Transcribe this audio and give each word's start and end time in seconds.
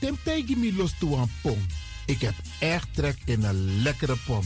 Temptegi 0.00 0.56
mi 0.56 0.76
los 0.76 0.94
pom. 1.42 1.66
Ik 2.06 2.20
heb 2.20 2.34
echt 2.58 2.88
trek 2.94 3.18
in 3.24 3.42
een 3.42 3.82
lekkere 3.82 4.16
pom. 4.26 4.42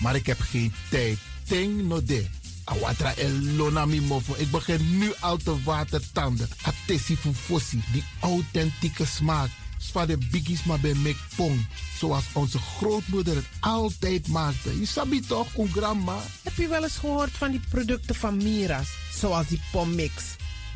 Maar 0.00 0.14
ik 0.14 0.26
heb 0.26 0.40
geen 0.40 0.72
tijd. 0.90 1.18
Ting 1.44 1.82
no 1.82 2.02
de. 2.02 2.26
Awatra 2.64 3.14
elona 3.14 3.86
mi 3.86 4.00
mofo. 4.00 4.34
Ik 4.36 4.50
begin 4.50 4.98
nu 4.98 5.12
al 5.20 5.36
te 5.36 5.62
watertanden. 5.62 6.48
Atesi 6.62 7.16
fufosi. 7.16 7.82
Die 7.92 8.04
authentieke 8.20 9.06
smaak. 9.06 9.50
Zwa 9.78 10.06
de 10.06 10.18
biggies 10.30 10.64
maar 10.64 10.80
bij 10.80 10.94
mek 10.94 11.16
pom. 11.36 11.66
Zoals 11.98 12.24
onze 12.32 12.58
grootmoeder 12.58 13.34
het 13.34 13.46
altijd 13.60 14.28
maakte. 14.28 14.80
Je 14.80 14.86
sabi 14.86 15.20
toch, 15.20 15.56
een 15.56 15.68
grandma? 15.68 16.18
Heb 16.42 16.56
je 16.56 16.68
wel 16.68 16.82
eens 16.82 16.96
gehoord 16.96 17.30
van 17.30 17.50
die 17.50 17.60
producten 17.70 18.14
van 18.14 18.36
Mira's? 18.36 18.88
Zoals 19.14 19.46
die 19.46 19.60
pommix. 19.72 20.24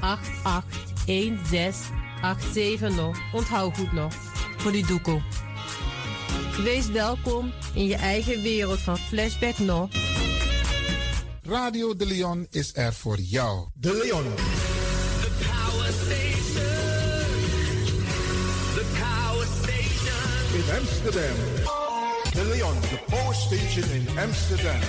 881687 0.00 2.96
nog. 2.96 3.18
Onthoud 3.32 3.76
goed 3.76 3.92
nog. 3.92 4.12
Voor 4.56 4.72
die 4.72 4.86
doekoe. 4.86 5.22
Wees 6.62 6.90
welkom 6.90 7.52
in 7.74 7.86
je 7.86 7.96
eigen 7.96 8.42
wereld 8.42 8.78
van 8.78 8.98
Flashback 8.98 9.58
nog. 9.58 9.88
Radio 11.42 11.96
De 11.96 12.06
Leon 12.06 12.46
is 12.50 12.70
er 12.74 12.94
voor 12.94 13.18
jou. 13.18 13.66
De 13.74 14.00
Leon. 14.02 14.24
The 15.20 15.30
power 15.46 15.92
station. 15.92 16.64
The 18.74 18.84
power 18.98 19.46
station. 19.62 20.54
In 20.54 20.64
Amsterdam. 20.78 21.36
De 22.32 22.44
Leon, 22.44 22.80
the 22.80 22.98
power 23.06 23.34
station 23.34 23.90
in 23.90 24.08
Amsterdam. 24.18 24.80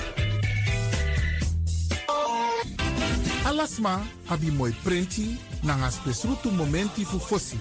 Alasma 3.60 4.00
abi 4.30 4.52
moi 4.52 4.72
prenti 4.84 5.38
nanga 5.64 5.92
spesrutu 5.92 6.50
momenti 6.50 7.04
fu 7.04 7.20
fosi. 7.20 7.58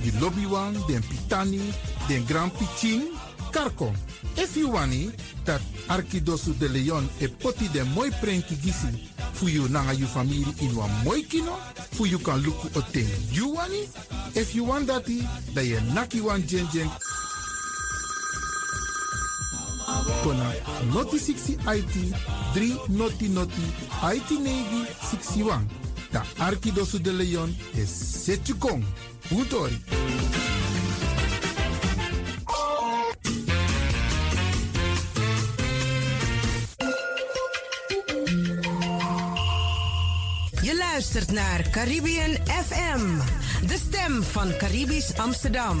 Di 0.00 0.12
lobby 0.20 0.44
wan, 0.44 0.72
den 0.86 1.02
pitani, 1.02 1.60
den 2.06 2.24
grand 2.26 2.52
pitin, 2.52 3.10
karko. 3.50 3.92
If 4.36 4.56
you 4.56 4.70
wani, 4.70 5.10
dat 5.44 5.60
Arkidosu 5.88 6.54
de 6.58 6.68
Leon 6.68 7.08
e 7.18 7.26
poti 7.26 7.68
den 7.72 7.88
moi 7.92 8.10
prenti 8.20 8.54
gisi 8.54 9.10
fu 9.32 9.48
you 9.48 9.68
nanga 9.68 9.92
you 9.92 10.06
family 10.06 10.46
in 10.60 10.76
wan 10.76 10.90
moi 11.02 11.22
kino, 11.28 11.58
fu 11.90 12.06
you 12.06 12.20
kan 12.20 12.38
luku 12.40 12.68
o 12.76 12.80
ten 12.92 13.10
you 13.32 13.54
wani. 13.54 13.88
If 14.36 14.54
you 14.54 14.62
want 14.62 14.86
dati, 14.86 15.26
da 15.54 15.60
ye 15.60 15.80
naki 15.92 16.20
wan 16.20 16.46
jen 16.46 16.68
jen 16.72 16.88
Kona 20.22 20.52
noti 20.92 21.18
60 21.18 21.56
IT 21.76 21.94
3 22.54 22.76
noti 22.88 23.28
noti 23.28 23.66
IT 24.14 24.30
negi 24.30 24.86
61. 25.10 25.66
Da 26.10 26.22
Arkidosu 26.38 27.00
de 27.00 27.12
Leon 27.12 27.56
is 27.74 28.24
Setchukong. 28.24 28.84
Utori. 29.30 29.80
Je 40.62 40.76
luistert 40.90 41.32
naar 41.32 41.70
Caribbean 41.70 42.36
FM, 42.46 43.18
de 43.66 43.78
stem 43.88 44.22
van 44.22 44.56
Caribisch 44.56 45.16
Amsterdam. 45.16 45.80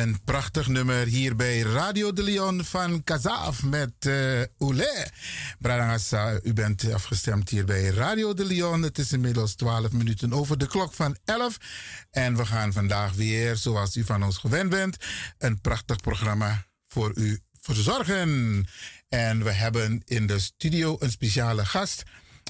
Een 0.00 0.20
prachtig 0.24 0.68
nummer 0.68 1.06
hier 1.06 1.36
bij 1.36 1.60
Radio 1.60 2.12
de 2.12 2.22
Leon 2.22 2.64
van 2.64 3.04
Kazaaf 3.04 3.62
met 3.62 3.92
uh, 4.06 4.40
Oulé. 4.58 5.06
Bradangasa, 5.58 6.40
u 6.42 6.52
bent 6.52 6.92
afgestemd 6.92 7.48
hier 7.48 7.64
bij 7.64 7.88
Radio 7.88 8.34
de 8.34 8.44
Leon. 8.44 8.82
Het 8.82 8.98
is 8.98 9.12
inmiddels 9.12 9.54
12 9.54 9.92
minuten 9.92 10.32
over 10.32 10.58
de 10.58 10.66
klok 10.66 10.92
van 10.92 11.16
11. 11.24 11.56
En 12.10 12.36
we 12.36 12.46
gaan 12.46 12.72
vandaag 12.72 13.12
weer, 13.14 13.56
zoals 13.56 13.96
u 13.96 14.04
van 14.04 14.22
ons 14.22 14.38
gewend 14.38 14.70
bent, 14.70 14.96
een 15.38 15.60
prachtig 15.60 15.96
programma 15.96 16.66
voor 16.86 17.12
u 17.14 17.38
verzorgen. 17.60 18.66
En 19.08 19.44
we 19.44 19.52
hebben 19.52 20.02
in 20.04 20.26
de 20.26 20.38
studio 20.38 20.96
een 20.98 21.10
speciale 21.10 21.64
gast. 21.64 22.02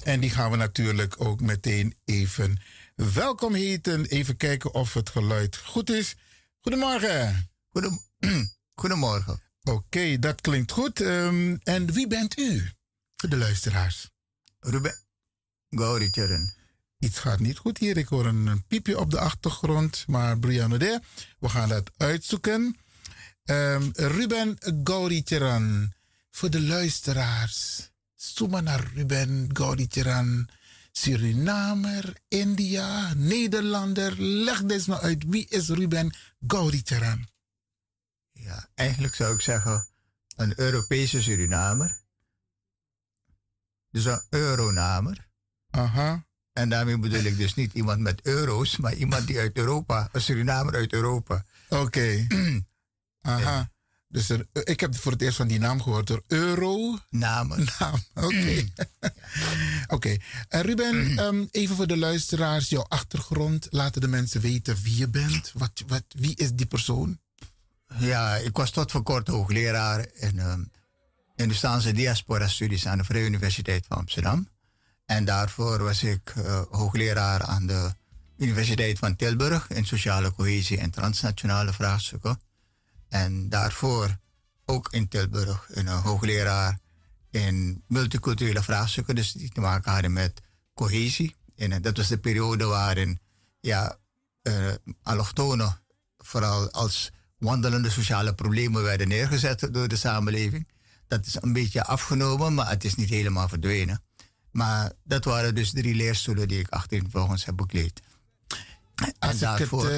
En 0.03 0.19
die 0.19 0.29
gaan 0.29 0.51
we 0.51 0.57
natuurlijk 0.57 1.15
ook 1.17 1.41
meteen 1.41 1.95
even 2.05 2.61
welkom 2.95 3.53
heten. 3.53 4.05
Even 4.05 4.37
kijken 4.37 4.73
of 4.73 4.93
het 4.93 5.09
geluid 5.09 5.57
goed 5.57 5.89
is. 5.89 6.15
Goedemorgen. 6.61 7.49
Goedem 7.69 7.99
Goedemorgen. 8.81 9.41
Oké, 9.63 10.19
dat 10.19 10.41
klinkt 10.41 10.71
goed. 10.71 10.99
Um, 10.99 11.59
en 11.63 11.93
wie 11.93 12.07
bent 12.07 12.39
u? 12.39 12.69
Voor 13.15 13.29
de 13.29 13.37
luisteraars. 13.37 14.09
Ruben 14.59 14.95
Gauriceren. 15.69 16.53
Iets 16.99 17.19
gaat 17.19 17.39
niet 17.39 17.57
goed 17.57 17.77
hier. 17.77 17.97
Ik 17.97 18.07
hoor 18.07 18.25
een, 18.25 18.63
piepje 18.67 18.99
op 18.99 19.11
de 19.11 19.19
achtergrond. 19.19 20.03
Maar 20.07 20.39
Brianna 20.39 20.77
de, 20.77 20.99
we 21.39 21.49
gaan 21.49 21.69
dat 21.69 21.91
uitzoeken. 21.97 22.77
Um, 23.45 23.91
Ruben 23.93 24.57
Gauriceren. 24.83 25.95
Voor 26.31 26.49
de 26.49 26.61
luisteraars. 26.61 27.89
Zoek 28.15 28.49
maar 28.49 28.63
naar 28.63 28.91
Ruben 28.93 29.49
Gauriceren. 29.53 30.49
Surinamer, 30.91 32.17
India, 32.27 33.13
Nederlander. 33.13 34.21
Leg 34.21 34.63
deze 34.63 34.89
nou 34.89 35.01
uit. 35.01 35.23
Wie 35.27 35.47
is 35.47 35.69
Ruben 35.69 36.15
Gauriceren? 36.47 37.29
Ja, 38.31 38.69
eigenlijk 38.73 39.15
zou 39.15 39.33
ik 39.33 39.41
zeggen 39.41 39.87
een 40.35 40.59
Europese 40.59 41.21
Surinamer. 41.21 41.99
Dus 43.89 44.05
een 44.05 44.21
euronamer. 44.29 45.27
Aha. 45.69 46.25
En 46.53 46.69
daarmee 46.69 46.99
bedoel 46.99 47.23
ik 47.23 47.37
dus 47.37 47.55
niet 47.55 47.73
iemand 47.73 47.99
met 47.99 48.25
euro's, 48.25 48.77
maar 48.77 48.93
iemand 48.93 49.27
die 49.27 49.39
uit 49.39 49.57
Europa, 49.57 50.09
een 50.11 50.21
Surinamer 50.21 50.75
uit 50.75 50.93
Europa. 50.93 51.45
Oké. 51.69 52.27
Aha. 53.21 53.71
Dus 54.11 54.29
er, 54.29 54.47
ik 54.63 54.79
heb 54.79 54.95
voor 54.95 55.11
het 55.11 55.21
eerst 55.21 55.37
van 55.37 55.47
die 55.47 55.59
naam 55.59 55.81
gehoord 55.81 56.07
door 56.07 56.23
Euro. 56.27 56.99
Namen. 57.09 57.67
Naam. 57.79 58.03
Oké. 58.13 58.65
Oké. 59.95 60.17
En 60.47 60.61
Ruben, 60.61 61.17
ehm, 61.17 61.45
even 61.51 61.75
voor 61.75 61.87
de 61.87 61.97
luisteraars, 61.97 62.69
jouw 62.69 62.85
achtergrond. 62.87 63.67
Laten 63.69 64.01
de 64.01 64.07
mensen 64.07 64.41
weten 64.41 64.77
wie 64.81 64.97
je 64.97 65.09
bent. 65.09 65.51
Wat, 65.53 65.83
wat, 65.87 66.03
wie 66.07 66.35
is 66.35 66.53
die 66.53 66.65
persoon? 66.65 67.19
Ja, 67.97 68.35
ik 68.35 68.57
was 68.57 68.71
tot 68.71 68.91
voor 68.91 69.03
kort 69.03 69.27
hoogleraar 69.27 70.07
in 70.13 70.39
um, 70.39 70.71
Hindustaanse 71.35 71.91
diaspora-studies 71.91 72.87
aan 72.87 72.97
de 72.97 73.03
Vrije 73.03 73.25
Universiteit 73.25 73.85
van 73.87 73.97
Amsterdam. 73.97 74.49
En 75.05 75.25
daarvoor 75.25 75.83
was 75.83 76.03
ik 76.03 76.33
uh, 76.37 76.61
hoogleraar 76.69 77.43
aan 77.43 77.67
de 77.67 77.93
Universiteit 78.37 78.99
van 78.99 79.15
Tilburg 79.15 79.69
in 79.69 79.85
sociale 79.85 80.31
cohesie 80.31 80.77
en 80.77 80.91
transnationale 80.91 81.73
vraagstukken. 81.73 82.39
En 83.11 83.49
daarvoor 83.49 84.17
ook 84.65 84.87
in 84.91 85.07
Tilburg 85.07 85.67
een 85.69 85.87
hoogleraar 85.87 86.79
in 87.29 87.83
multiculturele 87.87 88.63
vraagstukken, 88.63 89.15
dus 89.15 89.31
die 89.31 89.49
te 89.49 89.59
maken 89.59 89.91
hadden 89.91 90.13
met 90.13 90.41
cohesie. 90.73 91.35
En 91.55 91.71
eh, 91.71 91.81
dat 91.81 91.97
was 91.97 92.07
de 92.07 92.17
periode 92.17 92.65
waarin 92.65 93.19
ja, 93.59 93.97
uh, 94.43 94.73
allochtonen 95.03 95.81
vooral 96.17 96.71
als 96.71 97.11
wandelende 97.37 97.89
sociale 97.89 98.35
problemen 98.35 98.83
werden 98.83 99.07
neergezet 99.07 99.67
door 99.71 99.87
de 99.87 99.95
samenleving. 99.95 100.67
Dat 101.07 101.25
is 101.25 101.37
een 101.41 101.53
beetje 101.53 101.83
afgenomen, 101.83 102.53
maar 102.53 102.69
het 102.69 102.83
is 102.83 102.95
niet 102.95 103.09
helemaal 103.09 103.47
verdwenen. 103.47 104.03
Maar 104.51 104.91
dat 105.03 105.25
waren 105.25 105.55
dus 105.55 105.71
drie 105.71 105.95
leerstoelen 105.95 106.47
die 106.47 106.59
ik 106.59 106.69
achtereenvolgens 106.69 107.45
heb 107.45 107.55
bekleed. 107.55 108.01
En 109.19 109.37
daarvoor, 109.37 109.89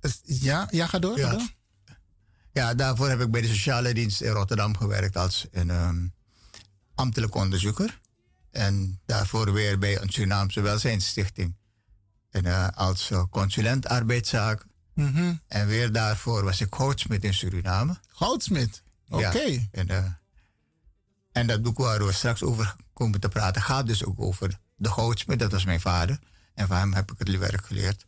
het, 0.00 0.22
uh, 0.24 0.42
ja, 0.42 0.68
ja, 0.70 0.86
ga 0.86 0.98
door. 0.98 1.18
Ja, 1.18 1.28
ga 1.30 1.36
door. 1.36 1.48
Ja, 2.54 2.74
daarvoor 2.74 3.08
heb 3.08 3.20
ik 3.20 3.30
bij 3.30 3.40
de 3.40 3.48
sociale 3.48 3.94
dienst 3.94 4.20
in 4.20 4.30
Rotterdam 4.30 4.76
gewerkt 4.76 5.16
als 5.16 5.46
een 5.50 5.70
um, 5.70 6.14
ambtelijk 6.94 7.34
onderzoeker. 7.34 8.00
En 8.50 9.00
daarvoor 9.06 9.52
weer 9.52 9.78
bij 9.78 10.00
een 10.00 10.08
Surinaamse 10.08 10.60
welzijnsstichting. 10.60 11.56
En, 12.30 12.46
uh, 12.46 12.68
als 12.74 13.10
uh, 13.10 13.24
consulent 13.30 13.86
arbeidszaken. 13.88 14.70
Mm 14.94 15.14
-hmm. 15.14 15.40
En 15.46 15.66
weer 15.66 15.92
daarvoor 15.92 16.44
was 16.44 16.60
ik 16.60 16.74
goudsmid 16.74 17.24
in 17.24 17.34
Suriname. 17.34 17.96
Goudsmid? 18.08 18.82
Oké. 19.08 19.26
Okay. 19.26 19.52
Ja, 19.52 19.60
en, 19.70 19.90
uh, 19.90 20.04
en 21.32 21.46
dat 21.46 21.62
boek 21.62 21.78
waar 21.78 22.06
we 22.06 22.12
straks 22.12 22.42
over 22.42 22.76
komen 22.92 23.20
te 23.20 23.28
praten 23.28 23.62
gaat 23.62 23.86
dus 23.86 24.04
ook 24.04 24.20
over 24.20 24.58
de 24.76 24.88
goudsmid. 24.88 25.38
Dat 25.38 25.52
was 25.52 25.64
mijn 25.64 25.80
vader. 25.80 26.18
En 26.54 26.66
van 26.66 26.76
hem 26.76 26.94
heb 26.94 27.12
ik 27.12 27.18
het 27.18 27.38
werk 27.38 27.66
geleerd. 27.66 28.06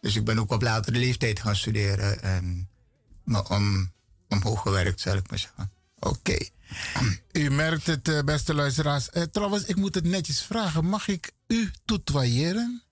Dus 0.00 0.16
ik 0.16 0.24
ben 0.24 0.38
ook 0.38 0.52
op 0.52 0.62
latere 0.62 0.98
leeftijd 0.98 1.40
gaan 1.40 1.56
studeren. 1.56 2.22
En 2.22 2.68
om, 3.48 3.92
omhoog 4.28 4.62
gewerkt, 4.62 5.00
zal 5.00 5.16
ik 5.16 5.30
maar 5.30 5.38
zeggen. 5.38 5.72
Oké. 5.98 6.38
U 7.32 7.50
merkt 7.50 7.86
het, 7.86 8.24
beste 8.24 8.54
luisteraars. 8.54 9.08
Uh, 9.12 9.22
trouwens, 9.22 9.64
ik 9.64 9.76
moet 9.76 9.94
het 9.94 10.04
netjes 10.04 10.42
vragen. 10.42 10.84
Mag 10.84 11.08
ik 11.08 11.32
u 11.46 11.70
tutoyeren? 11.84 12.83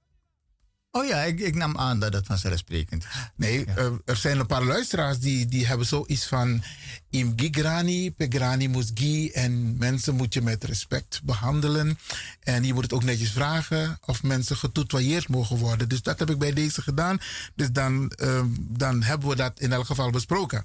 Oh 0.94 1.06
ja, 1.06 1.22
ik, 1.22 1.40
ik 1.40 1.54
nam 1.54 1.78
aan 1.78 2.00
dat 2.00 2.12
het 2.12 2.26
vanzelfsprekend 2.26 3.04
is. 3.04 3.10
Nee, 3.36 3.66
ja. 3.66 3.78
uh, 3.78 3.92
er 4.04 4.16
zijn 4.16 4.38
een 4.38 4.46
paar 4.46 4.64
luisteraars 4.64 5.18
die, 5.18 5.46
die 5.46 5.66
hebben 5.66 5.86
zoiets 5.86 6.26
van... 6.26 6.62
Im 7.10 7.32
gigrani, 7.36 8.12
pegrani 8.12 8.68
musgi. 8.68 9.30
En 9.30 9.76
mensen 9.78 10.14
moet 10.14 10.34
je 10.34 10.42
met 10.42 10.64
respect 10.64 11.20
behandelen. 11.24 11.98
En 12.40 12.64
je 12.64 12.74
moet 12.74 12.82
het 12.82 12.92
ook 12.92 13.04
netjes 13.04 13.30
vragen 13.30 13.98
of 14.04 14.22
mensen 14.22 14.56
getutoyeerd 14.56 15.28
mogen 15.28 15.56
worden. 15.56 15.88
Dus 15.88 16.02
dat 16.02 16.18
heb 16.18 16.30
ik 16.30 16.38
bij 16.38 16.52
deze 16.52 16.82
gedaan. 16.82 17.18
Dus 17.54 17.70
dan, 17.70 18.12
uh, 18.22 18.44
dan 18.58 19.02
hebben 19.02 19.28
we 19.28 19.36
dat 19.36 19.60
in 19.60 19.72
elk 19.72 19.86
geval 19.86 20.10
besproken. 20.10 20.64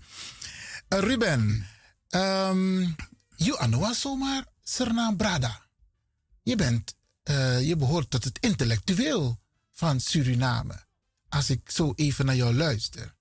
Uh, 0.90 1.00
Ruben, 1.00 1.68
um, 2.10 2.96
je 3.36 3.58
anoa 3.58 3.94
zomaar 3.94 4.46
Sernam 4.64 5.18
Brada. 5.18 5.62
Je 6.44 6.56
bent, 6.56 6.96
je 7.62 7.76
behoort 7.78 8.10
tot 8.10 8.24
het 8.24 8.38
intellectueel 8.40 9.40
van 9.78 10.00
Suriname. 10.00 10.86
Als 11.30 11.50
ik 11.50 11.70
zo 11.70 11.94
even 11.96 12.26
naar 12.26 12.36
jou 12.36 12.54
luister. 12.54 13.16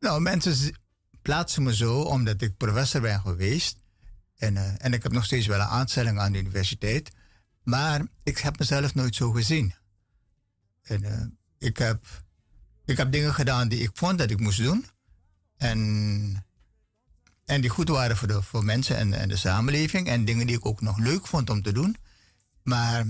Nou, 0.00 0.20
mensen 0.20 0.78
plaatsen 1.22 1.62
me 1.62 1.74
zo 1.74 2.00
omdat 2.00 2.42
ik 2.42 2.56
professor 2.56 3.00
ben 3.00 3.20
geweest. 3.20 3.76
En, 4.36 4.54
uh, 4.54 4.84
en 4.84 4.92
ik 4.92 5.02
heb 5.02 5.12
nog 5.12 5.24
steeds 5.24 5.46
wel 5.46 5.60
een 5.60 5.66
aanstelling 5.66 6.18
aan 6.18 6.32
de 6.32 6.38
universiteit. 6.38 7.10
Maar 7.62 8.06
ik 8.22 8.38
heb 8.38 8.58
mezelf 8.58 8.94
nooit 8.94 9.14
zo 9.14 9.32
gezien. 9.32 9.74
En 10.82 11.02
uh, 11.02 11.24
ik, 11.58 11.76
heb, 11.76 12.24
ik 12.84 12.96
heb 12.96 13.12
dingen 13.12 13.34
gedaan 13.34 13.68
die 13.68 13.82
ik 13.82 13.90
vond 13.94 14.18
dat 14.18 14.30
ik 14.30 14.40
moest 14.40 14.62
doen. 14.62 14.86
En, 15.56 16.44
en 17.44 17.60
die 17.60 17.70
goed 17.70 17.88
waren 17.88 18.16
voor, 18.16 18.28
de, 18.28 18.42
voor 18.42 18.64
mensen 18.64 18.96
en, 18.96 19.12
en 19.12 19.28
de 19.28 19.36
samenleving. 19.36 20.08
En 20.08 20.24
dingen 20.24 20.46
die 20.46 20.56
ik 20.56 20.66
ook 20.66 20.80
nog 20.80 20.98
leuk 20.98 21.26
vond 21.26 21.50
om 21.50 21.62
te 21.62 21.72
doen. 21.72 21.96
Maar 22.62 23.06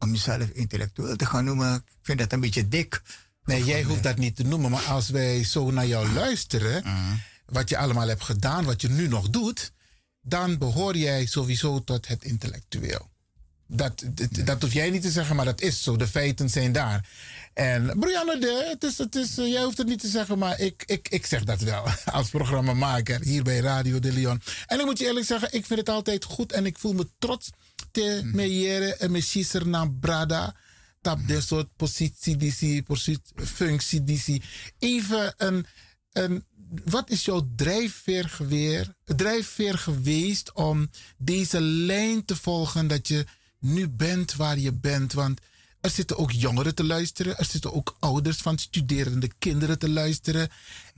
om 0.00 0.10
jezelf 0.12 0.48
intellectueel 0.52 1.16
te 1.16 1.26
gaan 1.26 1.44
noemen, 1.44 1.74
ik 1.74 1.82
vind 2.02 2.18
dat 2.18 2.32
een 2.32 2.40
beetje 2.40 2.68
dik. 2.68 3.02
Nee, 3.44 3.64
jij 3.64 3.82
hoeft 3.82 4.02
dat 4.02 4.16
niet 4.16 4.36
te 4.36 4.42
noemen, 4.44 4.70
maar 4.70 4.82
als 4.84 5.08
wij 5.08 5.44
zo 5.44 5.70
naar 5.70 5.86
jou 5.86 6.12
luisteren, 6.12 6.82
Mhm. 6.84 7.14
wat 7.46 7.68
je 7.68 7.76
allemaal 7.78 8.08
hebt 8.08 8.24
gedaan, 8.24 8.64
wat 8.64 8.80
je 8.80 8.88
nu 8.88 9.08
nog 9.08 9.30
doet, 9.30 9.72
dan 10.22 10.58
behoor 10.58 10.96
jij 10.96 11.26
sowieso 11.26 11.84
tot 11.84 12.08
het 12.08 12.24
intellectueel. 12.24 13.08
Dat, 13.66 14.02
dat, 14.06 14.28
dat 14.46 14.62
hoef 14.62 14.72
jij 14.72 14.90
niet 14.90 15.02
te 15.02 15.10
zeggen, 15.10 15.36
maar 15.36 15.44
dat 15.44 15.60
is 15.60 15.82
zo. 15.82 15.96
De 15.96 16.06
feiten 16.08 16.48
zijn 16.50 16.72
daar. 16.72 17.08
En 17.54 17.98
Brianne, 17.98 18.38
de, 18.38 18.66
het 18.70 18.84
is, 18.90 18.98
het 18.98 19.14
is, 19.14 19.34
jij 19.34 19.62
hoeft 19.62 19.78
het 19.78 19.86
niet 19.86 20.00
te 20.00 20.08
zeggen, 20.08 20.38
maar 20.38 20.60
ik, 20.60 20.82
ik, 20.86 21.08
ik 21.08 21.26
zeg 21.26 21.44
dat 21.44 21.60
wel 21.60 21.84
als 22.04 22.28
programmamaker 22.28 23.20
hier 23.22 23.42
bij 23.42 23.58
Radio 23.60 23.98
de 23.98 24.12
Leon. 24.12 24.42
En 24.66 24.78
ik 24.80 24.84
moet 24.84 24.98
je 24.98 25.06
eerlijk 25.06 25.26
zeggen, 25.26 25.52
ik 25.52 25.66
vind 25.66 25.78
het 25.78 25.88
altijd 25.88 26.24
goed 26.24 26.52
en 26.52 26.66
ik 26.66 26.78
voel 26.78 26.92
me 26.92 27.08
trots 27.18 27.50
te 27.90 28.20
Mhm. 28.24 28.36
meijeren 28.36 29.00
en 29.00 29.10
me 29.10 29.60
naar 29.64 29.92
Brada. 29.92 30.56
Tap 31.00 31.26
de 31.26 31.40
soort 31.40 31.76
positie 31.76 32.36
die 32.36 32.52
zie, 32.52 32.84
functie 33.36 34.04
die 34.04 34.18
zie. 34.18 34.42
Even 34.78 35.34
een, 35.36 35.66
een, 36.12 36.44
wat 36.84 37.10
is 37.10 37.24
jouw 37.24 37.48
drijfveer, 37.56 38.28
geweer, 38.28 38.94
drijfveer 39.04 39.78
geweest 39.78 40.52
om 40.52 40.90
deze 41.18 41.60
lijn 41.60 42.24
te 42.24 42.36
volgen 42.36 42.86
dat 42.86 43.08
je 43.08 43.26
nu 43.58 43.88
bent 43.88 44.34
waar 44.34 44.58
je 44.58 44.72
bent? 44.72 45.12
Want 45.12 45.40
er 45.80 45.90
zitten 45.90 46.16
ook 46.16 46.30
jongeren 46.30 46.74
te 46.74 46.84
luisteren. 46.84 47.38
Er 47.38 47.44
zitten 47.44 47.72
ook 47.72 47.96
ouders 47.98 48.36
van 48.36 48.58
studerende 48.58 49.30
kinderen 49.38 49.78
te 49.78 49.88
luisteren. 49.88 50.48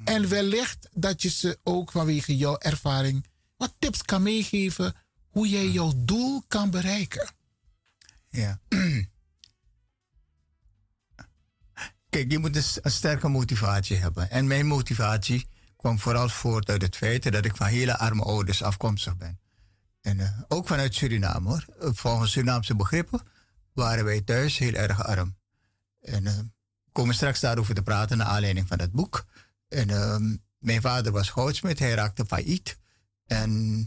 En 0.04 0.28
wellicht 0.28 0.88
dat 0.94 1.22
je 1.22 1.28
ze 1.30 1.58
ook 1.62 1.90
vanwege 1.90 2.36
jouw 2.36 2.58
ervaring 2.58 3.26
wat 3.56 3.74
tips 3.78 4.02
kan 4.02 4.22
meegeven 4.22 4.94
hoe 5.32 5.48
jij 5.48 5.68
jouw 5.68 5.92
doel 5.96 6.44
kan 6.48 6.70
bereiken. 6.70 7.30
Ja. 8.28 8.60
Kijk, 12.08 12.30
je 12.30 12.38
moet 12.38 12.54
dus 12.54 12.78
een 12.82 12.90
sterke 12.90 13.28
motivatie 13.28 13.96
hebben. 13.96 14.30
En 14.30 14.46
mijn 14.46 14.66
motivatie 14.66 15.48
kwam 15.76 15.98
vooral 15.98 16.28
voort 16.28 16.68
uit 16.68 16.82
het 16.82 16.96
feit 16.96 17.32
dat 17.32 17.44
ik 17.44 17.56
van 17.56 17.66
hele 17.66 17.98
arme 17.98 18.22
ouders 18.22 18.62
afkomstig 18.62 19.16
ben. 19.16 19.40
En 20.00 20.18
uh, 20.18 20.40
ook 20.48 20.66
vanuit 20.66 20.94
Suriname 20.94 21.48
hoor. 21.48 21.64
Volgens 21.78 22.32
Surinaamse 22.32 22.76
begrippen 22.76 23.20
waren 23.72 24.04
wij 24.04 24.20
thuis 24.20 24.58
heel 24.58 24.74
erg 24.74 25.04
arm. 25.04 25.36
En 26.00 26.24
uh, 26.24 26.36
we 26.84 26.90
komen 26.92 27.14
straks 27.14 27.40
daarover 27.40 27.74
te 27.74 27.82
praten 27.82 28.18
naar 28.18 28.26
aanleiding 28.26 28.68
van 28.68 28.80
het 28.80 28.92
boek. 28.92 29.26
En 29.68 29.88
uh, 29.88 30.16
mijn 30.58 30.80
vader 30.80 31.12
was 31.12 31.30
goudsmid, 31.30 31.78
hij 31.78 31.94
raakte 31.94 32.26
failliet. 32.26 32.78
En 33.26 33.86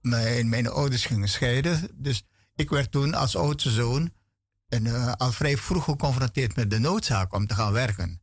mijn, 0.00 0.48
mijn 0.48 0.68
ouders 0.68 1.04
gingen 1.04 1.28
scheiden. 1.28 1.88
Dus 1.94 2.24
ik 2.54 2.70
werd 2.70 2.90
toen 2.90 3.14
als 3.14 3.36
oudste 3.36 3.70
zoon 3.70 4.12
en, 4.68 4.84
uh, 4.84 5.12
al 5.12 5.32
vrij 5.32 5.56
vroeg 5.56 5.84
geconfronteerd 5.84 6.56
met 6.56 6.70
de 6.70 6.78
noodzaak 6.78 7.34
om 7.34 7.46
te 7.46 7.54
gaan 7.54 7.72
werken. 7.72 8.22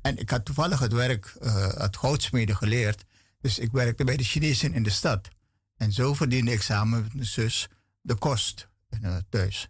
En 0.00 0.16
ik 0.16 0.30
had 0.30 0.44
toevallig 0.44 0.78
het 0.78 0.92
werk, 0.92 1.34
uh, 1.42 1.68
het 1.68 1.96
goudsmeden 1.96 2.56
geleerd. 2.56 3.04
Dus 3.40 3.58
ik 3.58 3.72
werkte 3.72 4.04
bij 4.04 4.16
de 4.16 4.24
Chinezen 4.24 4.72
in 4.72 4.82
de 4.82 4.90
stad. 4.90 5.28
En 5.76 5.92
zo 5.92 6.14
verdiende 6.14 6.52
ik 6.52 6.62
samen 6.62 7.02
met 7.02 7.14
mijn 7.14 7.26
zus 7.26 7.68
de 8.00 8.14
kost 8.14 8.68
uh, 9.02 9.16
thuis. 9.28 9.68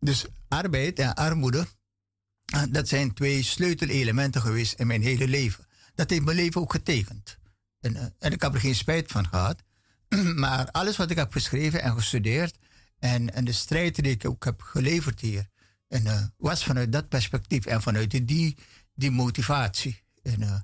Dus 0.00 0.24
arbeid 0.48 0.98
en 0.98 1.14
armoede, 1.14 1.66
dat 2.70 2.88
zijn 2.88 3.14
twee 3.14 3.42
sleutelelementen 3.42 4.40
geweest 4.40 4.72
in 4.78 4.86
mijn 4.86 5.02
hele 5.02 5.28
leven. 5.28 5.66
Dat 5.94 6.10
heeft 6.10 6.24
mijn 6.24 6.36
leven 6.36 6.60
ook 6.60 6.72
getekend. 6.72 7.38
En, 7.80 8.14
en 8.18 8.32
ik 8.32 8.42
heb 8.42 8.54
er 8.54 8.60
geen 8.60 8.74
spijt 8.74 9.10
van 9.10 9.28
gehad. 9.28 9.62
maar 10.44 10.70
alles 10.70 10.96
wat 10.96 11.10
ik 11.10 11.16
heb 11.16 11.32
geschreven 11.32 11.82
en 11.82 11.94
gestudeerd 11.94 12.58
en, 12.98 13.34
en 13.34 13.44
de 13.44 13.52
strijd 13.52 13.94
die 13.94 14.12
ik 14.12 14.26
ook 14.26 14.44
heb 14.44 14.60
geleverd 14.60 15.20
hier, 15.20 15.48
en, 15.88 16.04
uh, 16.04 16.22
was 16.36 16.64
vanuit 16.64 16.92
dat 16.92 17.08
perspectief 17.08 17.66
en 17.66 17.82
vanuit 17.82 18.28
die, 18.28 18.56
die 18.94 19.10
motivatie. 19.10 20.02
En, 20.22 20.40
uh, 20.40 20.60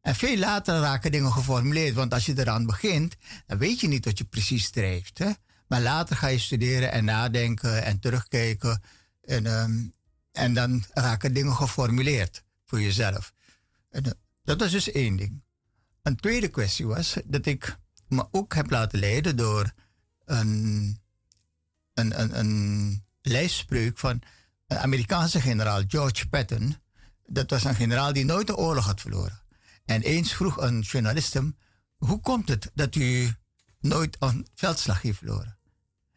en 0.00 0.14
veel 0.14 0.36
later 0.36 0.80
raken 0.80 1.12
dingen 1.12 1.32
geformuleerd, 1.32 1.94
want 1.94 2.12
als 2.12 2.26
je 2.26 2.38
eraan 2.38 2.66
begint, 2.66 3.16
dan 3.46 3.58
weet 3.58 3.80
je 3.80 3.88
niet 3.88 4.04
wat 4.04 4.18
je 4.18 4.24
precies 4.24 4.64
strijft. 4.64 5.18
Hè? 5.18 5.30
Maar 5.66 5.80
later 5.80 6.16
ga 6.16 6.26
je 6.26 6.38
studeren 6.38 6.92
en 6.92 7.04
nadenken 7.04 7.84
en 7.84 7.98
terugkijken. 7.98 8.82
En, 9.22 9.46
ehm, 9.46 9.88
en 10.32 10.54
dan 10.54 10.84
raken 10.90 11.34
dingen 11.34 11.54
geformuleerd 11.54 12.44
voor 12.64 12.80
jezelf. 12.80 13.32
En, 13.90 14.04
eh, 14.04 14.12
dat 14.44 14.60
was 14.60 14.70
dus 14.70 14.92
één 14.92 15.16
ding. 15.16 15.42
Een 16.02 16.16
tweede 16.16 16.48
kwestie 16.48 16.86
was 16.86 17.16
dat 17.24 17.46
ik 17.46 17.76
me 18.12 18.26
ook 18.30 18.54
heb 18.54 18.70
laten 18.70 18.98
leiden 18.98 19.36
door 19.36 19.72
een, 20.24 20.98
een, 21.94 22.20
een, 22.20 22.38
een 22.38 23.92
van 23.94 24.22
een 24.66 24.78
Amerikaanse 24.78 25.40
generaal, 25.40 25.82
George 25.86 26.28
Patton. 26.28 26.76
Dat 27.26 27.50
was 27.50 27.64
een 27.64 27.74
generaal 27.74 28.12
die 28.12 28.24
nooit 28.24 28.46
de 28.46 28.56
oorlog 28.56 28.84
had 28.84 29.00
verloren. 29.00 29.42
En 29.84 30.02
eens 30.02 30.32
vroeg 30.32 30.60
een 30.60 30.80
journalist 30.80 31.34
hem: 31.34 31.56
Hoe 31.96 32.20
komt 32.20 32.48
het 32.48 32.70
dat 32.74 32.94
u 32.94 33.34
nooit 33.80 34.16
een 34.18 34.46
veldslag 34.54 35.02
heeft 35.02 35.18
verloren? 35.18 35.58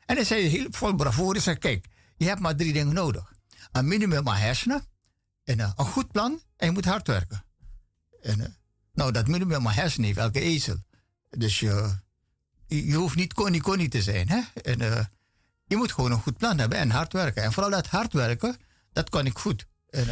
En 0.06 0.16
hij 0.16 0.26
zei 0.26 0.48
heel 0.48 0.68
vol 0.70 0.96
bravoure: 0.96 1.40
zei, 1.40 1.58
Kijk, 1.58 1.88
je 2.18 2.26
hebt 2.26 2.40
maar 2.40 2.56
drie 2.56 2.74
dingen 2.74 2.94
nodig: 2.94 3.34
een 3.72 3.88
minimum 3.88 4.30
aan 4.30 4.36
hersenen, 4.36 4.84
en, 5.44 5.60
uh, 5.60 5.72
een 5.76 5.86
goed 5.86 6.12
plan 6.12 6.42
en 6.58 6.68
je 6.68 6.74
moet 6.74 6.86
hard 6.86 7.08
werken. 7.08 7.46
En, 8.22 8.40
uh, 8.40 8.46
nou, 8.94 9.12
dat 9.12 9.28
minimum 9.28 9.68
aan 9.68 9.74
hersenen 9.74 10.06
heeft 10.06 10.20
elke 10.20 10.40
ezel. 10.40 10.84
Dus 11.38 11.60
je, 11.60 11.98
je 12.68 12.96
hoeft 12.96 13.16
niet 13.16 13.34
koning 13.34 13.64
koning 13.64 13.92
te 13.92 14.02
zijn. 14.02 14.30
Hè? 14.30 14.42
En, 14.62 14.82
uh, 14.82 15.00
je 15.66 15.76
moet 15.76 15.92
gewoon 15.92 16.12
een 16.12 16.22
goed 16.22 16.38
plan 16.38 16.58
hebben 16.58 16.78
en 16.78 16.90
hard 16.90 17.14
werken. 17.14 17.44
En 17.44 17.54
vooral 17.54 17.72
dat 17.72 17.88
hard 17.88 18.14
werken, 18.14 18.58
dat 18.94 19.10
kan 19.10 19.26
ik 19.26 19.38
goed. 19.38 19.68
En, 19.90 20.08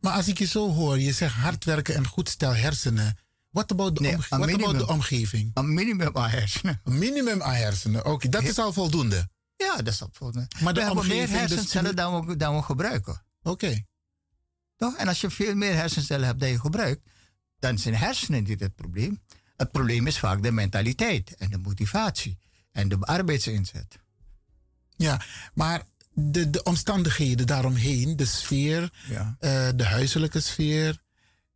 maar 0.00 0.12
als 0.12 0.28
ik 0.28 0.38
je 0.38 0.46
zo 0.46 0.72
hoor, 0.72 0.98
je 0.98 1.12
zegt 1.12 1.34
hard 1.34 1.64
werken 1.64 1.94
en 1.94 2.06
goed 2.06 2.28
stel 2.28 2.54
hersenen. 2.54 3.18
Wat 3.50 3.70
about 3.70 3.96
de, 3.96 4.00
nee, 4.02 4.12
omge 4.12 4.26
what 4.28 4.52
about 4.52 4.78
de 4.78 4.86
omgeving? 4.86 5.50
Een 5.54 5.74
minimum 5.74 6.16
aan 6.16 6.30
hersenen. 6.30 6.80
Een 6.84 6.98
minimum 6.98 7.42
aan 7.42 7.54
hersenen, 7.54 8.04
oké. 8.04 8.28
dat 8.28 8.42
is 8.42 8.58
al 8.58 8.72
voldoende? 8.72 9.28
Ja, 9.56 9.76
dat 9.76 9.92
is 9.92 10.02
al 10.02 10.08
voldoende. 10.12 10.48
Maar 10.60 10.74
we 10.74 10.82
hebben 10.82 11.06
meer 11.06 11.28
hersencellen 11.28 11.96
dan 11.96 12.26
we, 12.26 12.36
dan 12.36 12.56
we 12.56 12.62
gebruiken. 12.62 13.22
Oké. 13.42 13.84
Toch? 14.76 14.96
En 14.96 15.08
als 15.08 15.20
je 15.20 15.30
veel 15.30 15.54
meer 15.54 15.74
hersencellen 15.74 16.26
hebt 16.26 16.40
dan 16.40 16.48
je 16.48 16.60
gebruikt, 16.60 17.08
dan 17.58 17.78
zijn 17.78 17.94
hersenen 17.94 18.44
niet 18.44 18.60
het 18.60 18.74
probleem. 18.74 19.20
Het 19.56 19.72
probleem 19.72 20.06
is 20.06 20.18
vaak 20.18 20.42
de 20.42 20.50
mentaliteit 20.52 21.36
en 21.36 21.50
de 21.50 21.58
motivatie 21.58 22.38
en 22.72 22.88
de 22.88 22.96
arbeidsinzet. 23.00 23.98
Ja, 24.96 25.20
maar 25.54 25.82
de, 26.12 26.50
de 26.50 26.62
omstandigheden 26.62 27.46
daaromheen, 27.46 28.16
de 28.16 28.24
sfeer, 28.24 28.92
ja. 29.08 29.36
uh, 29.40 29.68
de 29.76 29.84
huiselijke 29.84 30.40
sfeer. 30.40 31.04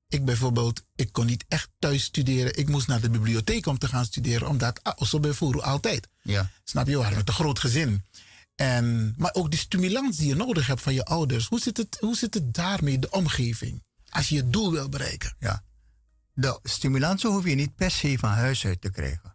Ik 0.09 0.25
bijvoorbeeld, 0.25 0.85
ik 0.95 1.13
kon 1.13 1.27
niet 1.27 1.45
echt 1.49 1.71
thuis 1.79 2.05
studeren. 2.05 2.59
Ik 2.59 2.69
moest 2.69 2.87
naar 2.87 3.01
de 3.01 3.11
bibliotheek 3.11 3.67
om 3.67 3.79
te 3.79 3.89
gaan 3.89 4.05
studeren, 4.05 4.49
omdat 4.49 4.81
zo 4.99 5.21
bijvoorbeeld 5.21 5.65
altijd. 5.65 6.09
Ja. 6.23 6.51
Snap 6.65 6.87
je, 6.87 6.93
we 6.93 6.99
waren 6.99 7.17
met 7.17 7.29
een 7.29 7.35
groot 7.35 7.59
gezin. 7.59 8.05
En, 8.55 9.15
maar 9.17 9.35
ook 9.35 9.51
de 9.51 9.57
stimulans 9.57 10.17
die 10.17 10.29
je 10.29 10.35
nodig 10.35 10.67
hebt 10.67 10.83
van 10.83 10.95
je 10.95 11.05
ouders. 11.05 11.47
Hoe 11.47 11.61
zit 11.61 11.77
het, 11.77 11.97
hoe 12.01 12.17
zit 12.17 12.35
het 12.35 12.55
daarmee, 12.55 12.99
de 12.99 13.11
omgeving? 13.11 13.83
Als 14.09 14.29
je 14.29 14.35
je 14.35 14.51
doel 14.51 14.73
wil 14.73 14.89
bereiken. 14.89 15.37
Ja. 15.39 15.65
De 16.41 16.59
stimulansen 16.63 17.31
hoef 17.31 17.45
je 17.45 17.55
niet 17.55 17.75
per 17.75 17.91
se 17.91 18.19
van 18.19 18.31
huis 18.31 18.67
uit 18.67 18.81
te 18.81 18.91
krijgen. 18.91 19.35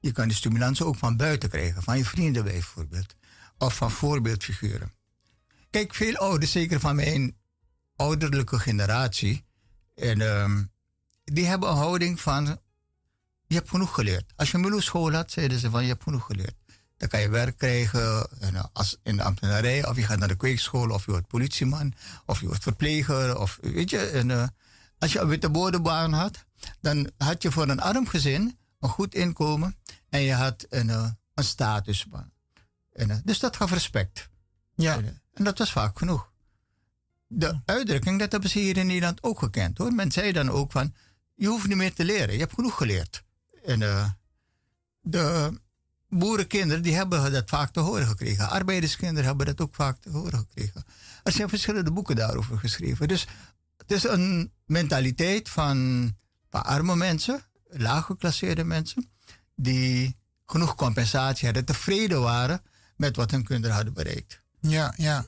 Je 0.00 0.12
kan 0.12 0.28
de 0.28 0.34
stimulansen 0.34 0.86
ook 0.86 0.96
van 0.96 1.16
buiten 1.16 1.48
krijgen, 1.48 1.82
van 1.82 1.98
je 1.98 2.04
vrienden 2.04 2.44
bijvoorbeeld 2.44 3.14
of 3.58 3.76
van 3.76 3.90
voorbeeldfiguren. 3.90 4.92
Kijk, 5.70 5.94
veel 5.94 6.16
ouders, 6.16 6.52
zeker 6.52 6.80
van 6.80 6.96
mijn 6.96 7.36
ouderlijke 7.96 8.58
generatie, 8.58 9.44
en, 9.94 10.20
um, 10.20 10.72
die 11.24 11.46
hebben 11.46 11.68
een 11.68 11.76
houding 11.76 12.20
van: 12.20 12.44
je 13.46 13.54
hebt 13.54 13.70
genoeg 13.70 13.94
geleerd. 13.94 14.32
Als 14.36 14.50
je 14.50 14.58
een 14.58 14.82
school 14.82 15.12
had, 15.12 15.30
zeiden 15.30 15.58
ze 15.58 15.70
van: 15.70 15.82
je 15.82 15.88
hebt 15.88 16.02
genoeg 16.02 16.26
geleerd. 16.26 16.56
Dan 16.96 17.08
kan 17.08 17.20
je 17.20 17.28
werk 17.28 17.56
krijgen 17.58 18.28
en, 18.40 18.54
uh, 18.54 18.64
als 18.72 18.98
in 19.02 19.16
de 19.16 19.22
ambtenarij, 19.22 19.88
of 19.88 19.96
je 19.96 20.02
gaat 20.02 20.18
naar 20.18 20.28
de 20.28 20.36
kweekschool, 20.36 20.90
of 20.90 21.04
je 21.04 21.10
wordt 21.10 21.26
politieman, 21.26 21.94
of 22.26 22.40
je 22.40 22.46
wordt 22.46 22.62
verpleger, 22.62 23.38
of 23.38 23.58
weet 23.60 23.90
je. 23.90 23.98
En, 23.98 24.28
uh, 24.28 24.46
als 25.02 25.12
je 25.12 25.20
een 25.20 25.28
witte 25.28 25.50
bodembaan 25.50 26.12
had, 26.12 26.44
dan 26.80 27.10
had 27.18 27.42
je 27.42 27.50
voor 27.50 27.68
een 27.68 27.80
arm 27.80 28.06
gezin 28.06 28.58
een 28.80 28.88
goed 28.88 29.14
inkomen 29.14 29.76
en 30.08 30.20
je 30.20 30.34
had 30.34 30.66
een, 30.68 30.88
uh, 30.88 31.10
een 31.34 31.44
statusbaan. 31.44 32.32
En, 32.92 33.08
uh, 33.08 33.16
dus 33.24 33.38
dat 33.38 33.56
gaf 33.56 33.72
respect. 33.72 34.28
Ja. 34.74 34.96
En, 34.96 35.04
uh, 35.04 35.10
en, 35.34 35.44
dat 35.44 35.58
was 35.58 35.72
vaak 35.72 35.98
genoeg. 35.98 36.30
De 37.26 37.60
uitdrukking, 37.64 38.18
dat 38.18 38.32
hebben 38.32 38.50
ze 38.50 38.58
hier 38.58 38.76
in 38.76 38.86
Nederland 38.86 39.22
ook 39.22 39.38
gekend 39.38 39.78
hoor. 39.78 39.92
Men 39.92 40.12
zei 40.12 40.32
dan 40.32 40.50
ook 40.50 40.72
van, 40.72 40.94
je 41.34 41.46
hoeft 41.46 41.66
niet 41.66 41.76
meer 41.76 41.94
te 41.94 42.04
leren, 42.04 42.34
je 42.34 42.40
hebt 42.40 42.54
genoeg 42.54 42.76
geleerd. 42.76 43.24
En 43.64 43.80
uh, 43.80 44.10
de 45.00 45.58
boerenkinderen, 46.08 46.82
die 46.82 46.94
hebben 46.94 47.32
dat 47.32 47.48
vaak 47.48 47.72
te 47.72 47.80
horen 47.80 48.06
gekregen. 48.06 48.50
Arbeiderskinderen 48.50 49.24
hebben 49.24 49.46
dat 49.46 49.60
ook 49.60 49.74
vaak 49.74 50.00
te 50.00 50.10
horen 50.10 50.38
gekregen. 50.38 50.84
Er 51.22 51.32
zijn 51.32 51.48
verschillende 51.48 51.92
boeken 51.92 52.16
daarover 52.16 52.58
geschreven. 52.58 53.08
Dus 53.08 53.26
is 53.92 54.04
een 54.04 54.52
mentaliteit 54.66 55.48
van, 55.48 56.10
van 56.50 56.64
arme 56.64 56.96
mensen, 56.96 57.44
laaggeklasseerde 57.68 58.64
mensen, 58.64 59.10
die 59.54 60.16
genoeg 60.46 60.74
compensatie 60.74 61.44
hadden, 61.44 61.64
tevreden 61.64 62.20
waren 62.20 62.62
met 62.96 63.16
wat 63.16 63.30
hun 63.30 63.44
kinderen 63.44 63.76
hadden 63.76 63.94
bereikt. 63.94 64.40
Ja, 64.60 64.94
ja. 64.96 65.26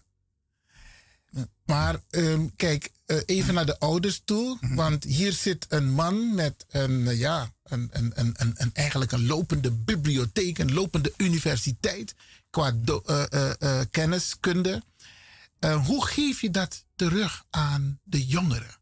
Maar 1.64 2.00
um, 2.10 2.56
kijk, 2.56 2.90
uh, 3.06 3.18
even 3.26 3.54
naar 3.54 3.66
de 3.66 3.78
ouders 3.78 4.22
toe. 4.24 4.56
-hmm. 4.60 4.74
Want 4.74 5.04
hier 5.04 5.32
zit 5.32 5.66
een 5.68 5.90
man 5.90 6.34
met 6.34 6.64
een, 6.68 7.00
uh, 7.00 7.18
ja, 7.18 7.52
een, 7.62 7.88
een, 7.92 8.12
een, 8.14 8.34
een, 8.36 8.54
een, 8.56 8.70
eigenlijk 8.72 9.12
een 9.12 9.26
lopende 9.26 9.70
bibliotheek, 9.70 10.58
een 10.58 10.72
lopende 10.72 11.12
universiteit 11.16 12.14
qua 12.50 12.72
do, 12.76 13.02
uh, 13.06 13.80
kenniskunde. 13.90 14.82
hoe 15.84 16.06
geef 16.06 16.40
je 16.40 16.50
dat 16.50 16.83
terug 16.96 17.44
aan 17.50 18.00
de 18.02 18.26
jongeren? 18.26 18.76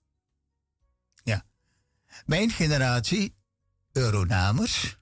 Ja, 1.25 1.45
mijn 2.27 2.51
generatie, 2.51 3.35
Euronamers, 3.93 4.99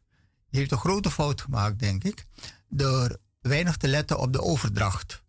heeft 0.50 0.72
een 0.72 0.78
grote 0.78 1.10
fout 1.10 1.40
gemaakt, 1.40 1.78
denk 1.78 2.04
ik, 2.04 2.26
door 2.68 3.18
weinig 3.40 3.76
te 3.76 3.88
letten 3.88 4.18
op 4.18 4.32
de 4.32 4.42
overdracht 4.42 5.22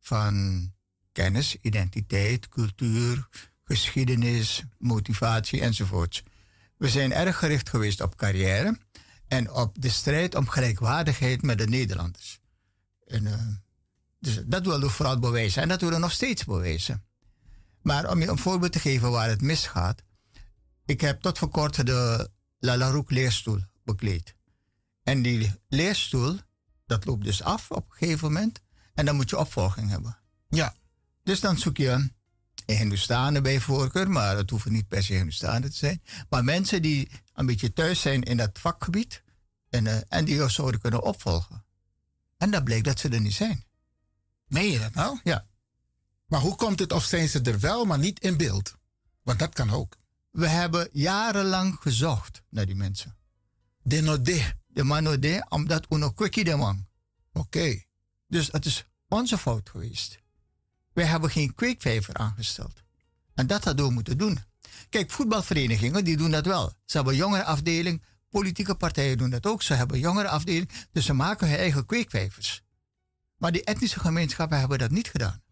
van 0.00 0.72
kennis, 1.12 1.56
identiteit, 1.60 2.48
cultuur, 2.48 3.28
geschiedenis, 3.64 4.64
motivatie 4.78 5.60
enzovoorts. 5.60 6.22
We 6.76 6.88
zijn 6.88 7.12
erg 7.12 7.38
gericht 7.38 7.68
geweest 7.68 8.00
op 8.00 8.16
carrière 8.16 8.78
en 9.28 9.52
op 9.52 9.80
de 9.80 9.88
strijd 9.88 10.34
om 10.34 10.48
gelijkwaardigheid 10.48 11.42
met 11.42 11.58
de 11.58 11.66
Nederlanders. 11.66 12.40
En, 13.06 13.24
uh, 13.24 13.34
dus 14.18 14.40
dat 14.46 14.62
wilden 14.64 14.88
we 14.88 14.94
vooral 14.94 15.18
bewijzen 15.18 15.62
en 15.62 15.68
dat 15.68 15.80
willen 15.80 15.96
we 15.96 16.00
nog 16.00 16.12
steeds 16.12 16.44
bewijzen. 16.44 17.07
Maar 17.82 18.10
om 18.10 18.20
je 18.20 18.28
een 18.28 18.38
voorbeeld 18.38 18.72
te 18.72 18.78
geven 18.78 19.10
waar 19.10 19.28
het 19.28 19.40
misgaat. 19.40 20.02
Ik 20.84 21.00
heb 21.00 21.20
tot 21.20 21.38
voor 21.38 21.48
kort 21.48 21.86
de 21.86 22.30
Lalaroek 22.58 23.10
leerstoel 23.10 23.60
bekleed. 23.84 24.34
En 25.02 25.22
die 25.22 25.54
leerstoel, 25.68 26.38
dat 26.86 27.04
loopt 27.04 27.24
dus 27.24 27.42
af 27.42 27.70
op 27.70 27.90
een 27.90 27.96
gegeven 27.96 28.32
moment. 28.32 28.60
En 28.94 29.04
dan 29.04 29.16
moet 29.16 29.30
je 29.30 29.38
opvolging 29.38 29.90
hebben. 29.90 30.18
Ja. 30.48 30.74
Dus 31.22 31.40
dan 31.40 31.58
zoek 31.58 31.76
je 31.76 31.88
een 31.88 32.12
Hindustanen 32.66 33.42
bij 33.42 33.60
voorkeur, 33.60 34.10
maar 34.10 34.36
het 34.36 34.50
hoeven 34.50 34.72
niet 34.72 34.88
per 34.88 35.02
se 35.02 35.12
Hindustanen 35.12 35.70
te 35.70 35.76
zijn. 35.76 36.02
Maar 36.28 36.44
mensen 36.44 36.82
die 36.82 37.10
een 37.34 37.46
beetje 37.46 37.72
thuis 37.72 38.00
zijn 38.00 38.22
in 38.22 38.36
dat 38.36 38.58
vakgebied 38.58 39.22
en, 39.70 39.84
uh, 39.84 39.96
en 40.08 40.24
die 40.24 40.48
zouden 40.48 40.80
kunnen 40.80 41.02
opvolgen. 41.02 41.64
En 42.36 42.50
dan 42.50 42.64
bleek 42.64 42.84
dat 42.84 42.98
ze 42.98 43.08
er 43.08 43.20
niet 43.20 43.34
zijn. 43.34 43.64
Meen 44.46 44.70
je 44.70 44.78
dat 44.78 44.94
nou? 44.94 45.20
Ja. 45.24 45.46
Maar 46.28 46.40
hoe 46.40 46.56
komt 46.56 46.78
het 46.78 46.92
of 46.92 47.04
zijn 47.04 47.28
ze 47.28 47.40
er 47.40 47.58
wel, 47.58 47.84
maar 47.84 47.98
niet 47.98 48.20
in 48.20 48.36
beeld? 48.36 48.74
Want 49.22 49.38
dat 49.38 49.54
kan 49.54 49.70
ook. 49.70 49.96
We 50.30 50.48
hebben 50.48 50.88
jarenlang 50.92 51.76
gezocht 51.80 52.42
naar 52.48 52.66
die 52.66 52.74
mensen. 52.74 53.16
De 53.82 54.00
node. 54.00 54.56
De 54.66 54.84
manode, 54.84 55.46
omdat 55.48 55.86
uno 55.88 56.10
kwikkie 56.10 56.44
de 56.44 56.56
man. 56.56 56.86
Oké. 57.32 57.38
Okay. 57.38 57.86
Dus 58.26 58.48
het 58.52 58.64
is 58.64 58.86
onze 59.08 59.38
fout 59.38 59.68
geweest. 59.68 60.18
Wij 60.92 61.04
hebben 61.04 61.30
geen 61.30 61.54
kweekvijver 61.54 62.14
aangesteld. 62.14 62.82
En 63.34 63.46
dat 63.46 63.64
hadden 63.64 63.86
we 63.86 63.92
moeten 63.92 64.18
doen. 64.18 64.38
Kijk, 64.88 65.10
voetbalverenigingen 65.10 66.04
die 66.04 66.16
doen 66.16 66.30
dat 66.30 66.46
wel. 66.46 66.72
Ze 66.84 66.96
hebben 66.96 67.16
jongerenafdeling, 67.16 68.02
politieke 68.28 68.74
partijen 68.74 69.18
doen 69.18 69.30
dat 69.30 69.46
ook. 69.46 69.62
Ze 69.62 69.74
hebben 69.74 69.98
jongerenafdeling, 69.98 70.70
dus 70.92 71.04
ze 71.04 71.12
maken 71.12 71.48
hun 71.48 71.58
eigen 71.58 71.86
kweekvijvers. 71.86 72.62
Maar 73.36 73.52
die 73.52 73.64
etnische 73.64 74.00
gemeenschappen 74.00 74.58
hebben 74.58 74.78
dat 74.78 74.90
niet 74.90 75.08
gedaan. 75.08 75.42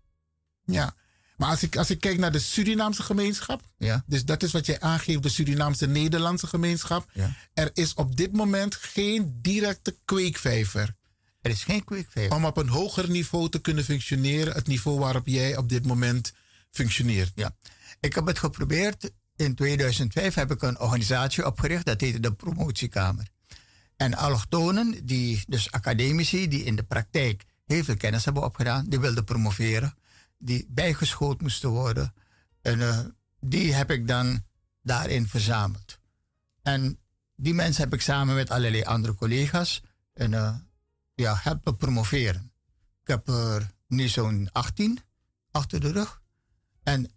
Ja, 0.66 0.94
maar 1.36 1.48
als 1.48 1.62
ik, 1.62 1.76
als 1.76 1.90
ik 1.90 2.00
kijk 2.00 2.18
naar 2.18 2.32
de 2.32 2.38
Surinaamse 2.38 3.02
gemeenschap, 3.02 3.62
ja. 3.78 4.04
dus 4.06 4.24
dat 4.24 4.42
is 4.42 4.52
wat 4.52 4.66
jij 4.66 4.80
aangeeft, 4.80 5.22
de 5.22 5.28
Surinaamse 5.28 5.86
Nederlandse 5.86 6.46
gemeenschap. 6.46 7.10
Ja. 7.12 7.36
Er 7.54 7.70
is 7.72 7.94
op 7.94 8.16
dit 8.16 8.32
moment 8.32 8.74
geen 8.74 9.38
directe 9.42 9.96
kweekvijver. 10.04 10.94
Er 11.40 11.50
is 11.50 11.64
geen 11.64 11.84
kweekvijver. 11.84 12.36
Om 12.36 12.44
op 12.44 12.56
een 12.56 12.68
hoger 12.68 13.10
niveau 13.10 13.48
te 13.48 13.60
kunnen 13.60 13.84
functioneren, 13.84 14.54
het 14.54 14.66
niveau 14.66 14.98
waarop 14.98 15.26
jij 15.26 15.56
op 15.56 15.68
dit 15.68 15.86
moment 15.86 16.32
functioneert. 16.70 17.32
Ja, 17.34 17.56
ik 18.00 18.14
heb 18.14 18.26
het 18.26 18.38
geprobeerd. 18.38 19.10
In 19.36 19.54
2005 19.54 20.34
heb 20.34 20.50
ik 20.50 20.62
een 20.62 20.80
organisatie 20.80 21.46
opgericht, 21.46 21.84
dat 21.84 22.00
heette 22.00 22.20
de 22.20 22.32
Promotiekamer. 22.32 23.28
En 23.96 24.14
allochtonen, 24.14 25.06
die, 25.06 25.42
dus 25.48 25.70
academici 25.70 26.48
die 26.48 26.64
in 26.64 26.76
de 26.76 26.82
praktijk 26.82 27.44
heel 27.66 27.84
veel 27.84 27.96
kennis 27.96 28.24
hebben 28.24 28.44
opgedaan, 28.44 28.84
die 28.88 29.00
wilden 29.00 29.24
promoveren, 29.24 29.94
die 30.38 30.66
bijgeschoold 30.68 31.40
moesten 31.40 31.68
worden. 31.68 32.14
En 32.62 32.78
uh, 32.78 32.98
die 33.40 33.74
heb 33.74 33.90
ik 33.90 34.08
dan 34.08 34.44
daarin 34.82 35.28
verzameld. 35.28 35.98
En 36.62 36.98
die 37.34 37.54
mensen 37.54 37.82
heb 37.82 37.94
ik 37.94 38.00
samen 38.00 38.34
met 38.34 38.50
allerlei 38.50 38.82
andere 38.82 39.14
collega's 39.14 39.82
en, 40.12 40.32
uh, 40.32 40.54
ja, 41.14 41.38
helpen 41.42 41.76
promoveren. 41.76 42.52
Ik 43.02 43.08
heb 43.08 43.28
er 43.28 43.70
nu 43.86 44.08
zo'n 44.08 44.48
18 44.52 44.98
achter 45.50 45.80
de 45.80 45.92
rug. 45.92 46.22
En 46.82 47.10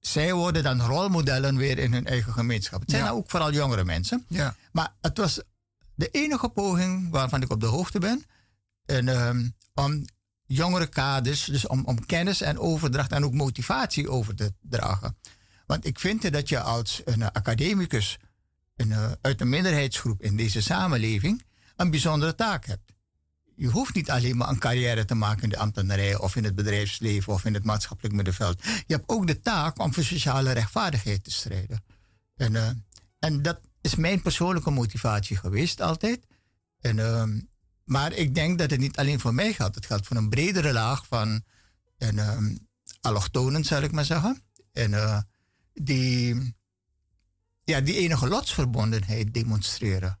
zij 0.00 0.32
worden 0.32 0.62
dan 0.62 0.80
rolmodellen 0.80 1.56
weer 1.56 1.78
in 1.78 1.92
hun 1.92 2.06
eigen 2.06 2.32
gemeenschap. 2.32 2.80
Het 2.80 2.90
zijn 2.90 3.08
ook 3.08 3.30
vooral 3.30 3.52
jongere 3.52 3.84
mensen. 3.84 4.24
Ja. 4.28 4.56
Maar 4.72 4.94
het 5.00 5.18
was 5.18 5.42
de 5.94 6.08
enige 6.08 6.48
poging 6.48 7.10
waarvan 7.10 7.42
ik 7.42 7.50
op 7.50 7.60
de 7.60 7.66
hoogte 7.66 7.98
ben. 7.98 8.24
En, 8.84 9.08
um, 9.08 9.54
om 9.74 10.04
jongere 10.46 10.86
kaders, 10.86 11.44
dus 11.44 11.66
om, 11.66 11.84
om 11.84 12.06
kennis 12.06 12.40
en 12.40 12.58
overdracht 12.58 13.12
en 13.12 13.24
ook 13.24 13.32
motivatie 13.32 14.08
over 14.08 14.34
te 14.34 14.52
dragen. 14.60 15.16
Want 15.66 15.86
ik 15.86 15.98
vind 15.98 16.32
dat 16.32 16.48
je 16.48 16.60
als 16.60 17.00
een 17.04 17.32
academicus 17.32 18.18
een, 18.76 18.92
eh, 18.92 19.12
uit 19.20 19.40
een 19.40 19.48
minderheidsgroep 19.48 20.22
in 20.22 20.36
deze 20.36 20.62
samenleving 20.62 21.42
een 21.76 21.90
bijzondere 21.90 22.34
taak 22.34 22.66
hebt. 22.66 22.92
Je 23.56 23.68
hoeft 23.68 23.94
niet 23.94 24.10
alleen 24.10 24.36
maar 24.36 24.48
een 24.48 24.58
carrière 24.58 25.04
te 25.04 25.14
maken 25.14 25.42
in 25.42 25.48
de 25.48 25.58
ambtenarij 25.58 26.16
of 26.16 26.36
in 26.36 26.44
het 26.44 26.54
bedrijfsleven 26.54 27.32
of 27.32 27.44
in 27.44 27.54
het 27.54 27.64
maatschappelijk 27.64 28.14
middenveld. 28.14 28.62
Je 28.62 28.94
hebt 28.94 29.08
ook 29.08 29.26
de 29.26 29.40
taak 29.40 29.78
om 29.78 29.94
voor 29.94 30.04
sociale 30.04 30.52
rechtvaardigheid 30.52 31.24
te 31.24 31.30
strijden. 31.30 31.84
En, 32.36 32.54
uh, 32.54 32.68
en 33.18 33.42
dat 33.42 33.60
is 33.80 33.94
mijn 33.94 34.22
persoonlijke 34.22 34.70
motivatie 34.70 35.36
geweest 35.36 35.80
altijd. 35.80 36.26
En, 36.80 36.96
uh, 36.96 37.22
maar 37.84 38.12
ik 38.12 38.34
denk 38.34 38.58
dat 38.58 38.70
het 38.70 38.80
niet 38.80 38.96
alleen 38.96 39.20
voor 39.20 39.34
mij 39.34 39.52
geldt. 39.52 39.74
Het 39.74 39.86
geldt 39.86 40.06
voor 40.06 40.16
een 40.16 40.28
bredere 40.28 40.72
laag 40.72 41.06
van 41.06 41.42
en, 41.98 42.16
uh, 42.16 42.38
allochtonen, 43.00 43.64
zal 43.64 43.82
ik 43.82 43.92
maar 43.92 44.04
zeggen. 44.04 44.42
En 44.72 44.90
uh, 44.90 45.20
die, 45.74 46.54
ja, 47.64 47.80
die 47.80 47.96
enige 47.96 48.28
lotsverbondenheid 48.28 49.34
demonstreren. 49.34 50.18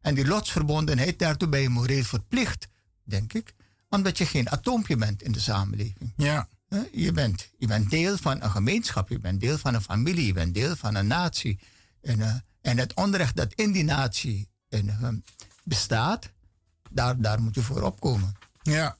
En 0.00 0.14
die 0.14 0.26
lotsverbondenheid, 0.26 1.18
daartoe 1.18 1.48
ben 1.48 1.60
je 1.60 1.68
moreel 1.68 2.04
verplicht, 2.04 2.68
denk 3.02 3.32
ik. 3.32 3.54
Omdat 3.88 4.18
je 4.18 4.26
geen 4.26 4.50
atoompje 4.50 4.96
bent 4.96 5.22
in 5.22 5.32
de 5.32 5.40
samenleving. 5.40 6.12
Ja. 6.16 6.48
Je 6.92 7.12
bent, 7.12 7.50
je 7.58 7.66
bent 7.66 7.90
deel 7.90 8.16
van 8.16 8.42
een 8.42 8.50
gemeenschap, 8.50 9.08
je 9.08 9.18
bent 9.18 9.40
deel 9.40 9.58
van 9.58 9.74
een 9.74 9.82
familie, 9.82 10.26
je 10.26 10.32
bent 10.32 10.54
deel 10.54 10.76
van 10.76 10.94
een 10.94 11.06
natie. 11.06 11.58
En, 12.00 12.18
uh, 12.18 12.34
en 12.60 12.78
het 12.78 12.94
onrecht 12.94 13.36
dat 13.36 13.52
in 13.54 13.72
die 13.72 13.84
natie 13.84 14.48
en, 14.68 14.86
uh, 14.86 15.08
bestaat, 15.64 16.32
daar, 16.96 17.20
daar 17.20 17.40
moet 17.40 17.54
je 17.54 17.62
voor 17.62 17.82
opkomen. 17.82 18.34
Ja. 18.62 18.96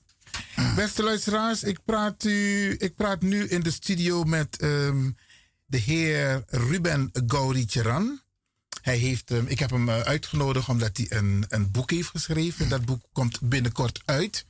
Beste 0.75 1.03
luisteraars, 1.03 1.63
ik 1.63 1.79
praat, 1.85 2.23
u, 2.23 2.75
ik 2.79 2.95
praat 2.95 3.21
nu 3.21 3.47
in 3.47 3.61
de 3.61 3.71
studio 3.71 4.23
met 4.23 4.61
um, 4.61 5.17
de 5.65 5.77
heer 5.77 6.43
Ruben 6.47 7.09
Gauricheran. 7.27 8.21
Hij 8.81 8.97
heeft, 8.97 9.31
um, 9.31 9.47
ik 9.47 9.59
heb 9.59 9.69
hem 9.69 9.89
uh, 9.89 9.99
uitgenodigd 9.99 10.69
omdat 10.69 10.97
hij 10.97 11.05
een, 11.09 11.45
een 11.49 11.71
boek 11.71 11.91
heeft 11.91 12.09
geschreven. 12.09 12.69
Dat 12.69 12.85
boek 12.85 13.01
komt 13.11 13.41
binnenkort 13.41 14.01
uit. 14.05 14.45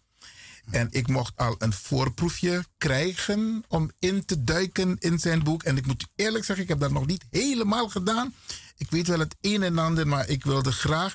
En 0.72 0.88
ik 0.92 1.08
mocht 1.08 1.34
al 1.36 1.56
een 1.58 1.74
voorproefje 1.74 2.66
krijgen 2.78 3.64
om 3.68 3.92
in 4.00 4.26
te 4.26 4.44
duiken 4.44 4.96
in 5.00 5.20
zijn 5.20 5.44
boek. 5.44 5.64
En 5.64 5.78
ik 5.78 5.86
moet 5.86 6.08
eerlijk 6.16 6.46
zeggen, 6.46 6.64
ik 6.64 6.70
heb 6.70 6.80
dat 6.80 6.92
nog 6.92 7.06
niet 7.06 7.26
helemaal 7.30 7.90
gedaan. 7.90 8.34
Ik 8.78 8.90
weet 8.90 9.08
wel 9.08 9.20
het 9.20 9.36
een 9.42 9.64
en 9.64 9.78
ander, 9.78 10.08
maar 10.08 10.30
ik 10.30 10.44
wilde 10.44 10.72
graag 10.72 11.14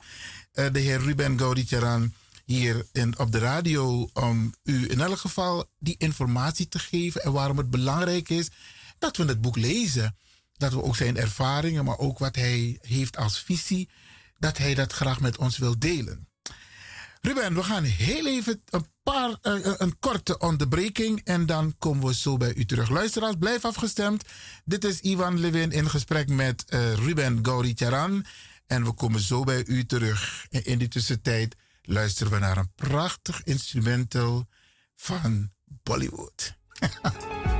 uh, 0.55 0.67
de 0.73 0.79
heer 0.79 1.01
Ruben 1.01 1.39
Gauricheran 1.39 2.13
hier 2.45 2.87
in, 2.93 3.19
op 3.19 3.33
de 3.33 3.39
radio 3.39 4.11
om 4.13 4.55
u 4.63 4.91
in 4.91 5.01
elk 5.01 5.19
geval 5.19 5.65
die 5.79 5.95
informatie 5.99 6.69
te 6.69 6.79
geven 6.79 7.23
en 7.23 7.33
waarom 7.33 7.57
het 7.57 7.71
belangrijk 7.71 8.29
is 8.29 8.49
dat 8.99 9.17
we 9.17 9.25
het 9.25 9.41
boek 9.41 9.57
lezen. 9.57 10.17
Dat 10.53 10.73
we 10.73 10.83
ook 10.83 10.97
zijn 10.97 11.17
ervaringen, 11.17 11.85
maar 11.85 11.99
ook 11.99 12.19
wat 12.19 12.37
hij 12.37 12.79
heeft 12.81 13.17
als 13.17 13.41
visie, 13.41 13.89
dat 14.39 14.59
hij 14.59 14.75
dat 14.75 14.93
graag 14.93 15.21
met 15.21 15.39
ons 15.39 15.59
wil 15.59 15.79
delen. 15.79 16.29
Ruben, 17.21 17.55
we 17.55 17.63
gaan 17.63 17.85
heel 17.85 18.27
even 18.27 18.63
een, 18.71 18.87
paar, 19.03 19.31
uh, 19.43 19.75
een 19.77 19.99
korte 19.99 20.39
onderbreking 20.39 21.21
en 21.25 21.47
dan 21.47 21.75
komen 21.79 22.07
we 22.07 22.15
zo 22.15 22.37
bij 22.37 22.55
u 22.55 22.65
terug. 22.65 22.89
Luisteraars, 22.89 23.35
blijf 23.39 23.65
afgestemd. 23.65 24.25
Dit 24.65 24.85
is 24.85 25.01
Ivan 25.01 25.41
Levin 25.41 25.71
in 25.71 25.91
gesprek 25.91 26.29
met 26.29 26.65
uh, 26.69 26.95
Ruben 26.95 27.39
Gauricharan. 27.45 28.25
En 28.67 28.85
we 28.85 28.93
komen 28.93 29.21
zo 29.21 29.45
bij 29.45 29.65
u 29.67 29.87
terug. 29.87 30.47
In 30.51 30.79
die 30.79 30.89
tussentijd 30.89 31.57
luisteren 31.83 32.33
we 32.33 32.39
naar 32.39 32.57
een 32.57 32.73
prachtig 32.75 33.43
instrumental 33.43 34.49
van 34.97 35.53
Bollywood. 35.65 36.55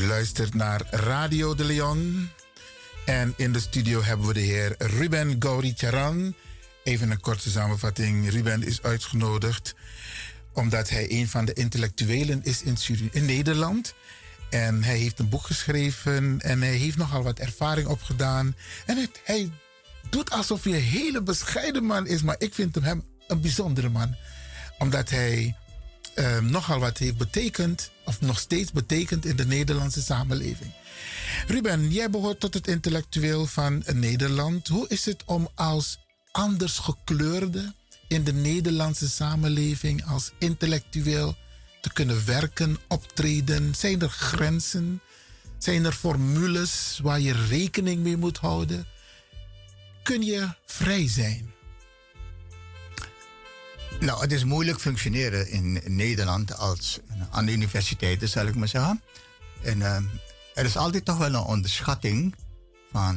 luistert 0.00 0.54
naar 0.54 0.80
Radio 0.90 1.54
de 1.54 1.64
Leon. 1.64 2.28
En 3.04 3.34
in 3.36 3.52
de 3.52 3.60
studio 3.60 4.02
hebben 4.02 4.26
we 4.26 4.32
de 4.32 4.40
heer 4.40 4.74
Ruben 4.78 5.36
Gauri 5.38 5.72
Charan. 5.76 6.34
Even 6.84 7.10
een 7.10 7.20
korte 7.20 7.50
samenvatting. 7.50 8.30
Ruben 8.30 8.62
is 8.62 8.82
uitgenodigd 8.82 9.74
omdat 10.52 10.88
hij 10.90 11.10
een 11.10 11.28
van 11.28 11.44
de 11.44 11.52
intellectuelen 11.52 12.40
is 12.44 12.62
in 12.62 13.24
Nederland. 13.24 13.94
En 14.50 14.82
hij 14.84 14.96
heeft 14.96 15.18
een 15.18 15.28
boek 15.28 15.46
geschreven 15.46 16.40
en 16.40 16.60
hij 16.62 16.74
heeft 16.74 16.96
nogal 16.96 17.22
wat 17.22 17.38
ervaring 17.38 17.86
opgedaan. 17.86 18.56
En 18.86 18.96
het- 18.96 19.20
hij 19.24 19.50
doet 20.10 20.30
alsof 20.30 20.64
hij 20.64 20.72
een 20.72 20.80
hele 20.82 21.22
bescheiden 21.22 21.84
man 21.84 22.06
is, 22.06 22.22
maar 22.22 22.36
ik 22.38 22.54
vind 22.54 22.74
hem 22.74 23.04
een 23.26 23.40
bijzondere 23.40 23.88
man. 23.88 24.16
Omdat 24.78 25.10
hij 25.10 25.56
eh, 26.14 26.38
nogal 26.38 26.78
wat 26.78 26.98
heeft 26.98 27.16
betekend, 27.16 27.90
of 28.04 28.20
nog 28.20 28.38
steeds 28.38 28.72
betekent 28.72 29.24
in 29.24 29.36
de 29.36 29.46
Nederlandse 29.46 30.02
samenleving. 30.02 30.72
Ruben, 31.46 31.90
jij 31.90 32.10
behoort 32.10 32.40
tot 32.40 32.54
het 32.54 32.66
intellectueel 32.68 33.46
van 33.46 33.82
Nederland. 33.92 34.68
Hoe 34.68 34.88
is 34.88 35.04
het 35.04 35.22
om 35.24 35.48
als 35.54 35.98
anders 36.32 36.78
gekleurde 36.78 37.74
in 38.08 38.24
de 38.24 38.32
Nederlandse 38.32 39.08
samenleving 39.08 40.06
als 40.06 40.30
intellectueel 40.38 41.36
te 41.80 41.92
kunnen 41.92 42.26
werken, 42.26 42.76
optreden? 42.88 43.74
Zijn 43.74 44.00
er 44.00 44.10
grenzen? 44.10 45.00
Zijn 45.58 45.84
er 45.84 45.92
formules 45.92 47.00
waar 47.02 47.20
je 47.20 47.32
rekening 47.48 48.02
mee 48.02 48.16
moet 48.16 48.38
houden? 48.38 48.86
Kun 50.02 50.22
je 50.22 50.48
vrij 50.66 51.08
zijn? 51.08 51.53
Nou, 54.00 54.20
het 54.20 54.32
is 54.32 54.44
moeilijk 54.44 54.80
functioneren 54.80 55.50
in 55.50 55.80
Nederland 55.86 56.56
als 56.56 57.00
aan 57.30 57.46
de 57.46 57.52
universiteiten, 57.52 58.28
zal 58.28 58.46
ik 58.46 58.54
maar 58.54 58.68
zeggen. 58.68 59.02
En 59.62 59.82
eh, 59.82 59.96
er 60.54 60.64
is 60.64 60.76
altijd 60.76 61.04
toch 61.04 61.18
wel 61.18 61.34
een 61.34 61.36
onderschatting 61.36 62.34
van, 62.92 63.16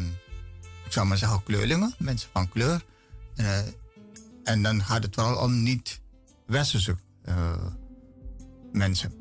ik 0.85 0.91
zou 0.91 1.07
maar 1.07 1.17
zeggen, 1.17 1.43
kleurlingen, 1.43 1.95
mensen 1.97 2.29
van 2.33 2.49
kleur. 2.49 2.85
En, 3.35 3.75
eh, 4.43 4.61
dan 4.61 4.83
gaat 4.83 5.03
het 5.03 5.15
vooral 5.15 5.43
om 5.43 5.63
niet-westerse 5.63 6.95
eh, 7.21 7.65
mensen. 8.71 9.13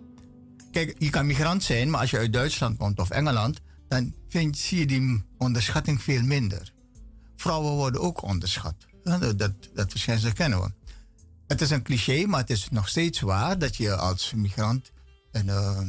Kijk, 0.73 0.95
je 0.99 1.11
kan 1.11 1.27
migrant 1.27 1.63
zijn, 1.63 1.91
maar 1.91 2.01
als 2.01 2.11
je 2.11 2.19
uit 2.19 2.33
Duitsland 2.33 2.77
komt 2.77 2.99
of 2.99 3.11
Engeland, 3.11 3.61
dan 3.89 4.15
vind, 4.29 4.59
zie 4.59 4.79
je 4.79 4.87
die 4.87 5.25
onderschatting 5.39 6.03
veel 6.03 6.23
minder. 6.23 6.73
Vrouwen 7.37 7.73
worden 7.73 8.01
ook 8.01 8.23
onderschat. 8.23 8.75
Dat, 9.03 9.39
dat, 9.39 9.53
dat 9.75 9.91
verschijnsel 9.91 10.33
kennen 10.33 10.61
we. 10.61 10.71
Het 11.47 11.61
is 11.61 11.71
een 11.71 11.83
cliché, 11.83 12.27
maar 12.27 12.41
het 12.41 12.51
is 12.51 12.69
nog 12.71 12.89
steeds 12.89 13.21
waar 13.21 13.59
dat 13.59 13.77
je 13.77 13.97
als 13.97 14.33
migrant 14.35 14.93
een, 15.33 15.49
eh, 15.49 15.81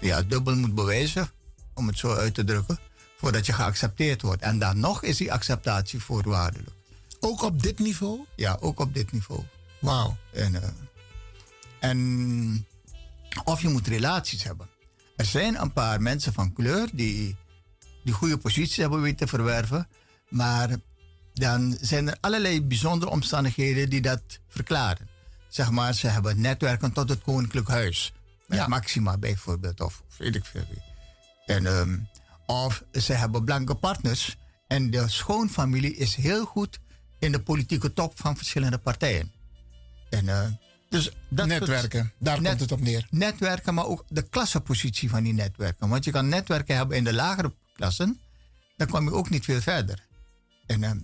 ja, 0.00 0.22
dubbel 0.22 0.56
moet 0.56 0.74
bewijzen, 0.74 1.30
om 1.74 1.86
het 1.86 1.98
zo 1.98 2.14
uit 2.14 2.34
te 2.34 2.44
drukken, 2.44 2.78
voordat 3.16 3.46
je 3.46 3.52
geaccepteerd 3.52 4.22
wordt. 4.22 4.42
En 4.42 4.58
dan 4.58 4.80
nog 4.80 5.02
is 5.02 5.16
die 5.16 5.32
acceptatie 5.32 6.00
voorwaardelijk. 6.00 6.76
Ook 7.20 7.42
op 7.42 7.62
dit 7.62 7.78
niveau? 7.78 8.26
Ja, 8.36 8.56
ook 8.60 8.80
op 8.80 8.94
dit 8.94 9.12
niveau. 9.12 9.42
Wauw. 9.80 10.16
En, 10.32 10.62
eh, 10.62 10.68
en 11.80 12.66
of 13.44 13.62
je 13.62 13.68
moet 13.68 13.86
relaties 13.86 14.44
hebben. 14.44 14.68
Er 15.16 15.24
zijn 15.24 15.60
een 15.60 15.72
paar 15.72 16.02
mensen 16.02 16.32
van 16.32 16.52
kleur 16.52 16.88
die, 16.92 17.36
die 18.04 18.14
goede 18.14 18.38
posities 18.38 18.76
hebben 18.76 19.00
weten 19.00 19.16
te 19.16 19.26
verwerven, 19.26 19.88
maar 20.28 20.76
dan 21.34 21.76
zijn 21.80 22.08
er 22.08 22.16
allerlei 22.20 22.62
bijzondere 22.62 23.10
omstandigheden 23.10 23.90
die 23.90 24.00
dat 24.00 24.22
verklaren. 24.48 25.08
Zeg 25.48 25.70
maar, 25.70 25.94
ze 25.94 26.06
hebben 26.06 26.40
netwerken 26.40 26.92
tot 26.92 27.08
het 27.08 27.22
Koninklijk 27.22 27.68
Huis. 27.68 28.12
Met 28.46 28.66
Maxima 28.66 29.18
bijvoorbeeld, 29.18 29.80
of 29.80 30.02
weet 30.18 30.34
ik 30.34 30.44
veel. 30.44 30.64
En, 31.46 31.66
ehm, 31.66 31.98
of 32.46 32.84
ze 32.92 33.12
hebben 33.12 33.44
blanke 33.44 33.74
partners. 33.74 34.36
En 34.66 34.90
de 34.90 35.08
schoonfamilie 35.08 35.96
is 35.96 36.14
heel 36.14 36.44
goed 36.44 36.78
in 37.18 37.32
de 37.32 37.42
politieke 37.42 37.92
top 37.92 38.12
van 38.18 38.36
verschillende 38.36 38.78
partijen. 38.78 39.32
En, 40.10 40.28
eh, 40.28 40.46
dus 40.88 41.10
dat 41.28 41.46
Netwerken, 41.46 42.12
daar 42.18 42.42
komt 42.42 42.60
het 42.60 42.72
op 42.72 42.80
neer. 42.80 43.06
Netwerken, 43.10 43.74
maar 43.74 43.86
ook 43.86 44.04
de 44.08 44.22
klassenpositie 44.22 45.10
van 45.10 45.22
die 45.22 45.32
netwerken. 45.32 45.88
Want 45.88 46.04
je 46.04 46.10
kan 46.10 46.28
netwerken 46.28 46.76
hebben 46.76 46.96
in 46.96 47.04
de 47.04 47.12
lagere 47.12 47.54
klassen, 47.72 48.20
dan 48.76 48.86
kom 48.86 49.04
je 49.04 49.12
ook 49.12 49.30
niet 49.30 49.44
veel 49.44 49.60
verder. 49.60 50.06
En, 50.66 50.84
ehm, 50.84 50.98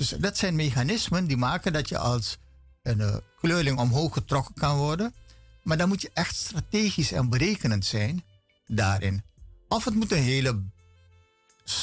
dus 0.00 0.08
dat 0.18 0.36
zijn 0.38 0.54
mechanismen 0.54 1.26
die 1.26 1.36
maken 1.36 1.72
dat 1.72 1.88
je 1.88 1.98
als 1.98 2.36
een 2.82 3.00
eh, 3.00 3.16
kleurling 3.40 3.78
omhoog 3.78 4.12
getrokken 4.12 4.54
kan 4.54 4.76
worden. 4.76 5.14
Maar 5.62 5.76
dan 5.76 5.88
moet 5.88 6.02
je 6.02 6.10
echt 6.14 6.36
strategisch 6.36 7.12
en 7.12 7.28
berekenend 7.28 7.84
zijn 7.84 8.24
daarin. 8.66 9.22
Of 9.68 9.84
het 9.84 9.94
moet 9.94 10.12
een 10.12 10.22
hele 10.22 10.62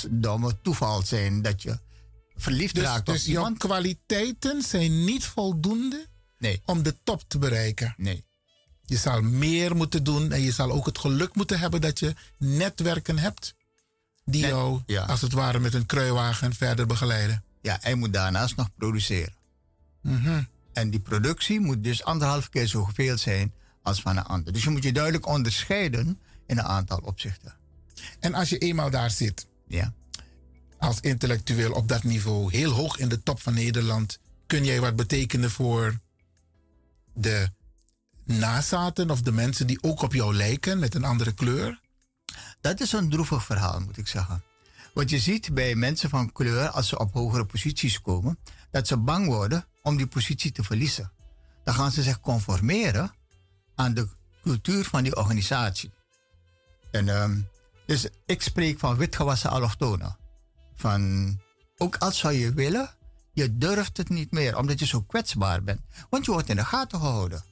domme 0.10 0.62
toeval 0.62 1.01
zijn 1.01 1.41
dat 1.41 1.62
je 1.62 1.80
verliefd 2.36 2.75
Dus, 2.75 2.84
raakt 2.84 3.08
op 3.08 3.13
dus 3.13 3.27
iemand. 3.27 3.58
kwaliteiten 3.58 4.62
zijn 4.62 5.03
niet 5.03 5.25
voldoende 5.25 6.06
nee. 6.38 6.62
om 6.65 6.84
de 6.84 6.95
top 7.03 7.23
te 7.27 7.38
bereiken. 7.38 7.93
Nee. 7.97 8.25
Je 8.86 8.97
zal 8.97 9.21
meer 9.21 9.75
moeten 9.75 10.03
doen 10.03 10.32
en 10.32 10.41
je 10.41 10.51
zal 10.51 10.71
ook 10.71 10.86
het 10.86 10.97
geluk 10.97 11.36
moeten 11.36 11.60
hebben 11.60 11.82
dat 11.82 11.99
je 11.99 12.15
netwerken 12.38 13.17
hebt 13.17 13.56
die 14.25 14.41
Net- 14.41 14.49
jou 14.49 14.82
ja. 14.86 15.03
als 15.03 15.21
het 15.21 15.32
ware 15.34 15.60
met 15.60 15.73
een 15.73 15.86
kruiwagen 15.86 16.53
verder 16.53 16.86
begeleiden. 16.86 17.43
Ja, 17.67 17.77
hij 17.82 17.95
moet 17.95 18.13
daarnaast 18.13 18.56
nog 18.56 18.69
produceren. 18.75 19.34
Mhm. 20.01 20.43
En 20.73 20.89
die 20.89 20.99
productie 20.99 21.60
moet 21.60 21.84
dus 21.84 22.03
anderhalf 22.03 22.49
keer 22.49 22.67
zoveel 22.67 23.17
zijn 23.17 23.53
als 23.82 24.01
van 24.01 24.17
een 24.17 24.23
ander. 24.23 24.53
Dus 24.53 24.63
je 24.63 24.69
moet 24.69 24.84
je 24.84 24.91
duidelijk 24.91 25.27
onderscheiden 25.27 26.19
in 26.45 26.58
een 26.58 26.65
aantal 26.65 26.97
opzichten. 26.97 27.53
En 28.19 28.34
als 28.34 28.49
je 28.49 28.58
eenmaal 28.58 28.89
daar 28.89 29.12
zit, 29.12 29.47
ja. 29.67 29.93
als 30.77 30.99
intellectueel 30.99 31.71
op 31.71 31.88
dat 31.88 32.03
niveau, 32.03 32.51
heel 32.51 32.71
hoog 32.71 32.97
in 32.97 33.10
de 33.10 33.23
top 33.23 33.41
van 33.41 33.53
Nederland, 33.53 34.19
kun 34.45 34.65
jij 34.65 34.80
wat 34.80 34.95
betekenen 34.95 35.51
voor 35.51 35.99
de 37.13 37.49
nazaten 38.23 39.10
of 39.10 39.21
de 39.21 39.32
mensen 39.32 39.67
die 39.67 39.84
ook 39.84 40.01
op 40.01 40.13
jou 40.13 40.36
lijken 40.36 40.80
met 40.80 40.95
een 40.95 41.03
andere 41.03 41.34
kleur? 41.34 41.80
Dat 42.62 42.80
is 42.80 42.91
een 42.91 43.10
droevig 43.10 43.43
verhaal, 43.43 43.80
moet 43.80 43.97
ik 43.97 44.08
zeggen. 44.08 44.43
Wat 44.97 45.10
je 45.10 45.19
ziet 45.19 45.53
bij 45.53 45.75
mensen 45.75 46.10
van 46.10 46.31
kleur 46.31 46.69
als 46.69 46.88
ze 46.88 46.99
op 46.99 47.13
hogere 47.13 47.45
posities 47.45 48.01
komen, 48.01 48.39
dat 48.71 48.88
ze 48.88 48.97
bang 48.97 49.25
worden 49.25 49.65
om 49.81 49.97
die 49.97 50.07
positie 50.07 50.51
te 50.51 50.63
verliezen. 50.63 51.12
Dan 51.63 51.73
gaan 51.73 51.91
ze 51.91 52.03
zich 52.03 52.19
conformeren 52.19 53.12
aan 53.75 53.93
de 53.93 54.07
cultuur 54.43 54.83
van 54.83 55.03
die 55.03 55.15
organisatie. 55.15 55.91
En, 56.91 57.10
ehm, 57.10 57.41
dus 57.86 58.07
ik 58.25 58.41
spreek 58.41 58.79
van 58.79 58.97
witgewassen 58.97 59.49
allochtonen. 59.49 60.17
Van, 60.75 61.39
ook 61.77 61.95
als 61.95 62.17
zou 62.17 62.33
je 62.33 62.53
willen, 62.53 62.89
je 63.33 63.57
durft 63.57 63.97
het 63.97 64.10
niet 64.10 64.31
meer, 64.31 64.57
omdat 64.57 64.79
je 64.79 64.86
zo 64.86 65.01
kwetsbaar 65.01 65.63
bent. 65.63 65.81
Want 66.10 66.25
je 66.25 66.31
wordt 66.31 66.49
in 66.49 66.55
de 66.55 66.65
gaten 66.65 66.99
gehouden. 66.99 67.43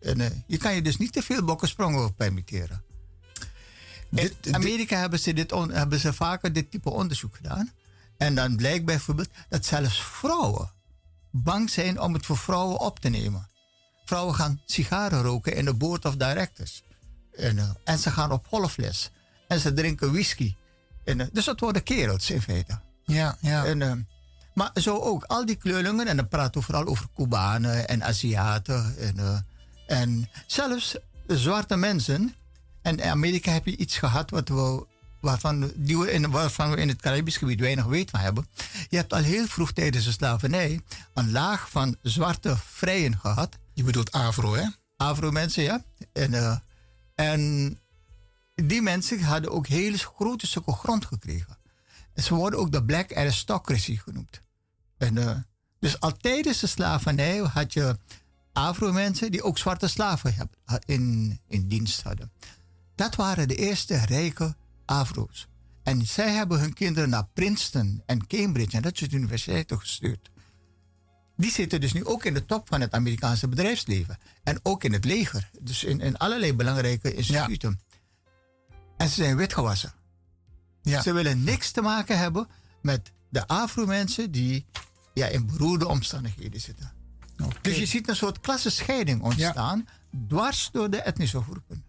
En 0.00 0.20
eh, 0.20 0.30
je 0.46 0.56
kan 0.56 0.74
je 0.74 0.82
dus 0.82 0.96
niet 0.96 1.12
te 1.12 1.22
veel 1.22 1.44
bokkensprongen 1.44 2.14
permitteren. 2.14 2.84
In 4.12 4.54
Amerika 4.54 4.96
hebben 4.98 5.18
ze, 5.18 5.32
dit 5.32 5.52
on- 5.52 5.70
hebben 5.72 5.98
ze 6.00 6.12
vaker 6.12 6.52
dit 6.52 6.70
type 6.70 6.90
onderzoek 6.90 7.36
gedaan. 7.36 7.70
En 8.16 8.34
dan 8.34 8.56
blijkt 8.56 8.84
bijvoorbeeld 8.84 9.28
dat 9.48 9.64
zelfs 9.66 10.02
vrouwen 10.02 10.70
bang 11.30 11.70
zijn 11.70 12.00
om 12.00 12.12
het 12.12 12.26
voor 12.26 12.36
vrouwen 12.38 12.80
op 12.80 12.98
te 13.00 13.08
nemen. 13.08 13.48
Vrouwen 14.04 14.34
gaan 14.34 14.60
sigaren 14.66 15.22
roken 15.22 15.54
in 15.56 15.64
de 15.64 15.74
board 15.74 16.04
of 16.04 16.16
directors. 16.16 16.82
En, 17.32 17.58
eh, 17.58 17.70
en 17.84 17.98
ze 17.98 18.10
gaan 18.10 18.32
op 18.32 18.46
golfles. 18.46 19.10
En 19.48 19.60
ze 19.60 19.72
drinken 19.72 20.12
whisky. 20.12 20.54
En, 21.04 21.20
eh, 21.20 21.26
dus 21.32 21.44
dat 21.44 21.60
worden 21.60 21.82
kerels 21.82 22.30
in 22.30 22.42
feite. 22.42 22.80
Ja, 23.04 23.36
ja. 23.40 23.64
En, 23.64 23.82
eh, 23.82 23.92
maar 24.54 24.70
zo 24.74 24.98
ook, 24.98 25.24
al 25.24 25.46
die 25.46 25.56
kleurlingen, 25.56 26.06
en 26.06 26.16
dan 26.16 26.28
praten 26.28 26.60
we 26.60 26.66
vooral 26.66 26.86
over 26.86 27.06
Cubanen 27.14 27.88
en 27.88 28.04
Aziaten. 28.04 28.96
En, 28.98 29.46
en 29.86 30.30
zelfs 30.46 30.96
zwarte 31.26 31.76
mensen. 31.76 32.34
En 32.82 32.98
in 32.98 33.10
Amerika 33.10 33.52
heb 33.52 33.66
je 33.66 33.76
iets 33.76 33.98
gehad 33.98 34.30
wat 34.30 34.48
we, 34.48 34.86
waarvan, 35.20 35.72
die 35.76 35.98
we 35.98 36.12
in, 36.12 36.30
waarvan 36.30 36.70
we 36.70 36.76
in 36.76 36.88
het 36.88 37.00
Caribisch 37.00 37.36
gebied 37.36 37.60
weinig 37.60 37.84
weet 37.84 38.10
van 38.10 38.20
hebben. 38.20 38.48
Je 38.88 38.96
hebt 38.96 39.12
al 39.12 39.22
heel 39.22 39.46
vroeg 39.46 39.72
tijdens 39.72 40.04
de 40.04 40.12
slavernij 40.12 40.80
een 41.14 41.30
laag 41.30 41.70
van 41.70 41.96
zwarte 42.02 42.56
vrijen 42.56 43.18
gehad. 43.18 43.58
Je 43.74 43.82
bedoelt 43.82 44.12
Afro, 44.12 44.54
hè? 44.54 44.66
Afro-mensen, 44.96 45.62
ja. 45.62 45.84
En, 46.12 46.34
eh, 46.34 46.56
en 47.14 47.78
die 48.54 48.82
mensen 48.82 49.22
hadden 49.22 49.50
ook 49.50 49.66
hele 49.66 49.98
grote 49.98 50.46
stukken 50.46 50.72
grond 50.74 51.04
gekregen. 51.04 51.58
En 52.14 52.22
ze 52.22 52.34
worden 52.34 52.58
ook 52.58 52.72
de 52.72 52.84
black 52.84 53.14
aristocracy 53.14 53.96
genoemd. 53.96 54.40
En, 54.98 55.18
eh, 55.18 55.36
dus 55.80 56.00
al 56.00 56.16
tijdens 56.16 56.60
de 56.60 56.66
slavernij 56.66 57.38
had 57.38 57.72
je 57.72 57.96
Afro-mensen 58.52 59.30
die 59.30 59.42
ook 59.42 59.58
zwarte 59.58 59.88
slaven 59.88 60.50
in, 60.84 61.40
in 61.48 61.68
dienst 61.68 62.02
hadden. 62.02 62.32
Dat 62.94 63.14
waren 63.14 63.48
de 63.48 63.54
eerste 63.54 63.96
rijke 63.96 64.56
Afro's. 64.84 65.48
En 65.82 66.06
zij 66.06 66.32
hebben 66.32 66.60
hun 66.60 66.72
kinderen 66.72 67.08
naar 67.08 67.26
Princeton 67.34 68.02
en 68.06 68.26
Cambridge 68.26 68.76
en 68.76 68.82
dat 68.82 68.96
soort 68.96 69.12
universiteiten 69.12 69.78
gestuurd. 69.78 70.30
Die 71.36 71.50
zitten 71.50 71.80
dus 71.80 71.92
nu 71.92 72.04
ook 72.04 72.24
in 72.24 72.34
de 72.34 72.44
top 72.44 72.68
van 72.68 72.80
het 72.80 72.92
Amerikaanse 72.92 73.48
bedrijfsleven. 73.48 74.18
En 74.42 74.60
ook 74.62 74.84
in 74.84 74.92
het 74.92 75.04
leger. 75.04 75.50
Dus 75.60 75.84
in, 75.84 76.00
in 76.00 76.16
allerlei 76.16 76.54
belangrijke 76.54 77.14
instituten. 77.14 77.80
En 78.96 79.08
ze 79.08 79.14
zijn 79.14 79.36
wit 79.36 79.54
gewassen. 79.54 79.92
Ja. 80.82 81.02
Ze 81.02 81.12
willen 81.12 81.44
niks 81.44 81.70
te 81.70 81.80
maken 81.80 82.18
hebben 82.18 82.48
met 82.82 83.12
de 83.28 83.46
Afro-mensen 83.46 84.30
die 84.30 84.66
ja, 85.14 85.26
in 85.26 85.46
beroerde 85.46 85.88
omstandigheden 85.88 86.60
zitten. 86.60 86.92
Dus 87.60 87.78
je 87.78 87.86
ziet 87.86 88.08
een 88.08 88.16
soort 88.16 88.40
klassenscheiding 88.40 89.22
ontstaan, 89.22 89.88
dwars 90.28 90.68
door 90.72 90.90
de 90.90 91.00
etnische 91.00 91.42
groepen. 91.42 91.84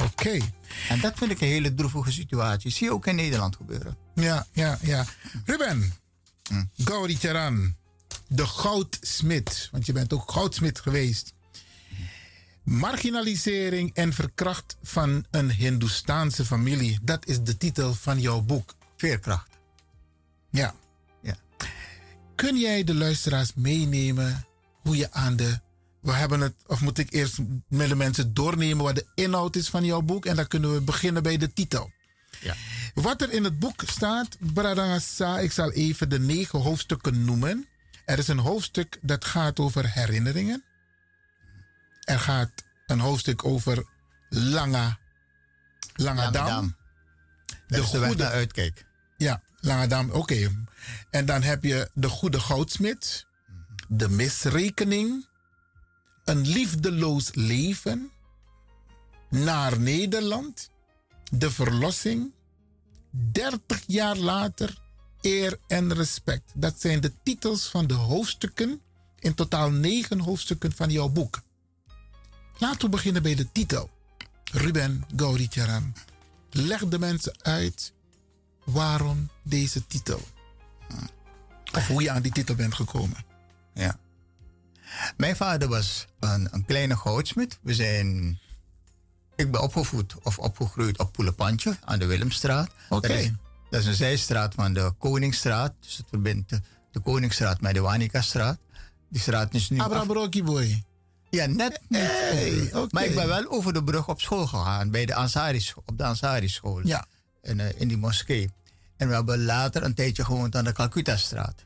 Oké. 0.00 0.38
En 0.88 1.00
dat 1.00 1.18
vind 1.18 1.30
ik 1.30 1.40
een 1.40 1.48
hele 1.48 1.74
droevige 1.74 2.12
situatie. 2.12 2.70
Zie 2.70 2.86
je 2.86 2.92
ook 2.92 3.06
in 3.06 3.14
Nederland 3.14 3.56
gebeuren. 3.56 3.96
Ja, 4.14 4.46
ja, 4.52 4.78
ja. 4.82 5.04
Ruben, 5.44 5.92
Hm. 6.48 6.64
Gauri 6.76 7.18
de 8.28 8.46
goudsmid, 8.46 9.68
want 9.72 9.86
je 9.86 9.92
bent 9.92 10.12
ook 10.12 10.30
goudsmid 10.30 10.80
geweest. 10.80 11.32
Marginalisering 12.62 13.94
en 13.94 14.12
verkracht 14.12 14.76
van 14.82 15.24
een 15.30 15.50
Hindoestaanse 15.50 16.44
familie. 16.44 16.98
Dat 17.02 17.26
is 17.26 17.40
de 17.40 17.56
titel 17.56 17.94
van 17.94 18.20
jouw 18.20 18.40
boek. 18.40 18.74
Veerkracht. 18.96 19.48
Ja. 20.50 20.74
ja. 21.22 21.36
Kun 22.34 22.58
jij 22.58 22.84
de 22.84 22.94
luisteraars 22.94 23.54
meenemen 23.54 24.46
hoe 24.82 24.96
je 24.96 25.12
aan 25.12 25.36
de. 25.36 25.60
We 26.04 26.12
hebben 26.12 26.40
het, 26.40 26.54
of 26.66 26.80
moet 26.80 26.98
ik 26.98 27.12
eerst 27.12 27.38
met 27.68 27.88
de 27.88 27.96
mensen 27.96 28.34
doornemen 28.34 28.84
wat 28.84 28.94
de 28.94 29.06
inhoud 29.14 29.56
is 29.56 29.68
van 29.68 29.84
jouw 29.84 30.00
boek? 30.00 30.26
En 30.26 30.36
dan 30.36 30.46
kunnen 30.46 30.72
we 30.72 30.80
beginnen 30.80 31.22
bij 31.22 31.36
de 31.36 31.52
titel. 31.52 31.90
Ja. 32.40 32.54
Wat 32.94 33.22
er 33.22 33.32
in 33.32 33.44
het 33.44 33.58
boek 33.58 33.82
staat, 33.86 34.36
Bradangasa, 34.38 35.38
ik 35.38 35.52
zal 35.52 35.72
even 35.72 36.08
de 36.08 36.20
negen 36.20 36.60
hoofdstukken 36.60 37.24
noemen. 37.24 37.68
Er 38.04 38.18
is 38.18 38.28
een 38.28 38.38
hoofdstuk 38.38 38.98
dat 39.02 39.24
gaat 39.24 39.58
over 39.58 39.92
herinneringen. 39.92 40.64
Er 42.00 42.20
gaat 42.20 42.52
een 42.86 43.00
hoofdstuk 43.00 43.44
over. 43.44 43.84
Langadam. 45.94 46.76
Dat 47.66 47.84
is 47.84 47.90
de 47.90 47.98
weg 47.98 48.16
naar 48.16 48.30
uitkijk. 48.30 48.86
Ja, 49.16 49.42
Langadam, 49.60 50.10
oké. 50.10 50.66
En 51.10 51.26
dan 51.26 51.42
heb 51.42 51.62
je 51.62 51.90
de 51.94 52.08
goede 52.08 52.40
goudsmid, 52.40 53.26
de 53.88 54.08
misrekening, 54.08 55.26
een 56.24 56.46
liefdeloos 56.46 57.34
leven, 57.34 58.10
naar 59.30 59.80
Nederland, 59.80 60.70
de 61.30 61.50
verlossing, 61.50 62.32
30 63.10 63.82
jaar 63.86 64.16
later, 64.16 64.82
eer 65.20 65.58
en 65.66 65.94
respect. 65.94 66.52
Dat 66.54 66.80
zijn 66.80 67.00
de 67.00 67.12
titels 67.22 67.68
van 67.68 67.86
de 67.86 67.94
hoofdstukken, 67.94 68.80
in 69.18 69.34
totaal 69.34 69.70
negen 69.70 70.20
hoofdstukken 70.20 70.72
van 70.72 70.90
jouw 70.90 71.08
boek. 71.08 71.42
Laten 72.58 72.80
we 72.80 72.88
beginnen 72.88 73.22
bij 73.22 73.34
de 73.34 73.52
titel. 73.52 73.90
Ruben 74.52 75.04
Gauricharan. 75.16 75.94
Leg 76.50 76.88
de 76.88 76.98
mensen 76.98 77.34
uit 77.42 77.92
waarom 78.64 79.30
deze 79.42 79.86
titel. 79.86 80.20
Of 81.72 81.86
hoe 81.86 82.02
je 82.02 82.10
aan 82.10 82.22
die 82.22 82.32
titel 82.32 82.54
bent 82.54 82.74
gekomen. 82.74 83.24
Ja. 83.74 83.98
Mijn 85.16 85.36
vader 85.36 85.68
was 85.68 86.06
een, 86.20 86.48
een 86.50 86.64
kleine 86.64 86.96
goudsmid. 86.96 87.58
We 87.62 87.74
zijn... 87.74 88.38
Ik 89.36 89.50
ben 89.50 89.62
opgevoed 89.62 90.14
of 90.22 90.38
opgegroeid 90.38 90.98
op 90.98 91.12
Poelepantje 91.12 91.76
aan 91.84 91.98
de 91.98 92.06
Willemstraat. 92.06 92.70
Oké. 92.88 93.08
Dat, 93.08 93.16
is- 93.16 93.30
dat 93.70 93.80
is 93.80 93.86
een 93.86 93.94
zijstraat 93.94 94.54
van 94.54 94.72
de 94.72 94.92
Koningsstraat. 94.98 95.72
Dus 95.80 95.96
het 95.96 96.06
verbindt 96.08 96.48
de, 96.50 96.60
de 96.90 97.00
Koningsstraat 97.00 97.60
met 97.60 97.74
de 97.74 97.80
Wanika-straat. 97.80 98.58
Die 99.08 99.20
straat 99.20 99.54
is 99.54 99.70
nu... 99.70 99.78
af- 99.78 100.06
boy. 100.44 100.82
Ja, 101.30 101.46
net 101.46 101.80
niet. 101.88 102.00
Hey. 102.00 102.70
Maar 102.90 103.04
ik 103.04 103.14
ben 103.14 103.26
wel 103.28 103.50
over 103.50 103.72
de 103.72 103.84
brug 103.84 104.08
op 104.08 104.20
school 104.20 104.46
gegaan, 104.46 104.90
bij 104.90 105.06
de 105.06 105.14
Ansari, 105.14 105.60
scho- 105.60 105.82
op 105.86 105.98
de 105.98 106.04
Ansari-school. 106.04 106.86
Ja. 106.86 107.06
In, 107.42 107.60
eh, 107.60 107.80
in 107.80 107.88
die 107.88 107.96
moskee. 107.96 108.50
En 108.96 109.08
we 109.08 109.14
hebben 109.14 109.44
later 109.44 109.82
een 109.82 109.94
tijdje 109.94 110.24
gewoond 110.24 110.56
aan 110.56 110.64
de 110.64 110.72
Calcutta-straat. 110.72 111.64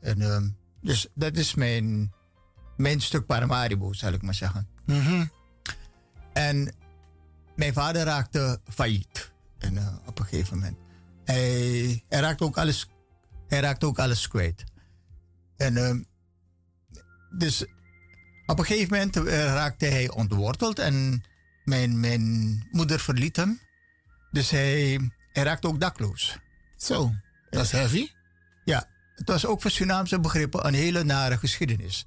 En, 0.00 0.22
ehm, 0.22 0.48
dus 0.80 1.06
dat 1.14 1.36
is 1.36 1.54
mijn, 1.54 2.12
mijn 2.76 3.00
stuk 3.00 3.26
Paramaribo, 3.26 3.92
zal 3.92 4.12
ik 4.12 4.22
maar 4.22 4.34
zeggen. 4.34 4.68
Mhm. 4.84 5.24
En 6.32 6.74
mijn 7.56 7.72
vader 7.72 8.04
raakte 8.04 8.60
failliet 8.68 9.32
en, 9.58 9.76
eh, 9.76 9.94
op 10.06 10.18
een 10.18 10.24
gegeven 10.24 10.58
moment. 10.58 10.76
Hij, 11.24 12.04
hij, 12.08 12.20
raakte 12.20 12.44
ook 12.44 12.58
alles, 12.58 12.88
hij 13.48 13.60
raakte 13.60 13.86
ook 13.86 13.98
alles 13.98 14.28
kwijt. 14.28 14.64
En 15.56 15.76
ehm, 15.76 16.02
dus 17.30 17.64
op 18.46 18.58
een 18.58 18.64
gegeven 18.64 18.96
moment 18.96 19.16
eh, 19.16 19.44
raakte 19.44 19.86
hij 19.86 20.10
ontworteld 20.10 20.78
en 20.78 21.24
mijn, 21.64 22.00
mijn 22.00 22.66
moeder 22.70 23.00
verliet 23.00 23.36
hem. 23.36 23.60
Dus 24.30 24.50
hij, 24.50 25.00
hij 25.32 25.42
raakte 25.42 25.68
ook 25.68 25.80
dakloos. 25.80 26.38
Zo, 26.76 27.12
dat 27.50 27.64
is 27.64 27.70
heavy. 27.70 28.08
Ja, 28.64 28.88
het 29.14 29.28
was 29.28 29.46
ook 29.46 29.62
voor 29.62 29.70
Surinaamse 29.70 30.20
begrippen 30.20 30.66
een 30.66 30.74
hele 30.74 31.04
nare 31.04 31.38
geschiedenis. 31.38 32.06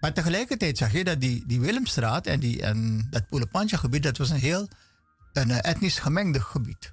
Maar 0.00 0.12
tegelijkertijd 0.12 0.78
zag 0.78 0.92
je 0.92 1.04
dat 1.04 1.20
die, 1.20 1.44
die 1.46 1.60
Willemstraat 1.60 2.26
en, 2.26 2.40
die, 2.40 2.62
en 2.62 3.06
dat 3.10 3.28
Poelepantje 3.28 3.78
gebied, 3.78 4.02
dat 4.02 4.16
was 4.16 4.30
een 4.30 4.38
heel 4.38 4.68
een 5.32 5.50
eh, 5.50 5.70
etnisch 5.70 5.98
gemengde 5.98 6.40
gebied. 6.40 6.92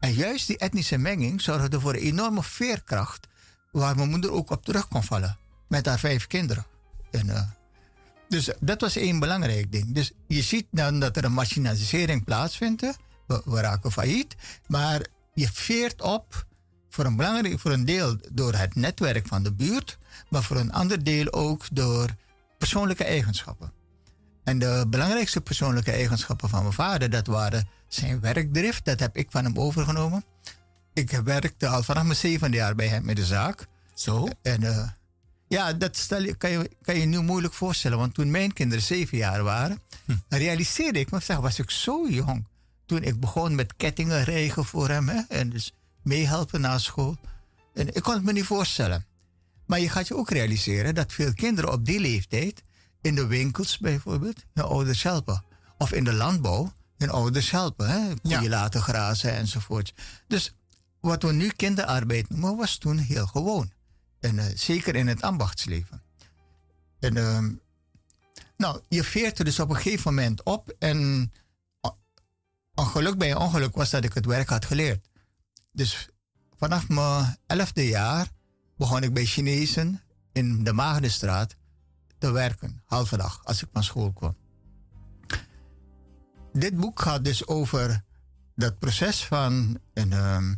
En 0.00 0.12
juist 0.12 0.46
die 0.46 0.58
etnische 0.58 0.98
menging 0.98 1.40
zorgde 1.40 1.80
voor 1.80 1.94
een 1.94 2.00
enorme 2.00 2.42
veerkracht, 2.42 3.28
waar 3.70 3.96
mijn 3.96 4.10
moeder 4.10 4.32
ook 4.32 4.50
op 4.50 4.64
terug 4.64 4.88
kon 4.88 5.02
vallen, 5.02 5.36
met 5.68 5.86
haar 5.86 5.98
vijf 5.98 6.26
kinderen. 6.26 6.66
En, 7.10 7.30
eh, 7.30 7.42
dus 8.28 8.50
dat 8.60 8.80
was 8.80 8.96
één 8.96 9.18
belangrijk 9.18 9.72
ding. 9.72 9.94
Dus 9.94 10.12
je 10.26 10.42
ziet 10.42 10.66
dan 10.70 11.00
dat 11.00 11.16
er 11.16 11.24
een 11.24 11.32
marginalisering 11.32 12.24
plaatsvindt. 12.24 12.98
we 13.26 13.60
raken 13.60 13.92
failliet, 13.92 14.34
maar 14.66 15.06
je 15.34 15.48
veert 15.52 16.02
op 16.02 16.46
voor 16.88 17.04
een, 17.04 17.16
belangrijk, 17.16 17.60
voor 17.60 17.72
een 17.72 17.84
deel 17.84 18.16
door 18.32 18.54
het 18.54 18.74
netwerk 18.74 19.26
van 19.26 19.42
de 19.42 19.52
buurt, 19.52 19.98
maar 20.28 20.42
voor 20.42 20.56
een 20.56 20.72
ander 20.72 21.04
deel 21.04 21.32
ook 21.32 21.64
door 21.72 22.14
persoonlijke 22.62 23.04
eigenschappen. 23.04 23.72
En 24.44 24.58
de 24.58 24.86
belangrijkste 24.88 25.40
persoonlijke 25.40 25.92
eigenschappen 25.92 26.48
van 26.48 26.62
mijn 26.62 26.72
vader, 26.72 27.10
dat 27.10 27.26
waren 27.26 27.68
zijn 27.88 28.20
werkdrift. 28.20 28.84
Dat 28.84 29.00
heb 29.00 29.16
ik 29.16 29.30
van 29.30 29.44
hem 29.44 29.58
overgenomen. 29.58 30.24
Ik 30.92 31.10
werkte 31.10 31.68
al 31.68 31.82
vanaf 31.82 32.02
mijn 32.02 32.16
zevende 32.16 32.56
jaar 32.56 32.74
bij 32.74 32.88
hem 32.88 33.08
in 33.08 33.14
de 33.14 33.24
zaak. 33.24 33.66
Zo? 33.94 34.28
En 34.42 34.62
eh, 34.62 34.88
ja, 35.48 35.72
dat 35.72 35.96
stel 35.96 36.22
je, 36.22 36.34
kan, 36.34 36.50
je, 36.50 36.70
kan 36.82 36.98
je 36.98 37.06
nu 37.06 37.20
moeilijk 37.20 37.54
voorstellen. 37.54 37.98
Want 37.98 38.14
toen 38.14 38.30
mijn 38.30 38.52
kinderen 38.52 38.84
zeven 38.84 39.18
jaar 39.18 39.42
waren, 39.42 39.78
realiseerde 40.28 40.98
ik 40.98 41.10
me, 41.10 41.20
zeg, 41.20 41.36
was 41.36 41.58
ik 41.58 41.70
zo 41.70 42.08
jong. 42.08 42.46
Toen 42.86 43.02
ik 43.02 43.20
begon 43.20 43.54
met 43.54 43.76
kettingen 43.76 44.24
rijgen 44.24 44.64
voor 44.64 44.88
hem. 44.88 45.08
Hè, 45.08 45.20
en 45.28 45.50
dus 45.50 45.74
meehelpen 46.02 46.60
na 46.60 46.78
school. 46.78 47.16
En 47.74 47.94
ik 47.94 48.02
kon 48.02 48.14
het 48.14 48.24
me 48.24 48.32
niet 48.32 48.44
voorstellen. 48.44 49.04
Maar 49.66 49.80
je 49.80 49.88
gaat 49.88 50.08
je 50.08 50.16
ook 50.16 50.30
realiseren 50.30 50.94
dat 50.94 51.12
veel 51.12 51.34
kinderen 51.34 51.72
op 51.72 51.84
die 51.84 52.00
leeftijd 52.00 52.62
in 53.00 53.14
de 53.14 53.26
winkels 53.26 53.78
bijvoorbeeld 53.78 54.44
hun 54.54 54.64
ouders 54.64 55.02
helpen. 55.02 55.44
Of 55.78 55.92
in 55.92 56.04
de 56.04 56.12
landbouw 56.12 56.72
hun 56.98 57.10
ouders 57.10 57.50
helpen. 57.50 57.90
Hè? 57.90 58.14
Koeien 58.22 58.50
laten 58.50 58.82
grazen 58.82 59.32
enzovoort. 59.32 59.94
Dus 60.26 60.54
wat 61.00 61.22
we 61.22 61.32
nu 61.32 61.48
kinderarbeid 61.48 62.28
noemen, 62.28 62.56
was 62.56 62.78
toen 62.78 62.98
heel 62.98 63.26
gewoon. 63.26 63.72
En 64.20 64.38
eh, 64.38 64.44
zeker 64.54 64.94
in 64.94 65.06
het 65.06 65.22
ambachtsleven. 65.22 66.02
En 67.00 67.16
ehm, 67.16 67.52
nou, 68.56 68.80
je 68.88 69.04
veert 69.04 69.38
er 69.38 69.44
dus 69.44 69.60
op 69.60 69.70
een 69.70 69.76
gegeven 69.76 70.14
moment 70.14 70.42
op. 70.42 70.74
En 70.78 71.32
o- 71.80 71.96
een 72.74 72.86
geluk 72.86 73.18
bij 73.18 73.34
ongeluk 73.34 73.74
was 73.74 73.90
dat 73.90 74.04
ik 74.04 74.12
het 74.14 74.26
werk 74.26 74.48
had 74.48 74.64
geleerd. 74.64 75.08
Dus 75.72 76.08
vanaf 76.58 76.88
mijn 76.88 77.36
elfde 77.46 77.86
jaar 77.88 78.28
begon 78.82 79.02
ik 79.02 79.14
bij 79.14 79.24
Chinezen 79.24 80.00
in 80.32 80.64
de 80.64 80.72
Maagdenstraat 80.72 81.56
te 82.18 82.30
werken, 82.30 82.82
halve 82.84 83.16
dag, 83.16 83.40
als 83.44 83.62
ik 83.62 83.68
van 83.72 83.84
school 83.84 84.12
kwam. 84.12 84.36
Dit 86.52 86.76
boek 86.76 87.00
gaat 87.00 87.24
dus 87.24 87.46
over 87.46 88.02
dat 88.56 88.78
proces 88.78 89.24
van, 89.24 89.78
een, 89.94 90.12
ehm, 90.12 90.54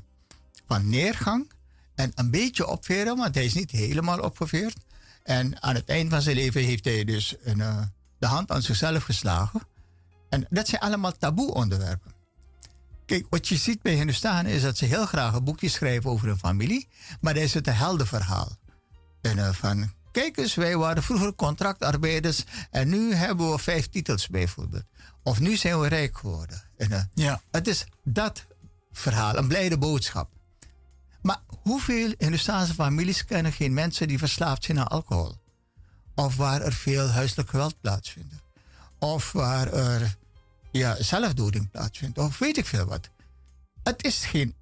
van 0.67 0.89
neergang 0.89 1.53
en 1.95 2.13
een 2.15 2.31
beetje 2.31 2.67
opveren, 2.67 3.17
want 3.17 3.35
hij 3.35 3.45
is 3.45 3.55
niet 3.55 3.71
helemaal 3.71 4.21
opgeveerd. 4.21 4.77
En 5.23 5.63
aan 5.63 5.75
het 5.75 5.89
eind 5.89 6.11
van 6.11 6.23
zijn 6.23 6.37
leven 6.37 6.63
heeft 6.63 6.85
hij 6.85 7.05
dus 7.05 7.37
een, 7.43 7.61
eh, 7.61 7.83
de 8.19 8.27
hand 8.27 8.51
aan 8.51 8.63
zichzelf 8.63 9.03
geslagen. 9.03 9.61
En 10.29 10.47
dat 10.51 10.69
zijn 10.69 10.81
allemaal 10.81 11.17
taboe 11.17 11.55
onderwerpen. 11.55 12.14
Kijk, 13.07 13.27
wat 13.31 13.49
je 13.49 13.57
ziet 13.57 13.83
bij 13.83 13.95
Hindustan 13.95 14.47
is 14.47 14.63
dat 14.63 14.77
ze 14.77 14.85
heel 14.85 15.07
graag 15.07 15.35
een 15.35 15.45
boekje 15.45 15.69
schrijven 15.69 16.11
over 16.11 16.27
hun 16.27 16.39
familie, 16.39 16.89
maar 17.21 17.35
dan 17.35 17.43
is 17.43 17.55
het 17.55 17.67
een 17.67 17.75
heldenverhaal. 17.75 18.57
En 19.21 19.39
eh, 19.39 19.53
van, 19.53 19.93
kijk 20.13 20.37
eens, 20.37 20.55
wij 20.55 20.77
waren 20.77 21.03
vroeger 21.03 21.35
contractarbeiders 21.35 22.45
en 22.71 22.89
nu 22.89 23.15
hebben 23.15 23.51
we 23.51 23.59
vijf 23.59 23.89
titels 23.89 24.29
bijvoorbeeld. 24.29 24.85
Of 25.23 25.41
nu 25.41 25.57
zijn 25.57 25.81
we 25.81 25.89
rijk 25.89 26.19
geworden. 26.19 26.63
En, 26.77 26.93
eh, 26.93 27.03
Ja. 27.15 27.43
Het 27.51 27.69
is 27.69 27.85
dat 28.05 28.47
verhaal, 28.93 29.37
een 29.37 29.49
blijde 29.49 29.79
boodschap. 29.79 30.31
Maar 31.23 31.41
hoeveel 31.63 32.15
Hindustaanse 32.19 32.75
families 32.75 33.25
kennen 33.25 33.53
geen 33.53 33.75
mensen 33.75 34.09
die 34.09 34.19
verslaafd 34.19 34.65
zijn 34.65 34.79
aan 34.79 34.89
alcohol? 34.89 35.37
Of 36.15 36.37
waar 36.37 36.61
er 36.63 36.73
veel 36.73 37.09
huiselijk 37.09 37.51
geweld 37.51 37.81
plaatsvindt? 37.81 38.35
Of 38.99 39.33
waar 39.33 39.73
er 39.73 40.17
ja, 40.79 41.03
zelfdoding 41.03 41.71
plaatsvindt. 41.71 42.19
Of 42.19 42.39
weet 42.39 42.57
ik 42.57 42.67
veel 42.67 42.85
wat. 42.85 43.09
Het 43.83 44.05
is 44.05 44.25
geen. 44.25 44.55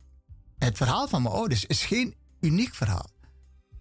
Het 0.59 0.77
verhaal 0.77 1.09
van 1.09 1.23
mijn 1.23 1.35
ouders 1.35 1.67
is 1.67 1.85
geen 1.85 2.15
uniek 2.41 2.75
verhaal. 2.75 3.11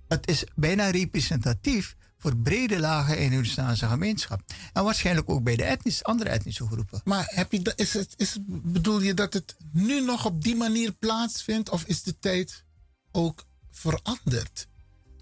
Het 0.08 0.28
is 0.28 0.44
bijna 0.56 0.90
representatief 0.90 1.96
voor 2.18 2.38
brede 2.38 2.80
lagen 2.80 3.18
in 3.18 3.30
de 3.30 3.36
Hindustaanse 3.36 3.88
gemeenschap. 3.88 4.42
En 4.74 4.84
waarschijnlijk 4.84 5.30
ook 5.30 5.44
bij 5.44 5.56
de 5.56 5.64
etnisch, 5.64 6.04
andere 6.04 6.30
etnische 6.30 6.66
groepen. 6.66 7.02
Maar 7.04 7.32
heb 7.36 7.52
je, 7.52 7.74
is 7.76 7.94
het, 7.94 8.14
is 8.18 8.38
bedoel 8.48 9.02
je 9.02 9.14
dat 9.14 9.34
het 9.34 9.56
nu 9.72 10.02
nog 10.02 10.26
op 10.26 10.44
die 10.44 10.56
manier 10.56 10.92
plaatsvindt? 10.92 11.70
Of 11.70 11.84
is 11.84 12.04
de 12.04 12.20
tijd 12.20 12.64
ook 13.12 13.46
veranderd? 13.72 14.68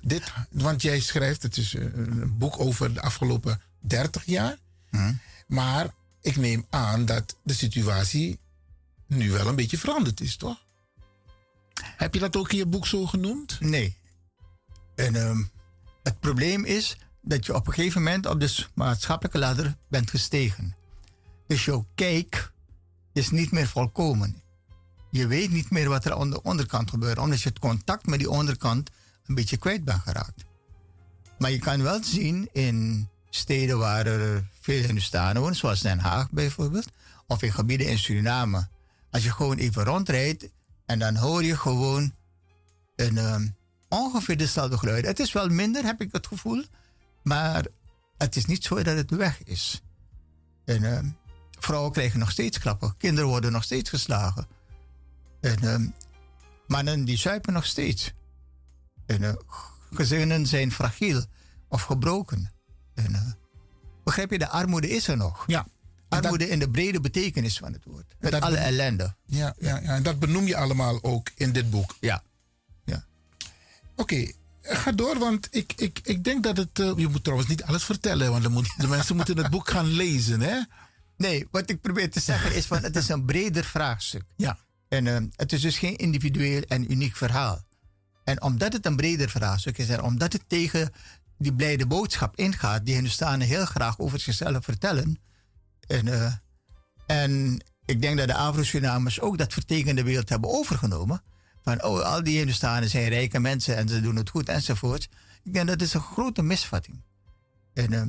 Dit, 0.02 0.32
want 0.52 0.82
jij 0.82 1.00
schrijft, 1.00 1.44
het 1.44 1.58
is 1.58 1.74
een 1.74 2.38
boek 2.38 2.60
over 2.60 2.94
de 2.94 3.02
afgelopen 3.02 3.62
30 3.80 4.26
jaar. 4.26 4.58
Hm. 4.90 5.14
Maar 5.48 5.98
ik 6.22 6.36
neem 6.36 6.66
aan 6.70 7.06
dat 7.06 7.36
de 7.44 7.54
situatie 7.54 8.40
nu 9.08 9.32
wel 9.32 9.48
een 9.48 9.56
beetje 9.56 9.78
veranderd 9.78 10.22
is, 10.22 10.36
toch? 10.36 10.66
Heb 11.82 12.14
je 12.14 12.20
dat 12.20 12.36
ook 12.36 12.52
in 12.52 12.58
je 12.58 12.66
boek 12.66 12.88
zo 12.88 13.06
genoemd? 13.06 13.60
Nee. 13.60 13.98
En 14.96 15.16
ehm, 15.16 15.44
het 16.04 16.20
probleem 16.20 16.66
is 16.66 16.98
dat 17.22 17.46
je 17.46 17.56
op 17.56 17.68
een 17.68 17.74
gegeven 17.74 18.04
moment 18.04 18.26
op 18.26 18.40
de 18.40 18.66
maatschappelijke 18.74 19.38
ladder 19.38 19.78
bent 19.88 20.10
gestegen. 20.10 20.76
Dus 21.48 21.66
jouw 21.66 21.86
kijk 21.96 22.52
is 23.14 23.30
niet 23.30 23.52
meer 23.52 23.68
volkomen. 23.68 24.42
Je 25.12 25.28
weet 25.28 25.52
niet 25.52 25.70
meer 25.70 25.90
wat 25.90 26.06
er 26.06 26.14
aan 26.14 26.30
de 26.30 26.42
onderkant 26.42 26.90
gebeurt, 26.90 27.18
omdat 27.18 27.42
je 27.42 27.50
het 27.50 27.60
contact 27.60 28.06
met 28.06 28.20
die 28.20 28.30
onderkant 28.30 28.90
een 29.26 29.36
beetje 29.36 29.58
kwijt 29.58 29.84
bent 29.84 30.02
geraakt. 30.02 30.46
Maar 31.38 31.52
je 31.52 31.60
kan 31.60 31.82
wel 31.82 32.04
zien 32.04 32.50
in 32.52 33.10
steden 33.30 33.78
waar 33.78 34.06
er 34.06 34.44
veel 34.60 34.84
Hindustanen 34.84 35.42
wonen, 35.42 35.58
zoals 35.58 35.82
Den 35.82 36.00
Haag 36.00 36.32
bijvoorbeeld, 36.32 36.88
of 37.28 37.42
in 37.42 37.54
gebieden 37.54 37.88
in 37.88 38.00
Suriname. 38.00 38.68
Als 39.12 39.24
je 39.24 39.32
gewoon 39.32 39.58
even 39.58 39.84
rondrijdt 39.84 40.50
en 40.86 41.00
dan 41.00 41.16
hoor 41.16 41.44
je 41.44 41.58
gewoon 41.58 42.14
een, 42.96 43.18
ehm, 43.18 43.48
ongeveer 43.90 44.38
dezelfde 44.38 44.78
geluiden. 44.78 45.10
Het 45.10 45.20
is 45.20 45.32
wel 45.32 45.50
minder, 45.50 45.84
heb 45.84 46.02
ik 46.02 46.12
het 46.12 46.28
gevoel, 46.28 46.64
maar 47.24 47.66
het 48.18 48.36
is 48.36 48.46
niet 48.46 48.64
zo 48.64 48.84
dat 48.84 48.98
het 48.98 49.10
weg 49.10 49.44
is. 49.44 49.82
En 50.66 50.84
ehm, 50.84 51.10
vrouwen 51.60 51.92
krijgen 51.92 52.20
nog 52.20 52.32
steeds 52.32 52.60
klappen, 52.60 52.98
kinderen 52.98 53.30
worden 53.30 53.52
nog 53.52 53.64
steeds 53.64 53.90
geslagen. 53.90 54.48
En 55.42 55.60
ehm, 55.60 55.88
mannen 56.68 57.06
die 57.06 57.18
zuipen 57.18 57.54
nog 57.54 57.66
steeds. 57.66 58.14
En 59.06 59.22
uh, 59.22 59.34
gezinnen 59.92 60.48
zijn 60.48 60.72
fragiel 60.72 61.26
of 61.68 61.82
gebroken. 61.82 62.52
En, 63.06 63.12
uh, 63.12 63.32
begrijp 64.04 64.32
je, 64.32 64.38
de 64.38 64.48
armoede 64.48 64.90
is 64.90 65.08
er 65.08 65.18
nog. 65.18 65.44
Ja. 65.48 65.68
Armoede 66.10 66.50
in 66.50 66.60
de 66.60 66.70
brede 66.70 67.00
betekenis 67.00 67.58
van 67.58 67.74
het 67.74 67.86
woord. 67.86 68.16
Met 68.20 68.32
dat 68.32 68.42
alle 68.42 68.52
benoem- 68.52 68.68
ellende. 68.68 69.14
Ja, 69.26 69.56
ja, 69.60 69.80
ja, 69.80 69.96
en 69.96 70.04
dat 70.04 70.20
benoem 70.20 70.48
je 70.48 70.56
allemaal 70.58 71.04
ook 71.04 71.30
in 71.36 71.52
dit 71.52 71.70
boek. 71.70 71.96
Ja. 72.00 72.24
Oké, 73.96 74.32
ga 74.62 74.92
door, 74.92 75.18
want 75.20 75.48
ik, 75.52 75.74
ik, 75.76 76.00
ik 76.04 76.24
denk 76.24 76.44
dat 76.44 76.58
het... 76.58 76.80
eh, 76.80 76.92
je 76.96 77.08
moet 77.08 77.24
trouwens 77.24 77.50
niet 77.50 77.64
alles 77.64 77.84
vertellen, 77.84 78.32
want 78.32 78.50
moet, 78.50 78.74
de 78.78 78.88
mensen 78.88 79.16
moeten 79.16 79.38
het 79.38 79.50
boek 79.50 79.70
gaan 79.70 79.86
lezen, 79.88 80.42
hè? 80.42 80.62
Nee, 81.18 81.48
wat 81.52 81.70
ik 81.70 81.82
probeer 81.82 82.12
te 82.12 82.20
zeggen 82.20 82.56
is 82.56 82.66
van 82.66 82.84
het 82.84 82.96
is 82.96 83.10
een 83.10 83.26
breder 83.26 83.64
vraagstuk. 83.64 84.24
Ja. 84.36 84.58
En 84.88 85.08
eh, 85.08 85.22
het 85.36 85.54
is 85.54 85.62
dus 85.62 85.78
geen 85.78 85.96
individueel 85.96 86.62
en 86.62 86.92
uniek 86.92 87.16
verhaal. 87.16 87.66
En 88.24 88.42
omdat 88.42 88.74
het 88.74 88.86
een 88.86 88.96
breder 88.96 89.30
vraagstuk 89.30 89.78
is 89.78 89.90
en 89.90 90.02
omdat 90.04 90.34
het 90.34 90.44
tegen 90.48 90.94
die 91.40 91.54
blijde 91.54 91.88
boodschap 91.88 92.36
ingaat, 92.36 92.86
die 92.86 92.96
Hindustanen 92.96 93.48
heel 93.48 93.66
graag 93.66 94.00
over 94.00 94.20
zichzelf 94.20 94.64
vertellen. 94.64 95.20
En, 95.88 96.08
eh, 96.08 96.34
en 97.06 97.64
ik 97.86 98.02
denk 98.02 98.18
dat 98.18 98.28
de 98.28 98.36
Afro-Surinamers 98.36 99.22
ook 99.22 99.38
dat 99.38 99.54
vertekende 99.54 100.04
beeld 100.04 100.30
hebben 100.30 100.50
overgenomen. 100.50 101.22
Van, 101.64 101.84
oh, 101.84 102.02
al 102.02 102.24
die 102.24 102.38
Hindustanen 102.38 102.90
zijn 102.90 103.10
rijke 103.10 103.40
mensen 103.40 103.76
en 103.76 103.88
ze 103.88 104.02
doen 104.02 104.16
het 104.16 104.30
goed 104.30 104.50
enzovoort. 104.50 105.10
Ik 105.44 105.54
denk 105.54 105.68
dat 105.68 105.82
is 105.82 105.94
een 105.94 106.02
grote 106.02 106.42
misvatting. 106.42 107.02
En 107.74 107.94
eh, 107.94 108.04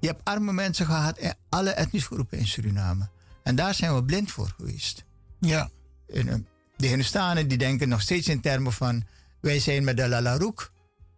je 0.00 0.06
hebt 0.06 0.24
arme 0.24 0.52
mensen 0.52 0.86
gehad 0.86 1.18
in 1.18 1.34
alle 1.48 1.70
etnische 1.70 2.14
groepen 2.14 2.38
in 2.38 2.46
Suriname. 2.46 3.08
En 3.42 3.54
daar 3.56 3.74
zijn 3.74 3.94
we 3.94 4.04
blind 4.04 4.30
voor 4.30 4.54
geweest. 4.56 5.04
Ja. 5.40 5.70
En, 6.08 6.28
eh, 6.28 6.34
de 6.76 6.86
Hindustanen 6.86 7.48
die 7.48 7.58
denken 7.58 7.88
nog 7.88 8.00
steeds 8.00 8.28
in 8.28 8.40
termen 8.40 8.72
van... 8.72 9.04
wij 9.40 9.58
zijn 9.58 9.84
met 9.84 9.96
de 9.96 10.08
Lalaroek 10.08 10.72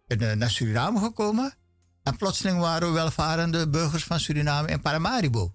naar 0.07 0.49
Suriname 0.49 0.99
gekomen... 0.99 1.53
en 2.03 2.17
plotseling 2.17 2.59
waren 2.59 2.87
we 2.87 2.93
welvarende 2.93 3.69
burgers 3.69 4.03
van 4.03 4.19
Suriname 4.19 4.67
in 4.67 4.81
Paramaribo. 4.81 5.53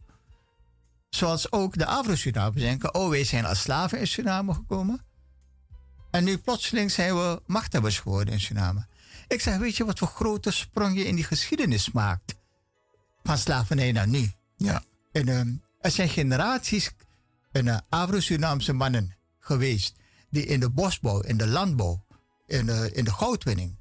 Zoals 1.11 1.53
ook 1.53 1.78
de 1.78 1.86
Afro-Surinamers 1.86 2.62
denken... 2.62 2.94
oh, 2.94 3.09
wij 3.09 3.24
zijn 3.24 3.44
als 3.44 3.61
slaven 3.61 3.98
in 3.98 4.07
Suriname 4.07 4.55
gekomen... 4.55 5.05
en 6.11 6.24
nu 6.24 6.38
plotseling 6.38 6.90
zijn 6.90 7.14
we 7.14 7.42
machthebbers 7.46 7.98
geworden 7.98 8.34
in 8.34 8.40
Suriname. 8.40 8.86
Ik 9.28 9.40
zeg, 9.40 9.57
weet 9.57 9.76
je 9.76 9.84
wat 9.84 9.98
voor 9.98 10.09
grote 10.09 10.50
sprong 10.50 10.96
je 10.96 11.05
in 11.05 11.14
die 11.14 11.24
geschiedenis 11.24 11.90
maakt? 11.90 12.34
Van 13.22 13.38
slavernij 13.38 13.92
naar 13.92 14.09
nu. 14.09 14.32
Ja. 14.57 14.82
En 15.12 15.28
ehm, 15.28 15.53
er 15.80 15.90
zijn 15.90 16.09
generaties 16.09 16.90
en, 17.53 17.68
eh, 17.68 17.78
Afro-Surinaamse 17.88 18.72
mannen 18.72 19.16
geweest 19.40 19.94
die 20.30 20.46
in 20.46 20.61
de 20.61 20.70
bosbouw, 20.70 21.20
in 21.20 21.36
de 21.36 21.46
landbouw, 21.46 22.05
in 22.46 22.66
de, 22.66 22.90
in 22.92 23.05
de 23.05 23.12
goudwinning, 23.12 23.76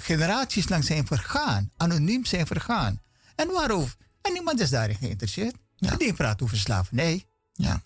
generaties 0.00 0.68
lang 0.68 0.84
zijn 0.84 1.06
vergaan, 1.06 1.70
anoniem 1.76 2.24
zijn 2.24 2.46
vergaan. 2.46 3.02
En 3.34 3.48
waarover? 3.52 3.96
En 4.22 4.32
niemand 4.32 4.60
is 4.60 4.70
daarin 4.70 4.96
geïnteresseerd. 4.96 5.54
Iedereen 5.78 6.14
praat 6.14 6.42
over 6.42 6.56
slavernij. 6.56 7.24
Ja. 7.52 7.82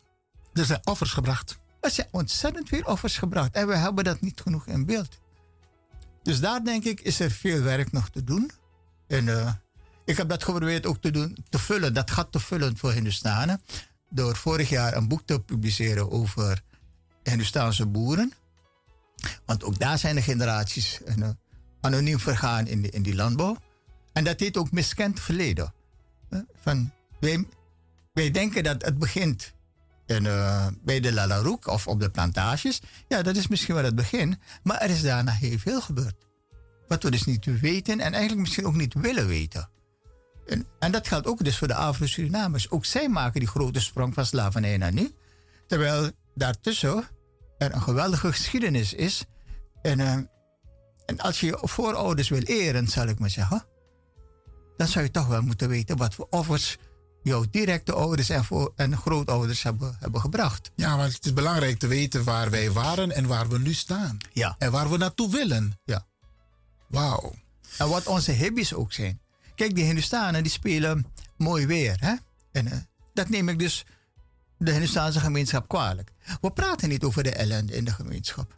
Er 0.53 0.65
zijn 0.65 0.81
offers 0.85 1.13
gebracht. 1.13 1.59
Er 1.81 1.91
zijn 1.91 2.09
ontzettend 2.11 2.69
veel 2.69 2.83
offers 2.83 3.19
gebracht 3.19 3.55
en 3.55 3.67
we 3.67 3.77
hebben 3.77 4.05
dat 4.05 4.21
niet 4.21 4.41
genoeg 4.41 4.67
in 4.67 4.87
beeld. 4.87 5.19
Dus 6.23 6.41
daar 6.41 6.65
denk 6.65 6.85
ik 6.85 7.01
is 7.01 7.21
er 7.21 7.31
veel 7.31 7.63
werk 7.63 7.93
nog 7.93 8.09
te 8.09 8.25
doen. 8.25 8.51
En 9.07 9.29
eh, 9.29 9.53
ik 10.05 10.17
heb 10.17 10.29
dat 10.29 10.45
geprobeerd 10.45 10.87
ook 10.87 11.01
te 11.01 11.11
doen, 11.11 11.37
te 11.49 11.59
vullen, 11.59 11.95
dat 11.95 12.11
gat 12.11 12.33
te 12.33 12.41
vullen 12.41 12.77
voor 12.77 12.93
Hindustanen. 12.93 13.63
Door 14.09 14.37
vorig 14.37 14.69
jaar 14.69 14.97
een 14.97 15.09
boek 15.09 15.23
te 15.25 15.41
publiceren 15.41 16.11
over 16.11 16.63
Hindustaanse 17.23 17.87
boeren. 17.87 18.33
Want 19.47 19.65
ook 19.65 19.79
daar 19.79 19.99
zijn 19.99 20.15
de 20.15 20.23
generaties 20.23 21.03
eh, 21.03 21.29
anoniem 21.83 22.19
vergaan 22.19 22.67
in, 22.67 22.91
in 22.91 23.03
die 23.03 23.15
landbouw. 23.15 23.57
En 24.13 24.25
dat 24.25 24.41
heet 24.41 24.57
ook 24.57 24.71
miskend 24.71 25.21
verleden. 25.21 25.73
Van, 26.57 26.93
wij, 28.13 28.31
denken 28.31 28.63
dat 28.63 28.83
het 28.83 28.99
begint 28.99 29.53
in, 30.07 30.27
eh, 30.27 30.67
bij 30.85 31.01
de 31.01 31.13
Lalaroek 31.13 31.67
of 31.67 31.87
op 31.87 32.01
de 32.01 32.11
plantages. 32.11 32.81
Ja, 33.09 33.23
dat 33.23 33.37
is 33.37 33.47
misschien 33.47 33.75
wel 33.75 33.85
het 33.85 33.95
begin. 33.95 34.41
Maar 34.63 34.79
er 34.79 34.91
is 34.91 35.03
daarna 35.03 35.33
heel 35.33 35.59
veel 35.59 35.81
gebeurd. 35.81 36.15
Wat 36.89 37.03
we 37.03 37.11
dus 37.11 37.25
niet 37.25 37.61
weten 37.61 38.01
en 38.01 38.13
eigenlijk 38.13 38.41
misschien 38.41 38.67
ook 38.67 38.75
niet 38.75 38.95
willen 38.95 39.27
weten. 39.27 39.69
En, 40.47 40.67
en 40.79 40.93
dat 40.93 41.09
geldt 41.09 41.27
ook 41.27 41.45
dus 41.45 41.59
voor 41.59 41.69
de 41.69 41.75
Afro-Surinamers. 41.75 42.71
Ook 42.71 42.85
zij 42.85 43.09
maken 43.09 43.41
die 43.41 43.49
grote 43.49 43.81
sprong 43.81 44.15
van 44.15 44.27
slavernij 44.27 44.77
naar 44.77 44.93
nu. 44.93 45.15
Terwijl 45.67 46.11
daartussen 46.35 47.05
er 47.59 47.75
een 47.75 47.83
geweldige 47.83 48.33
geschiedenis 48.33 48.95
is. 48.95 49.25
En, 49.83 50.31
en 51.07 51.19
als 51.19 51.41
je 51.41 51.47
je 51.47 51.59
voorouders 51.61 52.29
wil 52.29 52.43
eren, 52.43 52.89
zal 52.89 53.07
ik 53.07 53.19
maar 53.19 53.31
zeggen. 53.31 53.65
Dan 54.77 54.89
zou 54.89 55.05
je 55.05 55.11
toch 55.11 55.27
wel 55.27 55.43
moeten 55.43 55.69
weten 55.69 55.97
wat 55.97 56.15
voor 56.15 56.27
offers 56.31 56.79
jouw 57.23 57.45
directe 57.51 57.93
ouders 57.93 58.29
en, 58.29 58.45
voor, 58.45 58.73
en 58.77 58.97
grootouders 58.97 59.63
hebben, 59.63 59.97
hebben 59.99 60.21
gebracht. 60.21 60.71
Ja, 60.77 60.97
maar 60.97 61.07
het 61.07 61.25
is 61.25 61.33
belangrijk 61.33 61.79
te 61.79 61.87
weten 61.87 62.25
waar 62.25 62.51
wij 62.51 62.71
waren 62.71 63.13
en 63.13 63.27
waar 63.27 63.49
we 63.49 63.59
nu 63.59 63.73
staan. 63.73 64.19
Ja. 64.33 64.55
En 64.59 64.71
waar 64.71 64.91
we 64.91 64.97
naartoe 64.97 65.31
willen. 65.31 65.79
Ja. 65.85 66.07
Wauw. 66.89 67.35
En 67.79 67.89
wat 67.89 68.07
onze 68.07 68.39
hobby's 68.39 68.73
ook 68.73 68.93
zijn. 68.93 69.21
Kijk, 69.55 69.75
die 69.75 69.85
Hindustanen 69.85 70.43
die 70.43 70.53
spelen 70.53 71.07
mooi 71.37 71.67
weer. 71.67 71.97
Hè? 72.01 72.15
En 72.53 72.67
eh, 72.67 72.79
dat 73.15 73.29
neem 73.29 73.49
ik 73.49 73.59
dus 73.59 73.85
de 74.59 74.71
Hindustaanse 74.71 75.21
gemeenschap 75.21 75.69
kwalijk. 75.69 76.13
We 76.41 76.51
praten 76.51 76.89
niet 76.89 77.05
over 77.05 77.23
de 77.23 77.33
ellende 77.33 77.77
in 77.77 77.85
de 77.85 77.93
gemeenschap. 77.93 78.55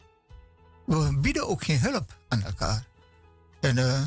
We 0.85 1.17
bieden 1.21 1.47
ook 1.47 1.63
geen 1.63 1.79
hulp 1.79 2.17
aan 2.27 2.43
elkaar. 2.43 2.85
En 3.59 3.77
eh, 3.77 4.01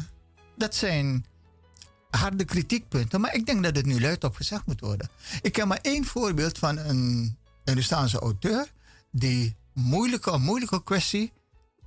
dat 0.57 0.75
zijn 0.75 1.27
harde 2.11 2.45
kritiekpunten, 2.45 3.21
maar 3.21 3.35
ik 3.35 3.47
denk 3.47 3.63
dat 3.63 3.77
het 3.77 3.87
nu 3.87 4.01
luidop 4.01 4.37
gezegd 4.37 4.67
moet 4.67 4.81
worden. 4.81 5.09
Ik 5.43 5.57
heb 5.57 5.67
maar 5.67 5.79
één 5.83 6.05
voorbeeld 6.05 6.59
van 6.59 6.79
een 6.79 7.37
Hindustaanse 7.65 8.19
auteur 8.19 8.73
die 9.11 9.57
moeilijke, 9.73 10.39
moeilijke 10.39 10.83
kwestie 10.83 11.33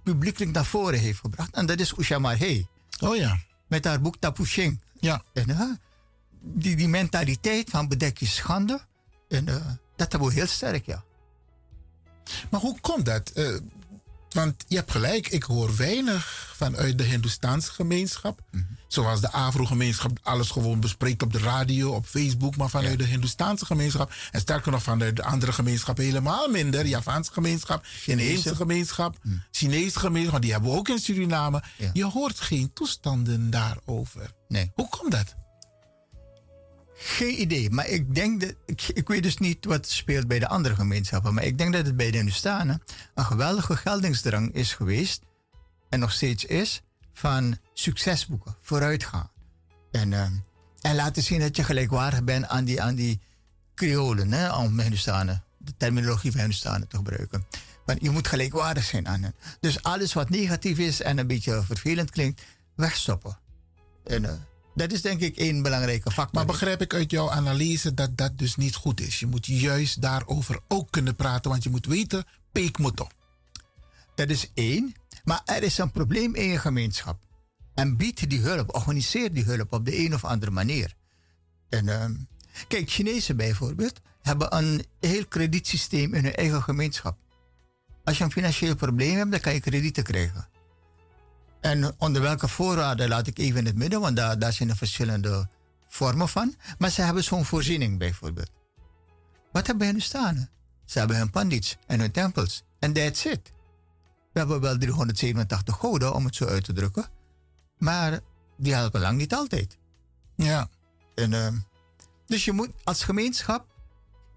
publiekelijk 0.03 0.51
naar 0.51 0.65
voren 0.65 0.99
heeft 0.99 1.19
gebracht. 1.19 1.53
En 1.53 1.65
dat 1.65 1.79
is 1.79 1.97
Usha 1.97 2.19
Marhe. 2.19 2.65
Oh 2.99 3.15
ja. 3.15 3.39
Met 3.67 3.85
haar 3.85 4.01
boek 4.01 4.15
Tapushing. 4.19 4.81
Ja. 4.99 5.23
En, 5.33 5.49
eh, 5.49 5.61
die, 6.41 6.75
die 6.75 6.87
mentaliteit 6.87 7.69
van 7.69 7.87
bedek 7.87 8.17
je 8.17 8.25
schande, 8.25 8.81
en, 9.27 9.47
eh, 9.47 9.55
dat 9.95 10.11
hebben 10.11 10.29
we 10.29 10.33
heel 10.33 10.47
sterk, 10.47 10.85
ja. 10.85 11.03
Maar 12.49 12.59
hoe 12.59 12.79
komt 12.79 13.05
dat? 13.05 13.31
Want 14.33 14.63
je 14.67 14.75
hebt 14.75 14.91
gelijk, 14.91 15.27
ik 15.27 15.43
hoor 15.43 15.75
weinig 15.75 16.53
vanuit 16.55 16.97
de 16.97 17.03
Hindoestaanse 17.03 17.71
gemeenschap. 17.71 18.41
Zoals 18.87 19.21
de 19.21 19.31
Afro-gemeenschap 19.31 20.19
alles 20.21 20.49
gewoon 20.49 20.79
bespreekt 20.79 21.23
op 21.23 21.33
de 21.33 21.39
radio, 21.39 21.91
op 21.91 22.05
Facebook. 22.05 22.55
Maar 22.55 22.69
vanuit 22.69 22.97
de 22.97 23.05
Hindoestaanse 23.05 23.65
gemeenschap. 23.65 24.13
En 24.31 24.39
sterker 24.39 24.71
nog 24.71 24.83
vanuit 24.83 25.15
de 25.15 25.23
andere 25.23 25.53
gemeenschap 25.53 25.97
helemaal 25.97 26.49
minder. 26.49 26.85
Javaanse 26.85 27.31
gemeenschap, 27.31 27.85
Inheemse 28.05 28.55
gemeenschap, 28.55 29.17
Chinese 29.51 29.99
gemeenschap. 29.99 30.41
Die 30.41 30.51
hebben 30.51 30.71
we 30.71 30.77
ook 30.77 30.89
in 30.89 30.99
Suriname. 30.99 31.63
Je 31.93 32.05
hoort 32.05 32.39
geen 32.39 32.73
toestanden 32.73 33.49
daarover. 33.49 34.33
Nee. 34.47 34.71
Hoe 34.75 34.89
komt 34.89 35.11
dat? 35.11 35.35
Geen 37.03 37.41
idee, 37.41 37.69
maar 37.69 37.87
ik 37.87 38.15
denk 38.15 38.41
dat. 38.41 38.53
Ik, 38.65 38.81
ik 38.93 39.07
weet 39.07 39.23
dus 39.23 39.37
niet 39.37 39.65
wat 39.65 39.89
speelt 39.89 40.27
bij 40.27 40.39
de 40.39 40.47
andere 40.47 40.75
gemeenschappen. 40.75 41.33
Maar 41.33 41.43
ik 41.43 41.57
denk 41.57 41.73
dat 41.73 41.85
het 41.85 41.97
bij 41.97 42.11
de 42.11 42.17
Hindustanen 42.17 42.81
een 43.15 43.25
geweldige 43.25 43.75
geldingsdrang 43.75 44.53
is 44.53 44.73
geweest. 44.73 45.21
En 45.89 45.99
nog 45.99 46.11
steeds 46.11 46.45
is. 46.45 46.81
Van 47.13 47.57
succesboeken, 47.73 48.55
vooruitgaan. 48.61 49.29
En, 49.91 50.13
eh, 50.13 50.21
en 50.81 50.95
laten 50.95 51.23
zien 51.23 51.39
dat 51.39 51.55
je 51.55 51.63
gelijkwaardig 51.63 52.23
bent 52.23 52.47
aan 52.47 52.65
die, 52.65 52.81
aan 52.81 52.95
die 52.95 53.19
Creolen, 53.75 54.31
hè, 54.31 54.55
om 54.55 54.79
Hindustanen, 54.79 55.43
de 55.57 55.73
terminologie 55.77 56.31
van 56.31 56.39
Hindustanen 56.39 56.87
te 56.87 56.95
gebruiken. 56.95 57.45
Want 57.85 58.01
je 58.01 58.09
moet 58.09 58.27
gelijkwaardig 58.27 58.83
zijn 58.83 59.07
aan 59.07 59.23
hen. 59.23 59.35
Dus 59.59 59.83
alles 59.83 60.13
wat 60.13 60.29
negatief 60.29 60.77
is 60.77 61.01
en 61.01 61.17
een 61.17 61.27
beetje 61.27 61.63
vervelend 61.63 62.11
klinkt, 62.11 62.41
wegstoppen. 62.75 63.37
En 64.03 64.25
eh, 64.25 64.33
dat 64.75 64.91
is 64.91 65.01
denk 65.01 65.19
ik 65.19 65.37
één 65.37 65.61
belangrijke 65.61 66.11
factor. 66.11 66.35
Maar 66.35 66.45
begrijp 66.45 66.81
ik 66.81 66.93
uit 66.93 67.11
jouw 67.11 67.31
analyse 67.31 67.93
dat 67.93 68.17
dat 68.17 68.37
dus 68.37 68.55
niet 68.55 68.75
goed 68.75 69.01
is? 69.01 69.19
Je 69.19 69.25
moet 69.27 69.45
juist 69.45 70.01
daarover 70.01 70.59
ook 70.67 70.91
kunnen 70.91 71.15
praten, 71.15 71.51
want 71.51 71.63
je 71.63 71.69
moet 71.69 71.85
weten, 71.85 72.25
peekmotto. 72.51 73.07
Dat 74.15 74.29
is 74.29 74.51
één. 74.53 74.95
Maar 75.23 75.41
er 75.45 75.63
is 75.63 75.77
een 75.77 75.91
probleem 75.91 76.35
in 76.35 76.47
je 76.47 76.57
gemeenschap. 76.57 77.19
En 77.73 77.97
bied 77.97 78.29
die 78.29 78.39
hulp, 78.39 78.75
organiseer 78.75 79.33
die 79.33 79.43
hulp 79.43 79.73
op 79.73 79.85
de 79.85 79.97
een 79.97 80.13
of 80.13 80.25
andere 80.25 80.51
manier. 80.51 80.95
En, 81.69 81.89
ehm, 81.89 82.13
kijk, 82.67 82.89
Chinezen 82.89 83.37
bijvoorbeeld 83.37 83.99
hebben 84.21 84.57
een 84.57 84.85
heel 84.99 85.25
kredietsysteem 85.27 86.13
in 86.13 86.23
hun 86.23 86.35
eigen 86.35 86.63
gemeenschap. 86.63 87.17
Als 88.03 88.17
je 88.17 88.23
een 88.23 88.31
financieel 88.31 88.75
probleem 88.75 89.15
hebt, 89.15 89.31
dan 89.31 89.39
kan 89.39 89.53
je 89.53 89.59
kredieten 89.59 90.03
krijgen. 90.03 90.47
En 91.61 91.93
onder 91.97 92.21
welke 92.21 92.47
voorwaarden 92.47 93.09
laat 93.09 93.27
ik 93.27 93.37
even 93.37 93.59
in 93.59 93.65
het 93.65 93.75
midden, 93.75 94.01
want 94.01 94.15
daar, 94.15 94.39
daar 94.39 94.53
zijn 94.53 94.69
er 94.69 94.75
verschillende 94.75 95.47
vormen 95.87 96.29
van. 96.29 96.55
Maar 96.77 96.89
ze 96.89 97.01
hebben 97.01 97.23
zo'n 97.23 97.45
voorziening 97.45 97.97
bijvoorbeeld. 97.97 98.51
Wat 99.51 99.67
hebben 99.67 99.87
hun 99.87 100.01
staan? 100.01 100.49
Ze 100.85 100.99
hebben 100.99 101.17
hun 101.17 101.29
pandits 101.29 101.77
en 101.87 101.99
hun 101.99 102.11
tempels. 102.11 102.63
En 102.79 102.93
that's 102.93 103.25
it. 103.25 103.51
We 104.33 104.39
hebben 104.39 104.61
wel 104.61 104.77
387 104.77 105.75
goden, 105.75 106.13
om 106.13 106.25
het 106.25 106.35
zo 106.35 106.45
uit 106.45 106.63
te 106.63 106.73
drukken. 106.73 107.05
Maar 107.77 108.19
die 108.57 108.73
helpen 108.73 109.01
lang 109.01 109.17
niet 109.17 109.33
altijd. 109.33 109.77
Ja. 110.35 110.69
En, 111.15 111.31
uh, 111.31 111.47
dus 112.25 112.45
je 112.45 112.51
moet 112.51 112.71
als 112.83 113.03
gemeenschap 113.03 113.65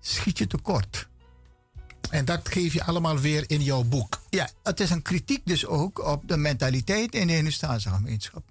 schiet 0.00 0.38
je 0.38 0.46
tekort. 0.46 1.08
En 2.14 2.24
dat 2.24 2.48
geef 2.48 2.72
je 2.72 2.84
allemaal 2.84 3.18
weer 3.18 3.44
in 3.46 3.62
jouw 3.62 3.82
boek. 3.82 4.20
Ja, 4.30 4.50
het 4.62 4.80
is 4.80 4.90
een 4.90 5.02
kritiek 5.02 5.40
dus 5.44 5.66
ook 5.66 6.06
op 6.06 6.28
de 6.28 6.36
mentaliteit 6.36 7.14
in 7.14 7.26
de 7.26 7.32
Hindustaanse 7.32 7.88
gemeenschap. 7.88 8.44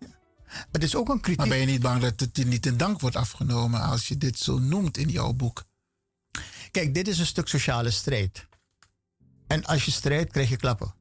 Ja. 0.00 0.06
Het 0.72 0.82
is 0.82 0.96
ook 0.96 1.08
een 1.08 1.20
kritiek. 1.20 1.38
Maar 1.38 1.48
ben 1.48 1.58
je 1.58 1.66
niet 1.66 1.82
bang 1.82 2.00
dat 2.00 2.20
het 2.20 2.36
je 2.36 2.46
niet 2.46 2.66
in 2.66 2.76
dank 2.76 3.00
wordt 3.00 3.16
afgenomen 3.16 3.80
als 3.80 4.08
je 4.08 4.18
dit 4.18 4.38
zo 4.38 4.58
noemt 4.58 4.96
in 4.96 5.08
jouw 5.08 5.32
boek? 5.32 5.64
Kijk, 6.70 6.94
dit 6.94 7.08
is 7.08 7.18
een 7.18 7.26
stuk 7.26 7.48
sociale 7.48 7.90
strijd. 7.90 8.46
En 9.46 9.64
als 9.64 9.84
je 9.84 9.90
strijdt, 9.90 10.32
krijg 10.32 10.48
je 10.48 10.56
klappen. 10.56 10.94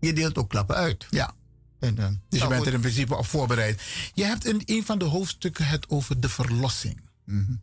Je 0.00 0.12
deelt 0.12 0.38
ook 0.38 0.48
klappen 0.48 0.76
uit. 0.76 1.06
Ja. 1.10 1.34
En, 1.78 1.96
uh, 1.98 2.06
dus 2.06 2.16
je 2.28 2.38
nou 2.38 2.50
bent 2.50 2.66
er 2.66 2.72
in 2.72 2.80
principe 2.80 3.16
op 3.16 3.26
voorbereid. 3.26 3.82
Je 4.14 4.24
hebt 4.24 4.46
in 4.46 4.62
een 4.64 4.84
van 4.84 4.98
de 4.98 5.04
hoofdstukken 5.04 5.66
het 5.66 5.88
over 5.88 6.20
de 6.20 6.28
verlossing. 6.28 7.00
Mhm. 7.24 7.54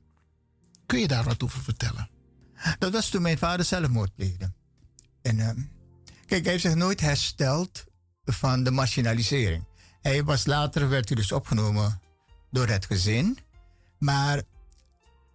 Kun 0.86 1.00
je 1.00 1.08
daar 1.08 1.24
wat 1.24 1.44
over 1.44 1.62
vertellen? 1.62 2.10
Dat 2.80 2.92
was 2.92 3.10
toen 3.10 3.22
mijn 3.22 3.38
vader 3.38 3.66
zelfmoord 3.66 4.16
pleegde. 4.16 4.52
En 5.22 5.38
uh, 5.38 5.50
kijk, 6.26 6.44
hij 6.44 6.52
heeft 6.52 6.64
zich 6.64 6.76
nooit 6.76 7.02
hersteld 7.02 7.86
van 8.26 8.64
de 8.64 8.72
marginalisering. 8.72 9.66
Hij 10.02 10.24
was 10.24 10.46
later, 10.46 10.90
werd 10.90 11.08
hij 11.08 11.18
dus 11.18 11.32
opgenomen 11.32 12.02
door 12.52 12.68
het 12.68 12.86
gezin. 12.86 13.38
Maar 14.00 14.42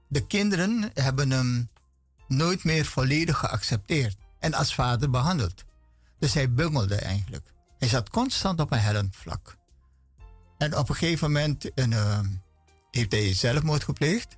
de 0.09 0.27
kinderen 0.27 0.91
hebben 0.95 1.31
hem 1.31 1.70
nooit 2.29 2.64
meer 2.64 2.85
volledig 2.85 3.39
geaccepteerd. 3.39 4.16
En 4.39 4.55
als 4.55 4.75
vader 4.75 5.11
behandeld. 5.11 5.64
Dus 6.18 6.35
hij 6.35 6.53
bungelde 6.53 6.97
eigenlijk. 6.97 7.53
Hij 7.79 7.89
zat 7.89 8.11
constant 8.11 8.61
op 8.61 8.73
een 8.73 8.79
hellend 8.79 9.16
vlak. 9.16 9.57
En 10.59 10.77
op 10.77 10.89
een 10.89 10.95
gegeven 10.95 11.33
moment 11.33 11.70
uh, 11.75 12.18
heeft 12.91 13.12
hij 13.12 13.35
zelfmoord 13.35 13.85
gepleegd. 13.85 14.37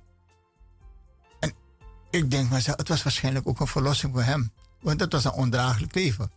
Ik 2.15 2.31
denk 2.31 2.49
mezelf, 2.49 2.77
het 2.77 2.87
was 2.87 3.03
waarschijnlijk 3.03 3.47
ook 3.47 3.59
een 3.59 3.67
verlossing 3.67 4.13
voor 4.13 4.23
hem. 4.23 4.51
Want 4.81 4.99
het 4.99 5.11
was 5.11 5.23
een 5.23 5.31
ondraaglijk 5.31 5.95
leven. 5.95 6.31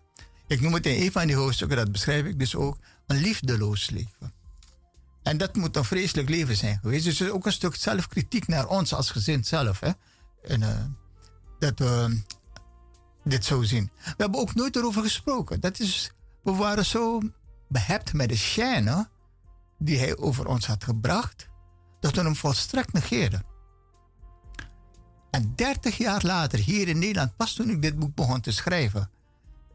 Ik 0.47 0.61
noem 0.61 0.75
het 0.75 0.87
in 0.87 1.03
een 1.03 1.13
van 1.13 1.27
die 1.27 1.37
hoofdstukken, 1.37 1.77
dat 1.77 1.93
beschrijf 1.93 2.25
ik 2.25 2.39
dus 2.39 2.55
ook, 2.55 2.79
een 3.07 3.17
liefdeloos 3.17 3.91
leven. 3.91 4.33
En 5.23 5.37
dat 5.37 5.57
moet 5.57 5.77
een 5.77 5.85
vreselijk 5.85 6.29
leven 6.29 6.57
zijn 6.57 6.79
geweest. 6.83 7.05
Dus 7.05 7.31
ook 7.31 7.47
een 7.47 7.53
stuk 7.53 7.75
zelfkritiek 7.75 8.47
naar 8.47 8.67
ons 8.67 8.95
als 8.95 9.11
gezin 9.11 9.45
zelf. 9.45 9.81
Hè? 9.81 9.91
En, 10.43 10.61
uh, 10.61 10.85
dat 11.59 11.79
we 11.79 12.23
dit 13.25 13.45
zo 13.45 13.63
zien. 13.63 13.91
We 14.05 14.15
hebben 14.17 14.41
ook 14.41 14.55
nooit 14.55 14.77
erover 14.77 15.03
gesproken. 15.03 15.61
Dat 15.61 15.79
is, 15.79 16.13
we 16.43 16.53
waren 16.53 16.85
zo 16.85 17.21
behept 17.69 18.13
met 18.13 18.29
de 18.29 18.39
chaîne 18.39 19.09
die 19.79 19.99
hij 19.99 20.17
over 20.17 20.47
ons 20.47 20.67
had 20.67 20.85
gebracht, 20.85 21.49
dat 22.01 22.15
we 22.15 22.21
hem 22.23 22.37
volstrekt 22.37 22.93
negeerden. 22.93 23.48
En 25.31 25.53
30 25.57 25.97
jaar 25.97 26.23
later, 26.25 26.59
hier 26.59 26.89
in 26.89 26.99
Nederland, 26.99 27.37
pas 27.37 27.55
toen 27.55 27.71
ik 27.71 27.83
dit 27.83 27.99
boek 27.99 28.15
begon 28.15 28.41
te 28.41 28.53
schrijven, 28.53 29.11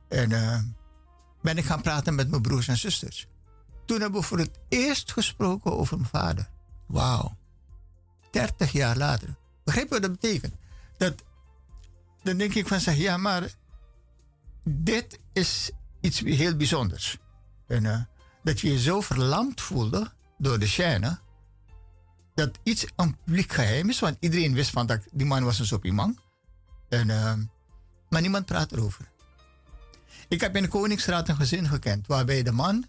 en, 0.07 0.29
uh, 0.29 0.59
ben 1.41 1.57
ik 1.57 1.65
gaan 1.65 1.81
praten 1.81 2.15
met 2.15 2.29
mijn 2.29 2.41
broers 2.41 2.67
en 2.67 2.77
zusters. 2.77 3.27
Toen 3.85 4.01
hebben 4.01 4.21
we 4.21 4.27
voor 4.27 4.39
het 4.39 4.59
eerst 4.69 5.11
gesproken 5.11 5.77
over 5.77 5.97
mijn 5.97 6.09
vader. 6.09 6.49
Wauw. 6.85 7.37
30 8.31 8.71
jaar 8.71 8.97
later. 8.97 9.35
Begrijp 9.63 9.87
je 9.87 9.93
wat 9.93 10.01
dat 10.01 10.19
betekent? 10.19 10.53
Dat, 10.97 11.23
dan 12.23 12.37
denk 12.37 12.53
ik 12.53 12.67
van 12.67 12.79
zeg, 12.79 12.95
ja, 12.95 13.17
maar 13.17 13.53
dit 14.63 15.19
is 15.33 15.71
iets 16.01 16.19
heel 16.19 16.55
bijzonders. 16.55 17.17
En, 17.67 17.83
uh, 17.83 18.01
dat 18.43 18.59
je 18.59 18.71
je 18.71 18.79
zo 18.79 19.01
verlamd 19.01 19.61
voelde 19.61 20.11
door 20.37 20.59
de 20.59 20.69
chaîne, 20.69 21.22
dat 22.33 22.59
iets 22.63 22.85
een 22.95 23.17
publiek 23.23 23.51
geheim 23.51 23.89
is, 23.89 23.99
want 23.99 24.17
iedereen 24.19 24.53
wist 24.53 24.69
van 24.69 24.85
dat 24.85 24.99
die 25.11 25.25
man 25.25 25.43
was 25.43 25.59
een 25.59 25.65
soppie 25.65 25.93
man. 25.93 26.19
En, 26.89 27.09
uh, 27.09 27.33
maar 28.09 28.21
niemand 28.21 28.45
praat 28.45 28.71
erover. 28.71 29.11
Ik 30.27 30.41
heb 30.41 30.55
in 30.55 30.61
de 30.63 30.69
Koningsraad 30.69 31.29
een 31.29 31.35
gezin 31.35 31.67
gekend 31.67 32.07
waarbij 32.07 32.43
de 32.43 32.51
man 32.51 32.85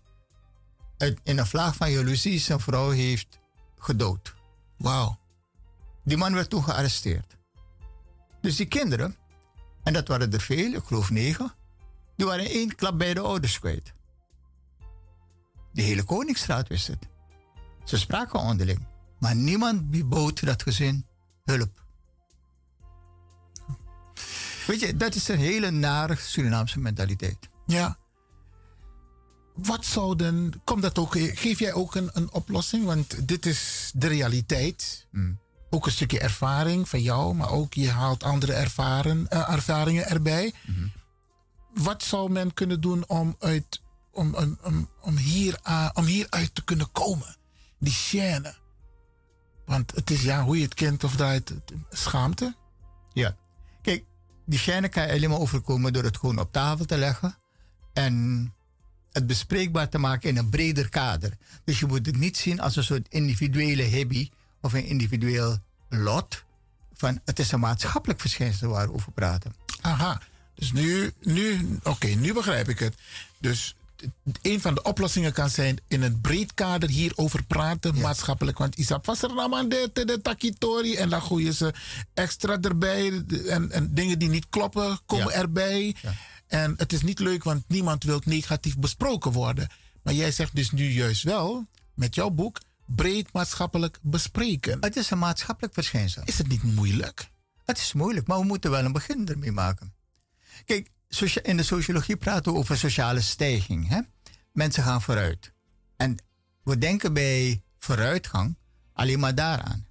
uit, 0.99 1.21
in 1.23 1.39
een 1.39 1.47
vlaag 1.47 1.77
van 1.77 1.91
jaloezie 1.91 2.39
zijn 2.39 2.61
vrouw 2.61 2.91
heeft 2.91 3.39
gedood. 3.79 4.35
Wauw. 4.77 5.19
Die 6.05 6.17
man 6.17 6.35
werd 6.35 6.51
toen 6.51 6.65
gearresteerd. 6.65 7.37
Dus 8.41 8.57
die 8.57 8.67
kinderen, 8.67 9.17
en 9.83 9.93
dat 9.93 10.09
waren 10.09 10.33
er 10.33 10.41
veel, 10.41 10.73
ik 10.73 10.85
geloof 10.85 11.11
negen, 11.11 11.53
die 12.17 12.27
waren 12.27 12.45
in 12.45 12.51
één 12.51 12.75
klap 12.75 12.99
bij 12.99 13.15
de 13.15 13.21
ouders 13.21 13.59
kwijt. 13.59 13.93
De 15.73 15.83
hele 15.83 16.05
Koningsraad 16.05 16.69
wist 16.69 16.87
het. 16.87 17.09
Ze 17.85 17.99
spraken 17.99 18.39
onderling, 18.39 18.87
maar 19.25 19.37
niemand 19.37 20.09
bood 20.09 20.45
dat 20.47 20.63
gezin 20.63 21.07
hulp. 21.45 21.85
Weet 24.67 24.81
je, 24.81 24.97
dat 24.97 25.15
is 25.15 25.29
een 25.29 25.39
hele 25.39 25.71
nare 25.71 26.17
Surinaamse 26.17 26.79
mentaliteit. 26.79 27.49
Ja. 27.67 27.99
Wat 29.55 29.85
zou 29.85 30.17
dan. 30.17 30.61
Komt 30.65 30.83
dat 30.83 30.99
ook, 30.99 31.17
geef 31.19 31.59
jij 31.59 31.73
ook 31.73 31.95
een, 31.95 32.11
een 32.13 32.33
oplossing? 32.33 32.85
Want 32.85 33.29
dit 33.29 33.47
is 33.47 33.91
de 33.95 34.07
realiteit. 34.07 35.07
Mm. 35.11 35.41
Ook 35.71 35.87
een 35.87 35.93
stukje 35.93 36.21
ervaring 36.21 36.89
van 36.89 37.03
jou, 37.03 37.35
maar 37.35 37.51
ook 37.51 37.75
je 37.75 37.91
haalt 37.91 38.23
andere 38.23 38.53
ervaren, 38.53 39.27
uh, 39.31 39.51
ervaringen 39.51 40.09
erbij. 40.09 40.53
Mm-hmm. 40.67 40.93
Wat 41.75 42.03
zou 42.03 42.31
men 42.31 42.55
kunnen 42.55 42.81
doen 42.81 43.09
om, 43.09 43.37
uit, 43.39 43.83
om, 44.13 44.35
om, 44.35 44.59
om, 44.63 44.89
om, 45.01 45.17
hier, 45.17 45.59
uh, 45.69 45.91
om 45.95 46.05
hieruit 46.05 46.55
te 46.55 46.65
kunnen 46.65 46.93
komen? 46.93 47.37
Die 47.79 47.93
chaîne. 47.93 48.63
Want 49.65 49.93
het 49.95 50.11
is 50.11 50.23
ja, 50.23 50.43
hoe 50.43 50.57
je 50.57 50.65
het 50.65 50.75
kent 50.75 51.05
of 51.05 51.17
draait, 51.17 51.53
schaamte. 51.91 52.55
Ja. 53.13 53.37
Kijk, 53.83 54.05
die 54.45 54.59
chaîne 54.59 54.89
kan 54.89 55.07
je 55.07 55.13
alleen 55.13 55.31
maar 55.31 55.39
overkomen 55.39 55.93
door 55.93 56.05
het 56.05 56.17
gewoon 56.17 56.39
op 56.39 56.53
tafel 56.53 56.85
te 56.85 56.97
leggen. 56.97 57.37
En 57.93 58.53
het 59.13 59.27
bespreekbaar 59.27 59.89
te 59.89 59.99
maken 59.99 60.29
in 60.29 60.37
een 60.37 60.51
breder 60.51 60.89
kader. 60.89 61.37
Dus 61.65 61.79
je 61.79 61.87
moet 61.87 62.07
het 62.07 62.17
niet 62.17 62.37
zien 62.37 62.61
als 62.61 62.77
een 62.77 62.85
soort 62.85 63.07
individuele 63.09 63.97
hobby 63.97 64.31
of 64.61 64.73
een 64.73 64.87
individueel 64.87 65.59
lot. 65.89 66.45
Van 66.93 67.21
het 67.25 67.39
is 67.39 67.53
een 67.53 67.61
maatschappelijk 67.61 68.21
verschijnsel 68.21 68.69
waar 68.69 68.87
we 68.87 68.95
over 68.95 69.13
praten. 69.13 69.55
Aha, 69.81 70.21
Dus 70.55 70.73
nu, 70.73 71.13
nu 71.21 71.79
oké, 71.83 72.07
nu 72.07 72.33
begrijp 72.33 72.69
ik 72.69 72.79
het. 72.79 72.95
Dus 73.39 73.77
een 74.43 74.61
van 74.61 74.75
de 74.75 74.83
oplossingen 74.83 75.33
kan 75.33 75.51
zijn 75.51 75.79
in 75.89 76.03
een 76.03 76.21
breed 76.21 76.55
kader 76.55 76.89
hierover 76.89 77.45
praten, 77.45 78.01
maatschappelijk. 78.01 78.59
Want 78.59 78.75
Isap 78.75 79.07
was 79.07 79.23
er 79.23 79.35
nou 79.35 79.55
aan 79.55 79.69
de, 79.69 79.91
de, 79.93 80.05
de 80.05 80.21
takitori 80.21 80.95
en 80.95 81.09
dan 81.09 81.23
gooien 81.23 81.55
ze 81.55 81.75
extra 82.15 82.61
erbij. 82.61 83.25
En, 83.49 83.71
en 83.71 83.95
dingen 83.95 84.19
die 84.19 84.29
niet 84.29 84.49
kloppen 84.49 84.99
komen 85.07 85.33
erbij. 85.33 85.97
En 86.47 86.75
het 86.77 86.93
is 86.93 87.03
niet 87.03 87.19
leuk, 87.19 87.45
want 87.45 87.65
niemand 87.69 88.05
wil 88.05 88.21
negatief 88.25 88.77
besproken 88.77 89.33
worden. 89.33 89.69
Maar 90.03 90.15
jij 90.15 90.31
zegt 90.31 90.55
dus 90.55 90.71
nu 90.71 90.91
juist 90.91 91.23
wel, 91.23 91.67
met 91.95 92.15
jouw 92.15 92.31
boek, 92.31 92.61
breed 92.87 93.33
maatschappelijk 93.33 93.99
bespreken. 94.03 94.79
Het 94.81 94.97
is 94.97 95.11
een 95.11 95.19
maatschappelijk 95.19 95.75
verschijnsel. 95.75 96.23
Is 96.25 96.39
het 96.39 96.49
niet 96.49 96.63
moeilijk? 96.63 97.31
Het 97.65 97.79
is 97.79 97.93
moeilijk, 97.93 98.27
maar 98.27 98.39
we 98.39 98.45
moeten 98.45 98.71
wel 98.71 98.85
een 98.85 98.93
begin 98.93 99.29
ermee 99.29 99.53
maken. 99.53 99.95
Kijk, 100.65 100.91
in 101.23 101.57
de 101.57 101.63
sociologie 101.63 102.17
praten 102.17 102.53
we 102.53 102.59
over 102.59 102.77
sociale 102.77 103.21
stijging. 103.21 103.89
Hè? 103.89 104.01
Mensen 104.53 104.83
gaan 104.83 105.03
vooruit. 105.03 105.53
En 105.97 106.17
we 106.63 106.79
denken 106.79 107.13
bij 107.13 107.63
vooruitgang 107.79 108.57
alleen 108.93 109.21
maar 109.21 109.35
daaraan. 109.35 109.87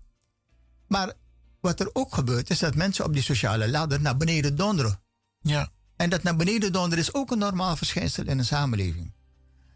Maar 0.87 1.13
wat 1.59 1.79
er 1.79 1.89
ook 1.93 2.13
gebeurt, 2.13 2.49
is 2.49 2.59
dat 2.59 2.75
mensen 2.75 3.05
op 3.05 3.13
die 3.13 3.21
sociale 3.21 3.69
ladder 3.69 4.01
naar 4.01 4.17
beneden 4.17 4.55
donderen. 4.55 4.99
Ja. 5.41 5.71
En 5.95 6.09
dat 6.09 6.23
naar 6.23 6.35
beneden 6.35 6.71
donderen 6.71 7.03
is 7.03 7.13
ook 7.13 7.31
een 7.31 7.37
normaal 7.37 7.75
verschijnsel 7.75 8.25
in 8.25 8.37
een 8.37 8.45
samenleving. 8.45 9.13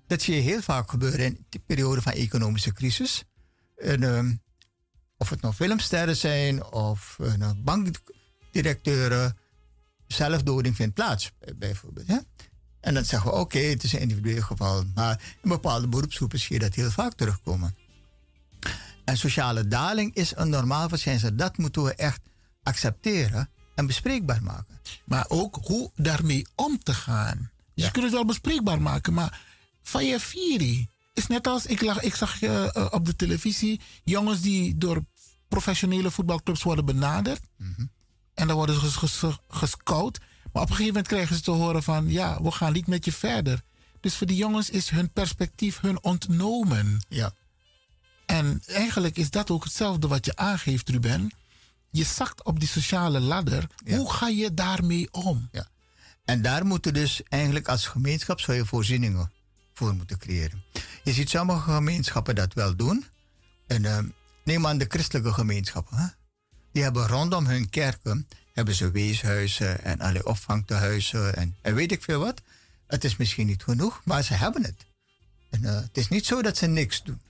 Dat 0.08 0.22
zie 0.22 0.36
je 0.36 0.42
heel 0.42 0.62
vaak 0.62 0.90
gebeuren 0.90 1.26
in 1.26 1.46
de 1.50 1.60
periode 1.60 2.02
van 2.02 2.12
economische 2.12 2.74
crisis. 2.74 3.24
En, 3.76 4.02
uh, 4.02 4.32
of 5.18 5.30
het 5.30 5.42
nou 5.42 5.54
filmsterren 5.54 6.16
zijn 6.16 6.64
of 6.66 7.18
uh, 7.22 7.52
bankdirecteuren. 7.58 9.38
Zelfdoding 10.08 10.76
vindt 10.76 10.94
plaats, 10.94 11.32
bijvoorbeeld. 11.56 12.08
Hè? 12.08 12.18
En 12.80 12.94
dan 12.94 13.06
zeggen 13.06 13.32
we, 13.32 13.38
oké, 13.38 13.60
het 13.60 13.84
is 13.84 13.94
een 13.94 14.00
individueel 14.00 14.42
geval. 14.42 14.84
Maar 14.96 15.22
in 15.44 15.50
bepaalde 15.50 15.88
beroepsgroepen 15.88 16.40
zie 16.40 16.54
je 16.54 16.60
dat 16.60 16.76
heel 16.76 16.92
vaak 16.92 17.14
terugkomen. 17.14 17.76
En 19.06 19.18
sociale 19.18 19.68
daling 19.68 20.16
is 20.16 20.34
een 20.36 20.50
normaal 20.50 20.90
verschijnsel. 20.90 21.36
Dat 21.36 21.58
moeten 21.58 21.84
we 21.84 21.96
echt 21.96 22.22
accepteren 22.64 23.50
en 23.76 23.86
bespreekbaar 23.86 24.44
maken. 24.44 24.80
Maar 25.06 25.26
ook 25.28 25.58
hoe 25.62 25.92
daarmee 25.96 26.48
om 26.56 26.84
te 26.84 26.94
gaan. 26.94 27.52
Dus 27.74 27.86
je 27.86 27.92
kunt 27.92 28.06
het 28.06 28.14
wel 28.14 28.26
bespreekbaar 28.26 28.82
maken, 28.82 29.14
maar 29.14 29.42
Fayafiri 29.82 30.90
is 31.14 31.28
net 31.28 31.48
als 31.48 31.66
ik, 31.66 31.82
lag, 31.82 32.02
ik 32.02 32.16
zag 32.16 32.42
uh, 32.42 32.88
op 32.90 33.06
de 33.06 33.16
televisie 33.16 33.82
jongens 34.04 34.42
die 34.42 34.78
door 34.78 35.04
professionele 35.48 36.12
voetbalclubs 36.12 36.64
worden 36.64 36.86
benaderd. 36.86 37.42
Mhm. 37.58 37.86
En 38.38 38.48
dan 38.48 38.56
worden 38.56 38.82
ze 38.82 39.38
gescout. 39.48 40.20
Maar 40.52 40.62
op 40.64 40.70
een 40.70 40.76
gegeven 40.76 40.86
moment 40.86 41.08
krijgen 41.08 41.36
ze 41.36 41.42
te 41.42 41.52
horen 41.52 41.84
van 41.84 42.10
ja, 42.10 42.42
we 42.42 42.52
gaan 42.52 42.74
niet 42.74 42.88
met 42.88 43.06
je 43.06 43.12
verder. 43.12 43.62
Dus 44.00 44.16
voor 44.16 44.28
die 44.28 44.36
jongens 44.36 44.70
is 44.70 44.90
hun 44.90 45.12
perspectief 45.12 45.80
hun 45.80 46.04
ontnomen. 46.04 47.06
Ja. 47.10 47.34
En 48.26 48.62
eigenlijk 48.66 49.18
is 49.18 49.30
dat 49.30 49.52
ook 49.52 49.64
hetzelfde 49.64 50.08
wat 50.08 50.26
je 50.26 50.36
aangeeft, 50.36 50.90
Ruben. 50.90 51.32
Je 51.90 52.04
zakt 52.04 52.44
op 52.44 52.60
die 52.60 52.68
sociale 52.70 53.20
ladder. 53.20 53.68
Hoe 53.86 54.12
ga 54.12 54.28
je 54.28 54.54
daarmee 54.54 55.08
om? 55.12 55.50
Ja. 55.52 55.68
En 56.26 56.42
daar 56.42 56.66
moeten 56.66 56.94
dus 56.94 57.24
eigenlijk 57.24 57.68
als 57.68 57.88
gemeenschap 57.88 58.40
zou 58.40 58.58
je 58.58 58.66
voorzieningen 58.66 59.32
voor 59.74 59.94
moeten 59.94 60.18
creëren. 60.18 60.64
Je 61.04 61.14
ziet 61.14 61.30
sommige 61.30 61.72
gemeenschappen 61.72 62.36
dat 62.36 62.54
wel 62.54 62.76
doen. 62.76 63.06
En 63.68 63.84
uh, 63.84 64.00
neem 64.44 64.68
aan 64.68 64.78
de 64.78 64.86
christelijke 64.88 65.34
gemeenschappen. 65.34 65.98
Hè? 65.98 66.08
Die 66.78 66.86
hebben 66.86 67.08
rondom 67.08 67.46
hun 67.46 67.70
kerken 67.70 68.28
hebben 68.54 68.76
ze 68.76 68.92
weeshuizen 68.92 69.84
en 69.84 70.00
alle 70.00 70.26
opvangtehuizen 70.26 71.36
en, 71.36 71.56
en 71.62 71.76
weet 71.76 71.92
ik 71.92 72.04
veel 72.04 72.20
wat. 72.20 72.42
Het 72.88 73.04
is 73.04 73.16
misschien 73.16 73.48
niet 73.48 73.64
genoeg, 73.64 74.02
maar 74.04 74.24
ze 74.24 74.34
hebben 74.34 74.64
het. 74.64 74.86
En, 75.50 75.64
uh, 75.64 75.76
het 75.76 75.98
is 75.98 76.08
niet 76.08 76.26
zo 76.26 76.42
dat 76.42 76.58
ze 76.58 76.68
niks 76.68 77.04
doen. 77.04 77.22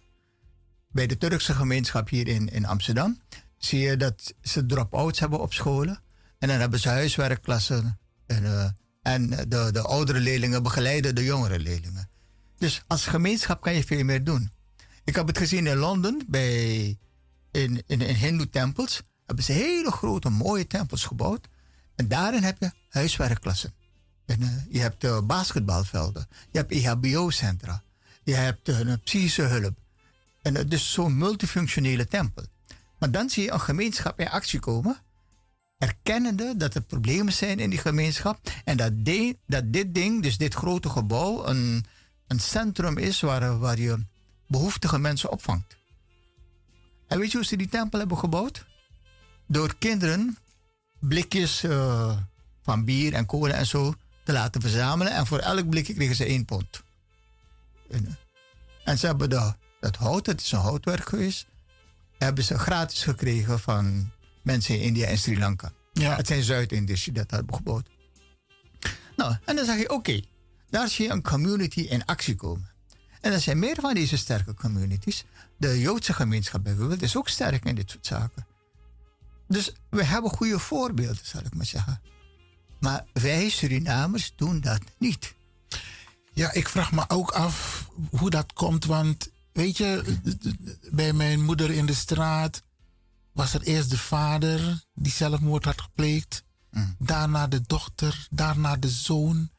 Bij 0.91 1.07
de 1.07 1.17
Turkse 1.17 1.53
gemeenschap 1.53 2.09
hier 2.09 2.27
in, 2.27 2.49
in 2.49 2.65
Amsterdam 2.65 3.21
zie 3.57 3.79
je 3.79 3.97
dat 3.97 4.33
ze 4.41 4.65
drop-outs 4.65 5.19
hebben 5.19 5.39
op 5.39 5.53
scholen. 5.53 6.01
En 6.39 6.47
dan 6.47 6.59
hebben 6.59 6.79
ze 6.79 6.89
huiswerkklassen. 6.89 7.99
En, 8.25 8.43
uh, 8.43 8.69
en 9.01 9.29
de, 9.29 9.69
de 9.71 9.81
oudere 9.81 10.19
leerlingen 10.19 10.63
begeleiden 10.63 11.15
de 11.15 11.23
jongere 11.23 11.59
leerlingen. 11.59 12.09
Dus 12.57 12.81
als 12.87 13.05
gemeenschap 13.05 13.61
kan 13.61 13.73
je 13.73 13.83
veel 13.83 14.03
meer 14.03 14.23
doen. 14.23 14.51
Ik 15.03 15.15
heb 15.15 15.27
het 15.27 15.37
gezien 15.37 15.67
in 15.67 15.77
Londen, 15.77 16.23
bij, 16.27 16.97
in, 17.51 17.83
in, 17.85 18.01
in 18.01 18.15
Hindoe-tempels. 18.15 19.01
Hebben 19.27 19.45
ze 19.45 19.51
hele 19.51 19.91
grote, 19.91 20.29
mooie 20.29 20.67
tempels 20.67 21.03
gebouwd. 21.03 21.47
En 21.95 22.07
daarin 22.07 22.43
heb 22.43 22.57
je 22.59 22.71
huiswerkklassen. 22.89 23.73
En, 24.25 24.41
uh, 24.41 24.49
je 24.69 24.79
hebt 24.79 25.03
uh, 25.03 25.21
basketbalvelden. 25.21 26.27
Je 26.51 26.57
hebt 26.57 26.71
EHBO-centra. 26.71 27.83
Je 28.23 28.33
hebt 28.33 28.69
uh, 28.69 28.93
psychische 29.03 29.41
hulp. 29.41 29.77
En 30.41 30.55
het 30.55 30.73
is 30.73 30.91
zo'n 30.91 31.17
multifunctionele 31.17 32.07
tempel. 32.07 32.45
Maar 32.99 33.11
dan 33.11 33.29
zie 33.29 33.43
je 33.43 33.51
een 33.51 33.59
gemeenschap 33.59 34.19
in 34.19 34.29
actie 34.29 34.59
komen. 34.59 34.97
Erkennende 35.77 36.57
dat 36.57 36.75
er 36.75 36.81
problemen 36.81 37.33
zijn 37.33 37.59
in 37.59 37.69
die 37.69 37.79
gemeenschap. 37.79 38.39
En 38.63 38.77
dat, 38.77 38.91
dat 39.45 39.73
dit 39.73 39.93
ding, 39.93 40.23
dus 40.23 40.37
dit 40.37 40.53
grote 40.53 40.89
gebouw, 40.89 41.45
een, 41.45 41.85
een 42.27 42.39
centrum 42.39 42.97
is 42.97 43.21
waar, 43.21 43.59
waar 43.59 43.79
je 43.79 44.05
behoeftige 44.47 44.99
mensen 44.99 45.31
opvangt. 45.31 45.77
En 47.07 47.19
weet 47.19 47.31
je 47.31 47.37
hoe 47.37 47.45
ze 47.45 47.57
die 47.57 47.69
tempel 47.69 47.99
hebben 47.99 48.17
gebouwd? 48.17 48.65
Door 49.47 49.75
kinderen 49.77 50.37
blikjes 50.99 51.63
uh, 51.63 52.17
van 52.63 52.85
bier 52.85 53.13
en 53.13 53.25
kolen 53.25 53.55
en 53.55 53.65
zo 53.65 53.93
te 54.23 54.31
laten 54.31 54.61
verzamelen. 54.61 55.13
En 55.13 55.27
voor 55.27 55.39
elk 55.39 55.69
blikje 55.69 55.93
kregen 55.93 56.15
ze 56.15 56.25
één 56.25 56.45
pond. 56.45 56.83
En, 57.89 58.17
en 58.83 58.97
ze 58.97 59.05
hebben 59.05 59.29
de, 59.29 59.53
dat 59.79 59.95
hout, 59.95 60.25
het 60.25 60.41
is 60.41 60.51
een 60.51 60.59
houtwerk 60.59 61.09
geweest, 61.09 61.45
hebben 62.17 62.43
ze 62.43 62.59
gratis 62.59 63.03
gekregen 63.03 63.59
van 63.59 64.11
mensen 64.41 64.75
in 64.75 64.81
India 64.81 65.07
en 65.07 65.17
Sri 65.17 65.39
Lanka. 65.39 65.71
Ja. 65.93 66.15
Het 66.15 66.27
zijn 66.27 66.43
Zuid-Indiërs 66.43 67.03
die 67.03 67.13
dat 67.13 67.31
hebben 67.31 67.55
gebouwd. 67.55 67.87
Nou, 69.15 69.35
en 69.45 69.55
dan 69.55 69.65
zeg 69.65 69.79
je, 69.79 69.89
oké, 69.89 70.21
daar 70.69 70.87
zie 70.89 71.05
je 71.05 71.11
een 71.11 71.23
community 71.23 71.79
in 71.79 72.05
actie 72.05 72.35
komen. 72.35 72.69
En 73.21 73.33
er 73.33 73.39
zijn 73.39 73.59
meer 73.59 73.75
van 73.79 73.93
deze 73.93 74.17
sterke 74.17 74.53
communities. 74.53 75.25
De 75.57 75.79
Joodse 75.79 76.13
gemeenschap 76.13 76.63
bijvoorbeeld 76.63 77.01
is 77.01 77.17
ook 77.17 77.29
sterk 77.29 77.65
in 77.65 77.75
dit 77.75 77.91
soort 77.91 78.05
zaken. 78.05 78.46
Dus 79.47 79.71
we 79.89 80.03
hebben 80.03 80.31
goede 80.31 80.59
voorbeelden, 80.59 81.25
zal 81.25 81.41
ik 81.41 81.55
maar 81.55 81.65
zeggen. 81.65 82.01
Maar 82.79 83.05
wij 83.13 83.49
Surinamers 83.49 84.33
doen 84.35 84.61
dat 84.61 84.81
niet. 84.97 85.35
Ja, 86.33 86.53
ik 86.53 86.69
vraag 86.69 86.91
me 86.91 87.03
ook 87.07 87.31
af 87.31 87.87
hoe 88.09 88.29
dat 88.29 88.53
komt. 88.53 88.85
Want 88.85 89.29
weet 89.51 89.77
je, 89.77 90.17
bij 90.91 91.13
mijn 91.13 91.43
moeder 91.43 91.71
in 91.71 91.85
de 91.85 91.93
straat 91.93 92.63
was 93.33 93.53
er 93.53 93.61
eerst 93.61 93.89
de 93.89 93.97
vader 93.97 94.83
die 94.93 95.11
zelfmoord 95.11 95.65
had 95.65 95.81
gepleegd. 95.81 96.43
Mm. 96.71 96.95
Daarna 96.99 97.47
de 97.47 97.61
dochter, 97.61 98.27
daarna 98.29 98.75
de 98.75 98.89
zoon. 98.89 99.49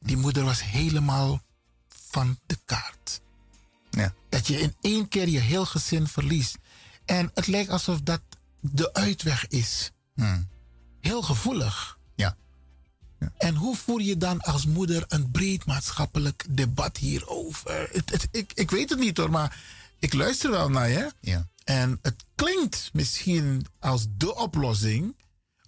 Die 0.00 0.16
moeder 0.16 0.44
was 0.44 0.62
helemaal 0.62 1.42
van 1.88 2.38
de 2.46 2.58
kaart. 2.64 3.20
Ja. 3.90 4.14
Dat 4.28 4.46
je 4.46 4.60
in 4.60 4.74
één 4.80 5.08
keer 5.08 5.28
je 5.28 5.38
heel 5.38 5.66
gezin 5.66 6.06
verliest. 6.06 6.58
En 7.04 7.30
het 7.34 7.46
lijkt 7.46 7.70
alsof 7.70 8.00
dat 8.00 8.20
de 8.72 8.92
uitweg 8.92 9.48
is. 9.48 9.90
Hmm. 10.14 10.48
Heel 11.00 11.22
gevoelig. 11.22 11.98
Ja. 12.14 12.36
ja. 13.20 13.32
En 13.38 13.54
hoe 13.54 13.76
voer 13.76 14.02
je 14.02 14.16
dan 14.16 14.40
als 14.40 14.66
moeder 14.66 15.04
een 15.08 15.30
breed 15.30 15.64
maatschappelijk 15.64 16.44
debat 16.50 16.96
hierover? 16.96 17.88
Het, 17.92 18.10
het, 18.10 18.28
ik, 18.30 18.52
ik 18.54 18.70
weet 18.70 18.90
het 18.90 18.98
niet 18.98 19.16
hoor, 19.16 19.30
maar 19.30 19.60
ik 19.98 20.12
luister 20.12 20.50
wel 20.50 20.70
naar 20.70 20.88
je. 20.88 21.12
Ja. 21.20 21.48
En 21.64 21.98
het 22.02 22.24
klinkt 22.34 22.90
misschien 22.92 23.66
als 23.78 24.06
de 24.16 24.34
oplossing 24.34 25.16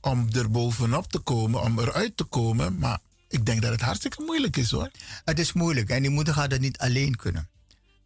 om 0.01 0.29
er 0.33 0.51
bovenop 0.51 1.11
te 1.13 1.19
komen, 1.19 1.63
om 1.63 1.79
eruit 1.79 2.17
te 2.17 2.25
komen. 2.25 2.79
Maar 2.79 2.99
ik 3.29 3.47
denk 3.47 3.63
dat 3.63 3.71
het 3.71 3.81
hartstikke 3.81 4.23
moeilijk 4.23 4.57
is 4.57 4.71
hoor. 4.71 4.91
Het 5.25 5.39
is 5.39 5.53
moeilijk 5.53 5.91
en 5.91 6.03
die 6.03 6.11
moeder 6.11 6.35
gaat 6.35 6.51
het 6.51 6.61
niet 6.61 6.79
alleen 6.79 7.17
kunnen. 7.17 7.49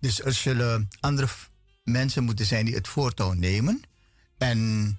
Dus 0.00 0.22
er 0.22 0.32
zullen 0.32 0.88
andere 1.00 1.28
mensen 1.84 2.24
moeten 2.24 2.46
zijn 2.46 2.64
die 2.64 2.74
het 2.74 2.88
voortouw 2.88 3.32
nemen. 3.32 3.82
En 4.44 4.98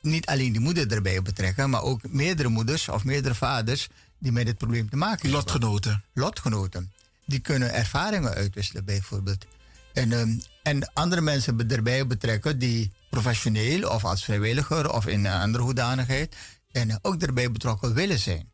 niet 0.00 0.26
alleen 0.26 0.52
die 0.52 0.60
moeder 0.60 0.92
erbij 0.92 1.22
betrekken, 1.22 1.70
maar 1.70 1.82
ook 1.82 2.08
meerdere 2.08 2.48
moeders 2.48 2.88
of 2.88 3.04
meerdere 3.04 3.34
vaders 3.34 3.88
die 4.18 4.32
met 4.32 4.46
dit 4.46 4.58
probleem 4.58 4.90
te 4.90 4.96
maken 4.96 5.20
hebben. 5.20 5.38
Lotgenoten. 5.38 6.04
Lotgenoten. 6.14 6.92
Die 7.26 7.38
kunnen 7.38 7.72
ervaringen 7.72 8.34
uitwisselen 8.34 8.84
bijvoorbeeld. 8.84 9.46
En, 9.92 10.12
um, 10.12 10.40
en 10.62 10.92
andere 10.92 11.20
mensen 11.20 11.70
erbij 11.70 12.06
betrekken 12.06 12.58
die 12.58 12.92
professioneel 13.10 13.90
of 13.90 14.04
als 14.04 14.24
vrijwilliger 14.24 14.92
of 14.92 15.06
in 15.06 15.24
een 15.24 15.40
andere 15.40 15.64
hoedanigheid 15.64 16.36
en 16.70 16.98
ook 17.02 17.22
erbij 17.22 17.50
betrokken 17.50 17.94
willen 17.94 18.18
zijn. 18.18 18.50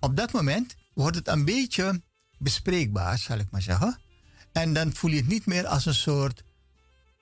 Op 0.00 0.16
dat 0.16 0.32
moment 0.32 0.76
wordt 0.94 1.16
het 1.16 1.28
een 1.28 1.44
beetje 1.44 2.02
bespreekbaar, 2.38 3.18
zal 3.18 3.38
ik 3.38 3.50
maar 3.50 3.62
zeggen. 3.62 3.98
En 4.52 4.72
dan 4.72 4.94
voel 4.94 5.10
je 5.10 5.16
het 5.16 5.28
niet 5.28 5.46
meer 5.46 5.66
als 5.66 5.86
een 5.86 5.94
soort 5.94 6.42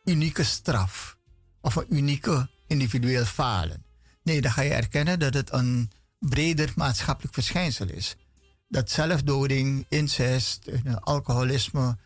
unieke 0.04 0.42
straf 0.42 1.17
of 1.60 1.76
een 1.76 1.94
unieke 1.94 2.48
individueel 2.66 3.24
falen. 3.24 3.84
Nee, 4.22 4.40
dan 4.40 4.52
ga 4.52 4.62
je 4.62 4.72
erkennen 4.72 5.18
dat 5.18 5.34
het 5.34 5.52
een, 5.52 5.90
breder 6.18 6.72
maatschappelijk 6.74 7.34
verschijnsel 7.34 7.88
is. 7.88 8.16
Dat 8.68 8.90
zelfdoding, 8.90 9.86
incest, 9.88 10.66
eh, 10.66 10.96
alcoholisme, 11.00 11.96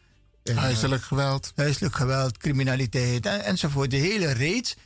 eh, 0.42 0.56
huiselijk 0.56 1.02
geweld, 1.02 1.52
huiselijk 1.54 1.94
geweld, 1.94 2.38
criminaliteit 2.38 3.26
en, 3.26 3.44
enzovoort. 3.44 3.90
De 3.90 3.96
hele 3.96 4.32
reeks. 4.32 4.76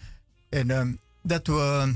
En 0.48 0.70
ehm, 0.70 0.92
dat 1.22 1.46
we 1.46 1.94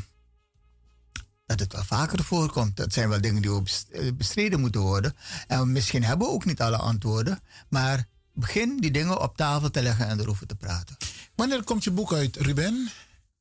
dat 1.47 1.61
het 1.61 1.73
wel 1.73 1.85
vaker 1.85 2.25
voorkomt. 2.25 2.77
Dat 2.77 2.93
zijn 2.93 3.09
wel 3.09 3.21
dingen 3.21 3.43
die 3.43 3.51
ook 3.51 3.69
bestreden 4.17 4.61
moeten 4.61 4.81
worden. 4.81 5.17
En 5.47 5.73
misschien 5.73 6.05
hebben 6.05 6.27
we 6.27 6.33
ook 6.33 6.45
niet 6.45 6.61
alle 6.61 6.77
antwoorden. 6.77 7.41
Maar 7.69 8.07
begin 8.33 8.77
die 8.77 8.91
dingen 8.91 9.21
op 9.21 9.37
tafel 9.37 9.71
te 9.71 9.83
leggen 9.83 10.09
en 10.09 10.21
erover 10.21 10.47
te 10.47 10.55
praten. 10.55 10.97
Wanneer 11.41 11.65
komt 11.65 11.85
je 11.85 11.91
boek 11.91 12.13
uit, 12.13 12.37
Ruben? 12.37 12.91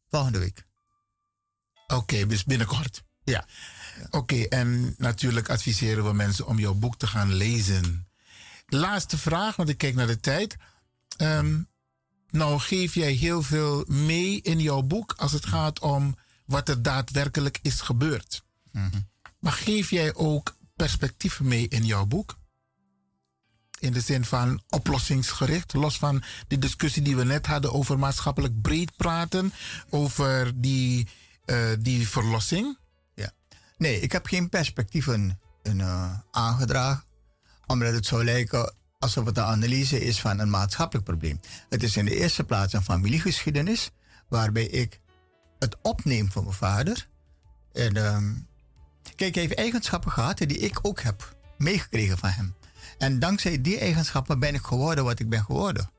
Volgende 0.09 0.39
week. 0.39 0.65
Oké, 1.87 2.27
dus 2.27 2.43
binnenkort. 2.43 3.03
Ja. 3.23 3.45
Oké, 4.09 4.43
en 4.43 4.95
natuurlijk 4.97 5.49
adviseren 5.49 6.03
we 6.03 6.13
mensen 6.13 6.47
om 6.47 6.59
jouw 6.59 6.73
boek 6.73 6.97
te 6.97 7.07
gaan 7.07 7.33
lezen. 7.33 8.07
Laatste 8.65 9.17
vraag, 9.17 9.55
want 9.55 9.69
ik 9.69 9.77
kijk 9.77 9.95
naar 9.95 10.07
de 10.07 10.19
tijd. 10.19 10.55
Um, 11.17 11.67
nou 12.29 12.59
geef 12.59 12.93
jij 12.93 13.11
heel 13.11 13.43
veel 13.43 13.83
mee 13.87 14.41
in 14.41 14.59
jouw 14.59 14.81
boek 14.81 15.13
als 15.17 15.31
het 15.31 15.45
gaat 15.45 15.79
om 15.79 16.15
wat 16.45 16.69
er 16.69 16.81
daadwerkelijk 16.81 17.59
is 17.61 17.81
gebeurd. 17.81 18.43
Mhm. 18.71 18.99
Maar 19.39 19.53
geef 19.53 19.89
jij 19.89 20.15
ook 20.15 20.55
perspectieven 20.75 21.47
mee 21.47 21.67
in 21.67 21.85
jouw 21.85 22.05
boek? 22.05 22.37
In 23.79 23.93
de 23.93 24.01
zin 24.01 24.25
van 24.25 24.61
oplossingsgericht, 24.69 25.73
los 25.73 25.97
van 25.97 26.23
die 26.47 26.57
discussie 26.57 27.01
die 27.01 27.15
we 27.15 27.23
net 27.23 27.45
hadden 27.45 27.73
over 27.73 27.99
maatschappelijk 27.99 28.61
breed 28.61 28.95
praten, 28.95 29.53
over 29.89 30.51
die, 30.55 31.07
uh, 31.45 31.57
die 31.79 32.07
verlossing. 32.07 32.77
Ja. 33.15 33.31
Nee, 33.77 33.99
ik 33.99 34.11
heb 34.11 34.25
geen 34.25 34.49
perspectieven 34.49 35.39
in, 35.63 35.79
uh, 35.79 36.13
aangedragen, 36.31 37.03
omdat 37.65 37.93
het 37.93 38.05
zou 38.05 38.23
lijken 38.23 38.73
alsof 38.99 39.25
het 39.25 39.37
een 39.37 39.43
analyse 39.43 40.01
is 40.01 40.19
van 40.19 40.39
een 40.39 40.49
maatschappelijk 40.49 41.05
probleem. 41.05 41.39
Het 41.69 41.83
is 41.83 41.97
in 41.97 42.05
de 42.05 42.15
eerste 42.15 42.43
plaats 42.43 42.73
een 42.73 42.83
familiegeschiedenis, 42.83 43.91
waarbij 44.29 44.65
ik 44.65 44.99
het 45.59 45.77
opneem 45.81 46.31
van 46.31 46.43
mijn 46.43 46.55
vader. 46.55 47.07
En 47.73 47.95
ehm, 47.95 48.33
kijk, 49.15 49.33
hij 49.33 49.43
heeft 49.43 49.55
eigenschappen 49.55 50.11
gehad 50.11 50.37
die 50.37 50.57
ik 50.57 50.79
ook 50.81 51.01
heb 51.01 51.35
meegekregen 51.57 52.17
van 52.17 52.29
hem. 52.29 52.55
En 52.99 53.19
dankzij 53.19 53.61
die 53.61 53.79
eigenschappen 53.79 54.39
ben 54.39 54.53
ik 54.53 54.61
geworden 54.61 55.03
wat 55.03 55.19
ik 55.19 55.29
ben 55.29 55.43
geworden. 55.43 55.89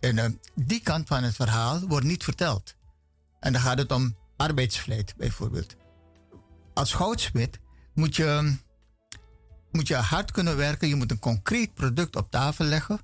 En 0.00 0.18
ehm, 0.18 0.32
die 0.54 0.82
kant 0.82 1.06
van 1.08 1.22
het 1.22 1.34
verhaal 1.34 1.80
wordt 1.80 2.06
niet 2.06 2.24
verteld. 2.24 2.74
En 3.40 3.52
dan 3.52 3.62
gaat 3.62 3.78
het 3.78 3.92
om 3.92 4.16
arbeidsvlijt 4.36 5.14
bijvoorbeeld. 5.16 5.76
Als 6.74 6.92
goudsmid 6.92 7.58
moet 7.94 8.16
je, 8.16 8.56
moet 9.72 9.88
je 9.88 9.94
hard 9.94 10.30
kunnen 10.30 10.56
werken. 10.56 10.88
Je 10.88 10.94
moet 10.94 11.10
een 11.10 11.18
concreet 11.18 11.74
product 11.74 12.16
op 12.16 12.30
tafel 12.30 12.64
leggen. 12.64 13.00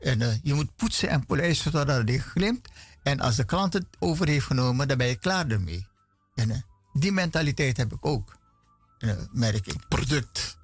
En 0.00 0.20
uh, 0.20 0.34
je 0.42 0.54
moet 0.54 0.76
poetsen 0.76 1.08
en 1.08 1.26
polijsten 1.26 1.72
totdat 1.72 2.08
het 2.08 2.20
glimt. 2.20 2.68
En 3.02 3.20
als 3.20 3.36
de 3.36 3.44
klant 3.44 3.72
het 3.72 3.86
over 3.98 4.28
heeft 4.28 4.46
genomen, 4.46 4.88
dan 4.88 4.98
ben 4.98 5.06
je 5.06 5.16
klaar 5.16 5.46
ermee. 5.46 5.86
En 6.34 6.48
uh, 6.48 6.56
die 6.92 7.12
mentaliteit 7.12 7.76
heb 7.76 7.92
ik 7.92 8.06
ook, 8.06 8.36
merk 9.32 9.66
ik. 9.66 9.88
Product, 9.88 10.58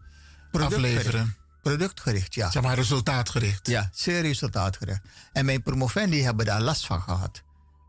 Product 0.51 0.75
afleveren. 0.75 1.37
Productgericht, 1.63 2.35
ja. 2.35 2.51
Zeg 2.51 2.63
maar 2.63 2.75
resultaatgericht. 2.75 3.67
Ja, 3.67 3.91
zeer 3.93 4.21
resultaatgericht. 4.21 5.01
En 5.33 5.45
mijn 5.45 5.63
promovendi 5.63 6.23
hebben 6.23 6.47
daar 6.47 6.61
last 6.61 6.87
van 6.87 7.03
gehad. 7.03 7.43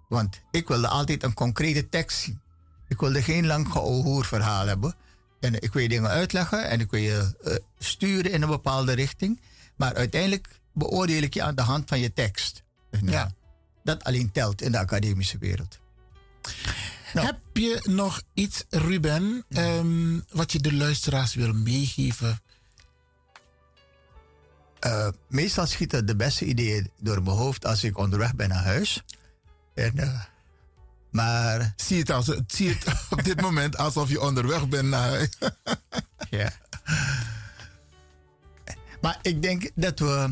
Want 0.10 0.42
ik 0.52 0.68
wilde 0.68 0.88
altijd 0.88 1.24
een 1.24 1.34
concrete 1.34 1.90
tekst 1.90 2.18
zien. 2.18 2.42
Ik 2.88 3.00
wilde 3.00 3.22
geen 3.22 3.46
lang 3.46 3.72
geohoer 3.72 4.26
verhaal 4.26 4.68
hebben. 4.68 4.96
En 5.40 5.62
ik 5.62 5.74
wil 5.74 5.82
je 5.82 5.90
dingen 5.90 6.10
uitleggen 6.10 6.70
en 6.70 6.80
ik 6.80 6.92
wil 6.92 7.02
je 7.02 7.36
uh, 7.44 7.56
sturen 7.80 8.32
in 8.32 8.42
een 8.42 8.50
bepaalde 8.50 8.94
richting. 8.94 9.42
Maar 9.76 9.96
uiteindelijk 9.96 10.60
beoordeel 10.74 11.22
ik 11.22 11.34
je 11.34 11.44
aan 11.44 11.56
de 11.56 11.62
hand 11.62 11.90
van 11.90 12.00
je 12.00 12.14
tekst. 12.14 12.64
ja 13.06 13.32
dat 13.84 14.04
alleen 14.04 14.32
telt 14.32 14.62
in 14.62 14.72
de 14.72 14.80
academische 14.80 15.38
wereld. 15.38 15.80
Nou. 17.14 17.26
Heb 17.26 17.40
je 17.54 17.80
nog 17.84 18.22
iets, 18.34 18.64
Ruben, 18.70 19.46
um, 19.50 20.24
wat 20.32 20.52
je 20.52 20.60
de 20.60 20.74
luisteraars 20.74 21.34
wil 21.34 21.54
meegeven? 21.54 22.42
Uh, 24.86 25.08
meestal 25.28 25.66
schieten 25.66 26.06
de 26.06 26.16
beste 26.16 26.46
ideeën 26.46 26.92
door 27.00 27.24
mijn 27.24 27.38
hoofd 27.38 27.66
als 27.66 27.84
ik 27.84 27.98
onderweg 27.98 28.36
ben 28.36 28.50
naar 28.50 28.64
huis. 28.64 29.04
En, 29.74 29.92
uh, 29.96 30.22
maar... 31.12 31.74
Zie 31.76 32.00
het, 32.00 32.10
als, 32.10 32.32
zie 32.48 32.70
het 32.70 32.86
op 33.18 33.24
dit 33.24 33.42
moment 33.42 33.78
alsof 33.78 34.10
je 34.10 34.22
onderweg 34.22 34.68
bent 34.68 34.90
naar 34.90 35.10
huis. 35.10 35.30
ja. 36.30 36.52
Maar 39.02 39.20
ik 39.22 39.42
denk 39.42 39.72
dat 39.76 40.00
we 40.00 40.30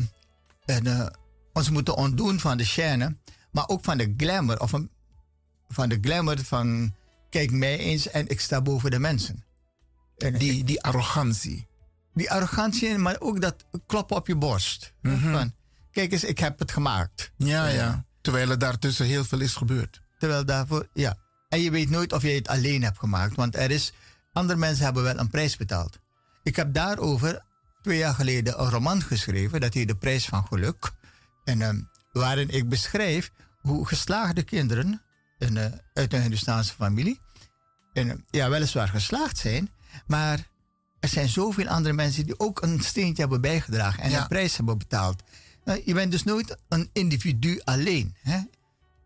uh, 0.66 1.06
ons 1.52 1.70
moeten 1.70 1.96
ontdoen 1.96 2.40
van 2.40 2.56
de 2.56 2.66
chaîne 2.66 3.20
maar 3.52 3.68
ook 3.68 3.84
van 3.84 3.98
de 3.98 4.14
glamour. 4.16 4.60
Of 4.60 4.70
van 5.68 5.88
de 5.88 5.98
glamour 6.00 6.38
van 6.38 6.94
kijk 7.30 7.50
mij 7.50 7.78
eens 7.78 8.08
en 8.10 8.28
ik 8.28 8.40
sta 8.40 8.60
boven 8.62 8.90
de 8.90 8.98
mensen. 8.98 9.44
En 10.16 10.38
die, 10.38 10.64
die 10.64 10.82
arrogantie. 10.82 11.66
Die 12.14 12.30
arrogantie, 12.30 12.98
maar 12.98 13.16
ook 13.18 13.40
dat 13.40 13.64
kloppen 13.86 14.16
op 14.16 14.26
je 14.26 14.36
borst. 14.36 14.92
Mhm. 15.02 15.32
van, 15.32 15.54
kijk 15.90 16.12
eens, 16.12 16.24
ik 16.24 16.38
heb 16.38 16.58
het 16.58 16.72
gemaakt. 16.72 17.32
Ja, 17.36 17.66
ja. 17.66 18.04
Terwijl 18.20 18.50
er 18.50 18.58
daartussen 18.58 19.06
heel 19.06 19.24
veel 19.24 19.40
is 19.40 19.54
gebeurd. 19.54 20.02
Terwijl 20.18 20.44
daarvoor, 20.44 20.88
ja. 20.92 21.16
En 21.48 21.60
je 21.60 21.70
weet 21.70 21.90
nooit 21.90 22.12
of 22.12 22.22
je 22.22 22.28
het 22.28 22.48
alleen 22.48 22.82
hebt 22.82 22.98
gemaakt. 22.98 23.36
Want 23.36 23.56
er 23.56 23.70
is, 23.70 23.92
andere 24.32 24.58
mensen 24.58 24.84
hebben 24.84 25.02
wel 25.02 25.18
een 25.18 25.30
prijs 25.30 25.56
betaald. 25.56 25.98
Ik 26.42 26.56
heb 26.56 26.74
daarover 26.74 27.44
twee 27.82 27.98
jaar 27.98 28.14
geleden 28.14 28.60
een 28.60 28.70
roman 28.70 29.02
geschreven. 29.02 29.60
Dat 29.60 29.74
heet 29.74 29.88
De 29.88 29.96
Prijs 29.96 30.24
van 30.24 30.46
Geluk. 30.46 30.90
En 31.44 31.60
uh, 31.60 31.68
waarin 32.12 32.48
ik 32.48 32.68
beschrijf 32.68 33.30
hoe 33.60 33.86
geslaagde 33.86 34.42
kinderen 34.42 35.02
in, 35.38 35.56
uh, 35.56 35.64
uit 35.92 36.12
een 36.12 36.20
Hindustaanse 36.20 36.74
familie, 36.74 37.20
en, 37.92 38.24
ja, 38.30 38.50
weliswaar 38.50 38.88
geslaagd 38.88 39.38
zijn, 39.38 39.70
maar 40.06 40.38
er 41.02 41.08
zijn 41.08 41.28
zoveel 41.28 41.68
andere 41.68 41.94
mensen 41.94 42.26
die 42.26 42.40
ook 42.40 42.62
een 42.62 42.80
steentje 42.80 43.22
hebben 43.22 43.40
bijgedragen 43.40 44.02
en 44.02 44.14
een 44.14 44.26
prijs 44.26 44.56
hebben 44.56 44.78
betaald. 44.78 45.22
Nou, 45.64 45.82
je 45.84 45.94
bent 45.94 46.10
dus 46.10 46.24
nooit 46.24 46.56
een 46.68 46.90
individu 46.92 47.60
alleen. 47.64 48.14
Hè? 48.20 48.38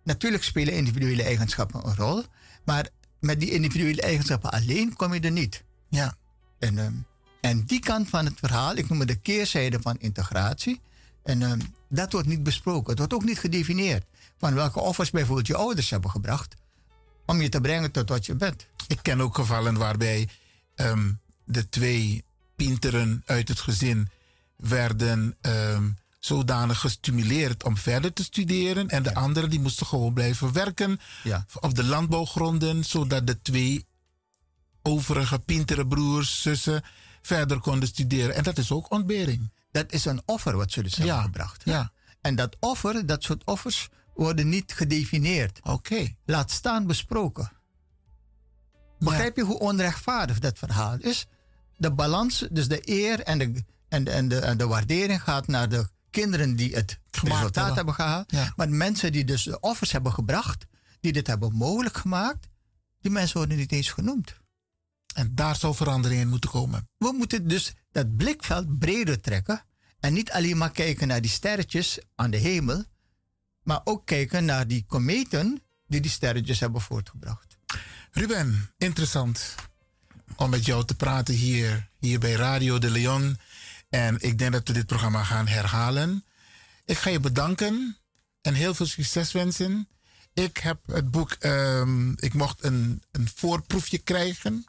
Natuurlijk 0.03 0.43
spelen 0.43 0.75
individuele 0.75 1.23
eigenschappen 1.23 1.87
een 1.87 1.95
rol, 1.95 2.25
maar 2.65 2.89
met 3.21 3.41
die 3.41 3.51
individuele 3.51 4.03
eigenschappen 4.03 4.51
alleen 4.51 4.97
kom 4.97 5.15
je 5.15 5.21
er 5.21 5.31
niet. 5.31 5.65
Ja. 5.89 6.17
En, 6.59 6.75
uh, 6.75 6.87
en 7.41 7.65
die 7.67 7.81
kant 7.81 8.09
van 8.09 8.25
het 8.25 8.39
verhaal, 8.39 8.77
ik 8.77 8.89
noem 8.89 8.99
het 8.99 9.09
de 9.09 9.17
keerzijde 9.17 9.81
van 9.81 9.97
integratie, 9.99 10.81
en 11.23 11.41
uh, 11.41 11.53
dat 11.89 12.13
wordt 12.13 12.29
niet 12.29 12.43
besproken. 12.43 12.91
Het 12.91 12.99
wordt 12.99 13.15
ook 13.15 13.25
niet 13.25 13.39
gedefinieerd 13.39 14.05
van 14.39 14.55
welke 14.55 14.81
offers 14.81 15.11
bijvoorbeeld 15.11 15.47
je 15.47 15.57
ouders 15.57 15.91
hebben 15.91 16.11
gebracht 16.11 16.55
om 17.27 17.41
je 17.41 17.49
te 17.49 17.61
brengen 17.61 17.91
tot 17.91 18.09
wat 18.09 18.27
je 18.27 18.35
bent. 18.35 18.67
Ik 18.87 18.99
ken 19.03 19.21
ook 19.21 19.35
gevallen 19.35 19.77
waarbij 19.77 20.29
um, 20.75 21.21
de 21.47 21.69
twee 21.69 22.25
pinteren 22.57 23.23
uit 23.27 23.49
het 23.49 23.61
gezin 23.61 24.09
werden 24.57 25.37
um, 25.41 25.99
zodanig 26.19 26.81
gestimuleerd 26.81 27.65
om 27.65 27.77
verder 27.77 28.13
te 28.13 28.25
studeren. 28.25 28.89
En 28.89 29.03
de 29.03 29.11
ja. 29.11 29.21
anderen 29.21 29.51
die 29.51 29.61
moesten 29.61 29.87
gewoon 29.87 30.13
blijven 30.13 30.53
werken 30.53 31.01
ja. 31.23 31.47
op 31.61 31.75
de 31.75 31.85
landbouwgronden, 31.85 32.85
zodat 32.85 33.27
de 33.27 33.43
twee 33.43 33.87
overige 34.83 35.39
pintere 35.39 35.87
broers, 35.87 36.43
zussen 36.43 36.83
verder 37.23 37.61
konden 37.61 37.89
studeren. 37.89 38.35
En 38.35 38.43
dat 38.43 38.59
is 38.59 38.71
ook 38.73 38.91
ontbering. 38.91 39.53
Dat 39.71 39.93
is 39.93 40.05
een 40.05 40.23
offer 40.25 40.57
wat 40.57 40.75
jullie 40.75 40.93
hebben 40.97 41.15
ja. 41.15 41.23
gebracht. 41.23 41.63
Ja. 41.65 41.93
En 42.21 42.35
dat 42.35 42.57
offer, 42.61 43.07
dat 43.07 43.23
soort 43.23 43.45
offers, 43.45 43.89
worden 44.15 44.49
niet 44.49 44.73
gedefinieerd. 44.73 45.61
Oké. 45.63 46.15
Laat 46.25 46.51
staan 46.51 46.87
besproken. 46.87 47.53
Begrijp 48.99 49.37
je 49.37 49.43
hoe 49.43 49.59
onrechtvaardig 49.59 50.39
dat 50.39 50.59
verhaal 50.59 50.97
is? 50.99 51.27
De 51.77 51.93
balans, 51.93 52.47
dus 52.51 52.69
de 52.69 52.81
eer 52.91 53.21
en 53.21 53.39
de, 53.39 53.65
en 53.89 54.09
en 54.09 54.29
de, 54.29 54.39
en 54.39 54.57
de 54.57 54.67
waardering 54.67 55.23
gaat 55.23 55.47
naar 55.47 55.69
de 55.69 55.89
kinderen 56.11 56.57
die 56.57 56.75
het 56.75 56.99
Gemaakt 57.11 57.37
resultaat 57.37 57.55
hebben. 57.55 57.75
hebben 57.75 57.95
gehaald. 57.95 58.31
Ja. 58.31 58.53
Maar 58.57 58.69
mensen 58.69 59.13
die 59.13 59.25
dus 59.25 59.43
de 59.43 59.61
offers 59.61 59.93
hebben 59.93 60.13
gebracht, 60.13 60.67
die 61.01 61.13
dit 61.13 61.27
hebben 61.27 61.55
mogelijk 61.55 61.97
gemaakt, 61.97 62.49
die 63.01 63.11
mensen 63.11 63.39
worden 63.39 63.57
niet 63.57 63.73
eens 63.73 63.91
genoemd. 63.91 64.37
En 65.15 65.35
daar 65.35 65.57
zou 65.57 65.75
verandering 65.75 66.21
in 66.21 66.29
moeten 66.29 66.51
komen. 66.51 66.89
We 66.99 67.13
moeten 67.13 67.49
dus 67.49 67.75
dat 67.91 68.17
blikveld 68.17 68.79
breder 68.79 69.21
trekken 69.21 69.65
en 70.01 70.13
niet 70.13 70.31
alleen 70.31 70.57
maar 70.57 70.71
kijken 70.71 71.09
naar 71.09 71.21
die 71.21 71.31
sterretjes 71.31 71.99
aan 72.15 72.31
de 72.31 72.37
hemel, 72.37 72.85
maar 73.63 73.81
ook 73.85 74.07
kijken 74.07 74.45
naar 74.45 74.67
die 74.67 74.85
kometen 74.87 75.63
die 75.87 76.01
die 76.01 76.11
sterretjes 76.11 76.61
hebben 76.61 76.81
voortgebracht. 76.81 77.57
Ruben, 78.11 78.71
interessant 78.79 79.55
om 80.37 80.51
met 80.51 80.67
jou 80.67 80.85
te 80.85 80.95
praten 80.95 81.35
hier, 81.35 81.89
hier 81.99 82.19
bij 82.19 82.33
Radio 82.33 82.79
de 82.79 82.91
Leon. 82.91 83.39
En 83.89 84.17
ik 84.21 84.39
denk 84.39 84.53
dat 84.53 84.69
we 84.69 84.75
dit 84.75 84.87
programma 84.87 85.23
gaan 85.23 85.47
herhalen. 85.47 86.25
Ik 86.85 86.99
ga 86.99 87.11
je 87.11 87.21
bedanken 87.21 87.97
en 88.41 88.55
heel 88.55 88.75
veel 88.75 88.87
succes 88.87 89.33
wensen. 89.33 89.89
Ik 90.35 90.57
heb 90.57 90.79
het 90.87 91.11
boek, 91.11 91.37
um, 91.41 92.15
ik 92.17 92.35
mocht 92.35 92.65
een, 92.65 93.03
een 93.11 93.29
voorproefje 93.35 93.99
krijgen. 93.99 94.65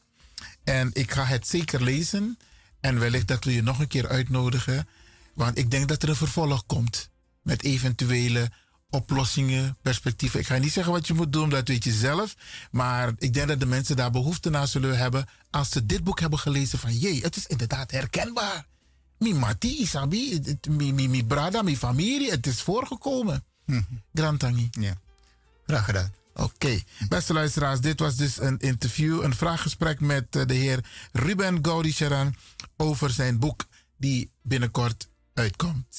En 0.63 0.89
ik 0.93 1.11
ga 1.11 1.25
het 1.25 1.47
zeker 1.47 1.83
lezen. 1.83 2.37
En 2.79 2.99
wellicht 2.99 3.27
dat 3.27 3.43
we 3.43 3.53
je 3.53 3.63
nog 3.63 3.79
een 3.79 3.87
keer 3.87 4.07
uitnodigen. 4.07 4.87
Want 5.33 5.57
ik 5.57 5.71
denk 5.71 5.87
dat 5.87 6.03
er 6.03 6.09
een 6.09 6.15
vervolg 6.15 6.65
komt. 6.65 7.09
Met 7.41 7.63
eventuele 7.63 8.51
oplossingen, 8.89 9.77
perspectieven. 9.81 10.39
Ik 10.39 10.47
ga 10.47 10.57
niet 10.57 10.71
zeggen 10.71 10.93
wat 10.93 11.07
je 11.07 11.13
moet 11.13 11.33
doen, 11.33 11.49
dat 11.49 11.67
weet 11.67 11.83
je 11.83 11.91
zelf. 11.91 12.35
Maar 12.71 13.13
ik 13.17 13.33
denk 13.33 13.47
dat 13.47 13.59
de 13.59 13.65
mensen 13.65 13.95
daar 13.95 14.11
behoefte 14.11 14.49
naar 14.49 14.67
zullen 14.67 14.97
hebben. 14.97 15.25
Als 15.49 15.69
ze 15.69 15.85
dit 15.85 16.03
boek 16.03 16.19
hebben 16.19 16.39
gelezen 16.39 16.79
van 16.79 16.97
jee, 16.97 17.21
het 17.21 17.35
is 17.35 17.47
inderdaad 17.47 17.91
herkenbaar. 17.91 18.65
Mi 19.17 19.33
mati, 19.33 19.77
isabi, 19.79 20.41
mi, 20.69 20.93
mi, 20.93 21.09
mi 21.09 21.25
brada, 21.25 21.61
mi 21.61 21.77
familie, 21.77 22.31
het 22.31 22.47
is 22.47 22.61
voorgekomen. 22.61 23.43
Mhm. 23.65 23.81
Grantangi. 24.13 24.69
Ja, 24.71 24.93
graag 25.65 25.85
gedaan. 25.85 26.13
Oké, 26.33 26.81
beste 27.09 27.33
luisteraars, 27.33 27.79
dit 27.79 27.99
was 27.99 28.15
dus 28.15 28.39
een 28.39 28.57
interview, 28.57 29.23
een 29.23 29.35
vraaggesprek 29.35 29.99
met 29.99 30.35
eh, 30.35 30.45
de 30.45 30.53
heer 30.53 30.85
Ruben 31.11 31.65
Gaudi 31.65 31.91
Charan 31.91 32.35
over 32.75 33.09
zijn 33.09 33.39
boek 33.39 33.65
die 33.97 34.31
binnenkort 34.41 35.09
uitkomt. 35.33 35.97